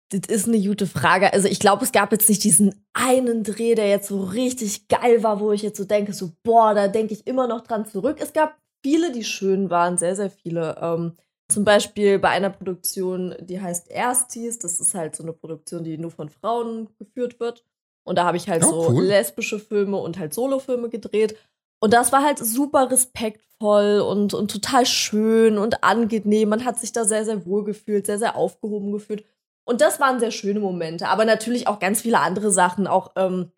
Das 0.09 0.21
ist 0.27 0.47
eine 0.47 0.59
gute 0.59 0.87
Frage. 0.87 1.31
Also 1.31 1.47
ich 1.47 1.59
glaube, 1.59 1.85
es 1.85 1.91
gab 1.91 2.11
jetzt 2.11 2.27
nicht 2.27 2.43
diesen 2.43 2.83
einen 2.93 3.43
Dreh, 3.43 3.75
der 3.75 3.89
jetzt 3.89 4.09
so 4.09 4.23
richtig 4.23 4.87
geil 4.89 5.23
war, 5.23 5.39
wo 5.39 5.51
ich 5.53 5.61
jetzt 5.61 5.77
so 5.77 5.85
denke, 5.85 6.13
so 6.13 6.31
boah, 6.43 6.73
da 6.73 6.87
denke 6.87 7.13
ich 7.13 7.25
immer 7.27 7.47
noch 7.47 7.61
dran 7.61 7.85
zurück. 7.85 8.17
Es 8.19 8.33
gab 8.33 8.57
viele, 8.83 9.11
die 9.11 9.23
schön 9.23 9.69
waren, 9.69 9.97
sehr, 9.97 10.15
sehr 10.15 10.29
viele. 10.29 10.77
Ähm, 10.81 11.13
zum 11.51 11.63
Beispiel 11.65 12.19
bei 12.19 12.29
einer 12.29 12.49
Produktion, 12.49 13.35
die 13.39 13.61
heißt 13.61 13.89
Erstis. 13.91 14.59
Das 14.59 14.79
ist 14.79 14.95
halt 14.95 15.15
so 15.15 15.23
eine 15.23 15.33
Produktion, 15.33 15.83
die 15.83 15.97
nur 15.97 16.11
von 16.11 16.29
Frauen 16.29 16.89
geführt 16.97 17.39
wird. 17.39 17.65
Und 18.03 18.17
da 18.17 18.25
habe 18.25 18.37
ich 18.37 18.49
halt 18.49 18.63
Oh, 18.65 18.69
so 18.83 18.89
cool. 18.93 19.03
lesbische 19.03 19.59
Filme 19.59 19.97
und 19.97 20.17
halt 20.17 20.33
Solofilme 20.33 20.89
gedreht. 20.89 21.37
Und 21.79 21.93
das 21.93 22.11
war 22.11 22.23
halt 22.23 22.39
super 22.39 22.89
respektvoll 22.91 23.99
und, 24.01 24.33
und 24.33 24.51
total 24.51 24.85
schön 24.85 25.57
und 25.57 25.83
angenehm. 25.83 26.49
Man 26.49 26.65
hat 26.65 26.79
sich 26.79 26.91
da 26.91 27.05
sehr, 27.05 27.25
sehr 27.25 27.45
wohl 27.45 27.63
gefühlt, 27.63 28.05
sehr, 28.05 28.19
sehr 28.19 28.35
aufgehoben 28.35 28.91
gefühlt. 28.91 29.23
Und 29.65 29.81
das 29.81 29.99
waren 29.99 30.19
sehr 30.19 30.31
schöne 30.31 30.59
Momente. 30.59 31.07
Aber 31.07 31.25
natürlich 31.25 31.67
auch 31.67 31.79
ganz 31.79 32.01
viele 32.01 32.19
andere 32.19 32.51
Sachen. 32.51 32.87
Auch 32.87 33.11
ähm, 33.15 33.51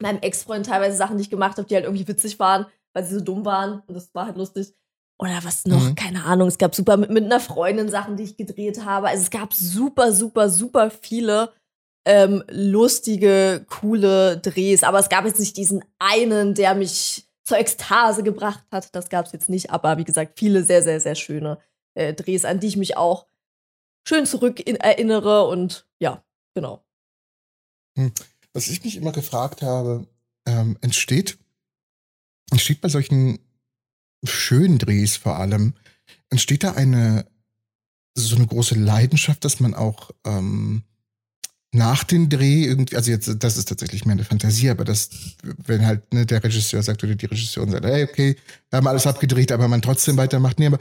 meinem 0.00 0.18
Ex-Freund 0.20 0.66
teilweise 0.66 0.96
Sachen, 0.96 1.16
die 1.16 1.22
ich 1.22 1.30
gemacht 1.30 1.56
habe, 1.58 1.68
die 1.68 1.74
halt 1.74 1.84
irgendwie 1.84 2.08
witzig 2.08 2.38
waren, 2.38 2.66
weil 2.92 3.04
sie 3.04 3.14
so 3.14 3.20
dumm 3.20 3.44
waren. 3.44 3.82
Und 3.86 3.94
das 3.94 4.14
war 4.14 4.26
halt 4.26 4.36
lustig. 4.36 4.74
Oder 5.18 5.44
was 5.44 5.64
noch? 5.64 5.80
Mhm. 5.80 5.94
Keine 5.94 6.24
Ahnung. 6.24 6.48
Es 6.48 6.58
gab 6.58 6.74
super 6.74 6.96
mit, 6.96 7.10
mit 7.10 7.24
einer 7.24 7.40
Freundin 7.40 7.88
Sachen, 7.88 8.16
die 8.16 8.24
ich 8.24 8.36
gedreht 8.36 8.84
habe. 8.84 9.08
Also 9.08 9.22
es 9.22 9.30
gab 9.30 9.54
super, 9.54 10.12
super, 10.12 10.50
super 10.50 10.90
viele 10.90 11.52
ähm, 12.04 12.42
lustige, 12.50 13.64
coole 13.68 14.38
Drehs. 14.38 14.82
Aber 14.82 14.98
es 14.98 15.08
gab 15.08 15.24
jetzt 15.24 15.40
nicht 15.40 15.56
diesen 15.56 15.84
einen, 15.98 16.54
der 16.54 16.74
mich 16.74 17.26
zur 17.44 17.58
Ekstase 17.58 18.22
gebracht 18.22 18.64
hat. 18.72 18.94
Das 18.94 19.08
gab 19.08 19.26
es 19.26 19.32
jetzt 19.32 19.48
nicht. 19.48 19.70
Aber 19.70 19.98
wie 19.98 20.04
gesagt, 20.04 20.38
viele 20.38 20.64
sehr, 20.64 20.82
sehr, 20.82 21.00
sehr 21.00 21.14
schöne 21.14 21.58
äh, 21.94 22.12
Drehs, 22.12 22.44
an 22.44 22.58
die 22.58 22.68
ich 22.68 22.76
mich 22.76 22.96
auch 22.96 23.26
schön 24.06 24.26
zurück 24.26 24.60
in, 24.66 24.76
erinnere. 24.76 25.46
Und 25.46 25.86
ja, 26.00 26.24
genau. 26.54 26.84
Was 28.52 28.68
ich 28.68 28.82
mich 28.82 28.96
immer 28.96 29.12
gefragt 29.12 29.62
habe, 29.62 30.06
ähm, 30.46 30.76
entsteht, 30.80 31.38
entsteht 32.50 32.80
bei 32.80 32.88
solchen 32.88 33.38
schönen 34.24 34.78
Drehs 34.78 35.16
vor 35.16 35.38
allem, 35.38 35.74
entsteht 36.30 36.64
da 36.64 36.72
eine 36.72 37.26
so 38.16 38.36
eine 38.36 38.46
große 38.46 38.76
Leidenschaft, 38.76 39.44
dass 39.44 39.60
man 39.60 39.74
auch 39.74 40.10
ähm, 40.24 40.82
nach 41.72 42.04
dem 42.04 42.28
Dreh 42.28 42.64
irgendwie, 42.64 42.96
also 42.96 43.10
jetzt, 43.10 43.34
das 43.40 43.56
ist 43.56 43.68
tatsächlich 43.68 44.06
mehr 44.06 44.12
eine 44.12 44.24
Fantasie, 44.24 44.70
aber 44.70 44.84
das, 44.84 45.10
wenn 45.42 45.84
halt 45.84 46.14
ne, 46.14 46.24
der 46.24 46.42
Regisseur 46.42 46.82
sagt 46.82 47.02
oder 47.02 47.16
die 47.16 47.26
Regisseurin 47.26 47.72
sagt, 47.72 47.84
hey, 47.84 48.04
okay, 48.04 48.36
wir 48.70 48.76
haben 48.76 48.86
alles 48.86 49.06
abgedreht, 49.06 49.50
aber 49.50 49.66
man 49.66 49.82
trotzdem 49.82 50.16
weitermacht. 50.16 50.60
Nee, 50.60 50.66
aber 50.66 50.78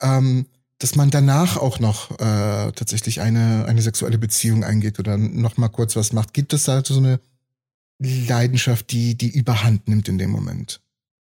ähm, 0.00 0.46
dass 0.78 0.96
man 0.96 1.10
danach 1.10 1.56
auch 1.56 1.80
noch 1.80 2.10
äh, 2.12 2.72
tatsächlich 2.72 3.22
eine, 3.22 3.64
eine 3.64 3.80
sexuelle 3.80 4.18
Beziehung 4.18 4.64
eingeht 4.64 4.98
oder 4.98 5.16
noch 5.16 5.56
mal 5.56 5.68
kurz 5.68 5.96
was 5.96 6.12
macht. 6.12 6.34
Gibt 6.34 6.52
es 6.52 6.64
da 6.64 6.84
so 6.84 6.98
eine 6.98 7.20
Leidenschaft, 7.98 8.90
die, 8.90 9.16
die 9.16 9.30
überhand 9.30 9.88
nimmt 9.88 10.08
in 10.08 10.18
dem 10.18 10.30
Moment? 10.30 10.80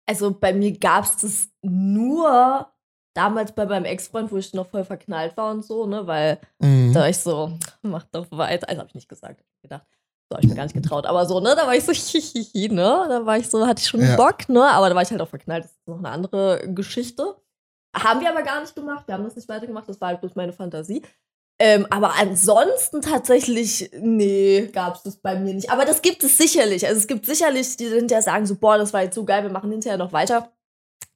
Also 0.08 0.30
bei 0.32 0.54
mir 0.54 0.78
gab 0.78 1.04
es 1.04 1.16
das 1.18 1.48
nur 1.60 2.66
damals 3.14 3.52
bei 3.52 3.66
meinem 3.66 3.84
Ex-Freund, 3.84 4.32
wo 4.32 4.38
ich 4.38 4.54
noch 4.54 4.68
voll 4.68 4.84
verknallt 4.84 5.36
war 5.36 5.50
und 5.50 5.64
so, 5.64 5.86
ne, 5.86 6.06
weil 6.06 6.38
mhm. 6.60 6.92
da 6.94 7.00
war 7.00 7.08
ich 7.08 7.18
so, 7.18 7.52
mach 7.82 8.04
doch 8.04 8.26
weiter. 8.30 8.68
Also 8.68 8.80
habe 8.80 8.88
ich 8.88 8.94
nicht 8.94 9.08
gesagt, 9.08 9.40
hab 9.40 9.62
gedacht. 9.62 9.86
So 10.30 10.36
habe 10.36 10.44
ich 10.44 10.48
mir 10.50 10.56
gar 10.56 10.64
nicht 10.64 10.74
getraut. 10.74 11.04
Aber 11.04 11.26
so, 11.26 11.40
ne, 11.40 11.54
da 11.54 11.66
war 11.66 11.74
ich 11.74 11.84
so, 11.84 11.92
hihihi, 12.18 12.68
ne, 12.68 13.06
da 13.08 13.26
war 13.26 13.36
ich 13.36 13.50
so, 13.50 13.66
hatte 13.66 13.82
ich 13.82 13.88
schon 13.88 14.00
ja. 14.00 14.16
Bock, 14.16 14.48
ne, 14.48 14.64
aber 14.64 14.88
da 14.88 14.94
war 14.94 15.02
ich 15.02 15.10
halt 15.10 15.20
auch 15.20 15.28
verknallt. 15.28 15.64
Das 15.64 15.72
ist 15.72 15.86
noch 15.86 15.98
eine 15.98 16.08
andere 16.08 16.72
Geschichte. 16.72 17.36
Haben 17.94 18.20
wir 18.20 18.30
aber 18.30 18.42
gar 18.42 18.60
nicht 18.60 18.74
gemacht. 18.74 19.06
Wir 19.06 19.14
haben 19.14 19.24
das 19.24 19.36
nicht 19.36 19.48
weitergemacht. 19.48 19.88
Das 19.88 20.00
war 20.00 20.08
halt 20.08 20.20
bloß 20.20 20.34
meine 20.36 20.52
Fantasie. 20.52 21.02
Ähm, 21.60 21.86
aber 21.90 22.14
ansonsten 22.16 23.02
tatsächlich, 23.02 23.90
nee, 24.00 24.68
gab 24.72 24.94
es 24.94 25.02
das 25.02 25.16
bei 25.16 25.38
mir 25.38 25.54
nicht. 25.54 25.70
Aber 25.70 25.84
das 25.84 26.02
gibt 26.02 26.22
es 26.22 26.38
sicherlich. 26.38 26.86
Also 26.86 26.98
es 26.98 27.08
gibt 27.08 27.26
sicherlich, 27.26 27.76
die 27.76 27.86
hinterher 27.86 28.22
sagen 28.22 28.46
so, 28.46 28.54
boah, 28.54 28.78
das 28.78 28.92
war 28.92 29.02
jetzt 29.02 29.16
so 29.16 29.24
geil, 29.24 29.42
wir 29.42 29.50
machen 29.50 29.70
hinterher 29.70 29.98
noch 29.98 30.12
weiter. 30.12 30.52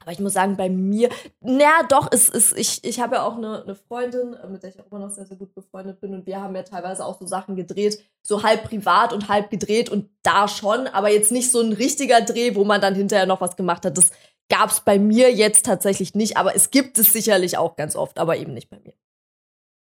Aber 0.01 0.11
ich 0.11 0.18
muss 0.18 0.32
sagen, 0.32 0.57
bei 0.57 0.68
mir, 0.68 1.11
naja, 1.40 1.82
doch, 1.88 2.09
es 2.11 2.28
ist, 2.28 2.59
ich, 2.59 2.82
ich 2.82 3.01
habe 3.01 3.16
ja 3.16 3.22
auch 3.22 3.36
eine, 3.36 3.62
eine 3.62 3.76
Freundin, 3.76 4.34
äh, 4.34 4.49
mit 4.49 4.64
der 4.64 4.70
ich 4.70 4.80
auch 4.80 4.90
immer 4.90 4.99
noch 4.99 5.11
sehr, 5.11 5.26
sehr 5.26 5.36
gut 5.36 5.55
befreundet 5.55 6.01
bin. 6.01 6.12
Und 6.12 6.26
wir 6.26 6.40
haben 6.40 6.57
ja 6.57 6.64
teilweise 6.64 7.05
auch 7.07 7.20
so 7.20 7.26
Sachen 7.26 7.55
gedreht, 7.55 8.05
so 8.20 8.43
halb 8.43 8.64
privat 8.64 9.12
und 9.12 9.28
halb 9.28 9.49
gedreht 9.49 9.90
und 9.90 10.11
da 10.24 10.49
schon, 10.49 10.88
aber 10.88 11.11
jetzt 11.11 11.30
nicht 11.30 11.53
so 11.53 11.61
ein 11.61 11.72
richtiger 11.72 12.20
Dreh, 12.20 12.57
wo 12.57 12.64
man 12.64 12.80
dann 12.80 12.97
hinterher 12.97 13.26
noch 13.26 13.40
was 13.40 13.57
gemacht 13.57 13.84
hat. 13.84 13.97
Das 13.97 14.11
gab 14.49 14.70
es 14.70 14.80
bei 14.80 14.99
mir 14.99 15.32
jetzt 15.32 15.64
tatsächlich 15.64 16.14
nicht, 16.14 16.36
aber 16.36 16.57
es 16.57 16.70
gibt 16.70 16.99
es 16.99 17.12
sicherlich 17.12 17.57
auch 17.57 17.76
ganz 17.76 17.95
oft, 17.95 18.18
aber 18.18 18.36
eben 18.36 18.55
nicht 18.55 18.70
bei 18.70 18.80
mir. 18.80 18.95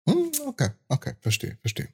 Hm, 0.07 0.31
okay, 0.45 0.69
okay, 0.87 1.13
verstehe, 1.19 1.57
verstehe. 1.61 1.89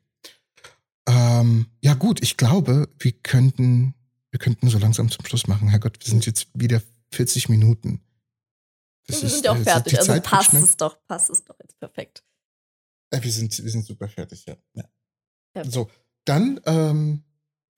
Ähm, 1.07 1.67
ja 1.81 1.93
gut, 1.93 2.21
ich 2.21 2.37
glaube, 2.37 2.89
wir 2.99 3.11
könnten, 3.11 3.93
wir 4.31 4.39
könnten 4.39 4.69
so 4.69 4.77
langsam 4.77 5.09
zum 5.09 5.25
Schluss 5.25 5.47
machen. 5.47 5.69
Herrgott, 5.69 5.97
wir 5.99 6.09
sind 6.09 6.25
jetzt 6.25 6.47
wieder 6.53 6.81
40 7.13 7.49
Minuten. 7.49 8.01
Das 9.07 9.21
wir 9.21 9.29
sind 9.29 9.45
ja 9.45 9.51
auch 9.51 9.57
äh, 9.57 9.63
fertig, 9.63 9.97
also 9.97 10.19
passt 10.21 10.53
es 10.53 10.75
doch, 10.75 10.97
passt 11.07 11.29
es 11.29 11.43
doch 11.45 11.55
jetzt 11.61 11.79
perfekt. 11.79 12.23
Ja, 13.13 13.23
wir 13.23 13.31
sind, 13.31 13.63
wir 13.63 13.71
sind 13.71 13.85
super 13.85 14.09
fertig, 14.09 14.45
ja. 14.45 14.57
ja. 14.73 15.63
So, 15.63 15.89
dann, 16.25 16.59
ähm, 16.65 17.23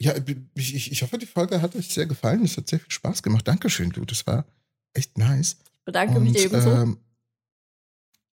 ja, 0.02 0.16
ich, 0.56 0.76
ich, 0.76 0.92
ich 0.92 1.02
hoffe, 1.04 1.18
die 1.18 1.26
Folge 1.28 1.62
hat 1.62 1.76
euch 1.76 1.94
sehr 1.94 2.08
gefallen. 2.08 2.44
Es 2.44 2.58
hat 2.58 2.68
sehr 2.68 2.80
viel 2.80 2.92
Spaß 2.92 3.22
gemacht. 3.22 3.48
Dankeschön, 3.48 3.92
du. 3.92 4.06
Das 4.06 4.26
war 4.26 4.46
echt 4.94 5.18
nice. 5.18 5.58
Ich 5.62 5.86
bedanke 5.86 6.18
Und, 6.18 6.24
mich 6.24 6.38
ebenso. 6.38 6.72
Ähm, 6.72 6.98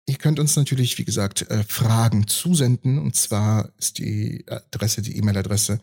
ihr 0.06 0.16
könnt 0.16 0.38
uns 0.38 0.56
natürlich, 0.56 0.98
wie 0.98 1.04
gesagt, 1.04 1.42
äh, 1.50 1.64
Fragen 1.64 2.26
zusenden. 2.26 2.98
Und 2.98 3.16
zwar 3.16 3.70
ist 3.78 3.98
die 3.98 4.44
Adresse, 4.48 5.02
die 5.02 5.16
E-Mail-Adresse 5.16 5.80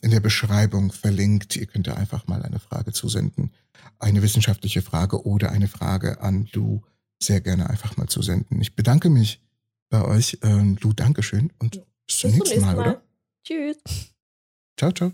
in 0.00 0.10
der 0.10 0.20
Beschreibung 0.20 0.92
verlinkt. 0.92 1.56
Ihr 1.56 1.66
könnt 1.66 1.86
da 1.86 1.94
einfach 1.94 2.26
mal 2.26 2.42
eine 2.42 2.58
Frage 2.58 2.92
zusenden. 2.92 3.52
Eine 3.98 4.22
wissenschaftliche 4.22 4.82
Frage 4.82 5.24
oder 5.26 5.50
eine 5.52 5.68
Frage 5.68 6.20
an 6.20 6.48
Lou 6.52 6.82
sehr 7.22 7.40
gerne 7.40 7.70
einfach 7.70 7.96
mal 7.96 8.08
zusenden. 8.08 8.60
Ich 8.60 8.74
bedanke 8.74 9.08
mich 9.08 9.40
bei 9.90 10.02
euch. 10.04 10.38
Ähm, 10.42 10.76
Lou, 10.80 10.92
Dankeschön 10.92 11.52
und 11.58 11.82
bis 12.06 12.18
zum, 12.18 12.30
bis 12.30 12.38
nächsten, 12.38 12.38
nächsten 12.38 12.60
Mal, 12.60 12.76
Mal, 12.76 12.82
oder? 12.82 13.02
Tschüss. 13.44 13.76
Ciao, 14.76 14.92
ciao. 14.92 15.12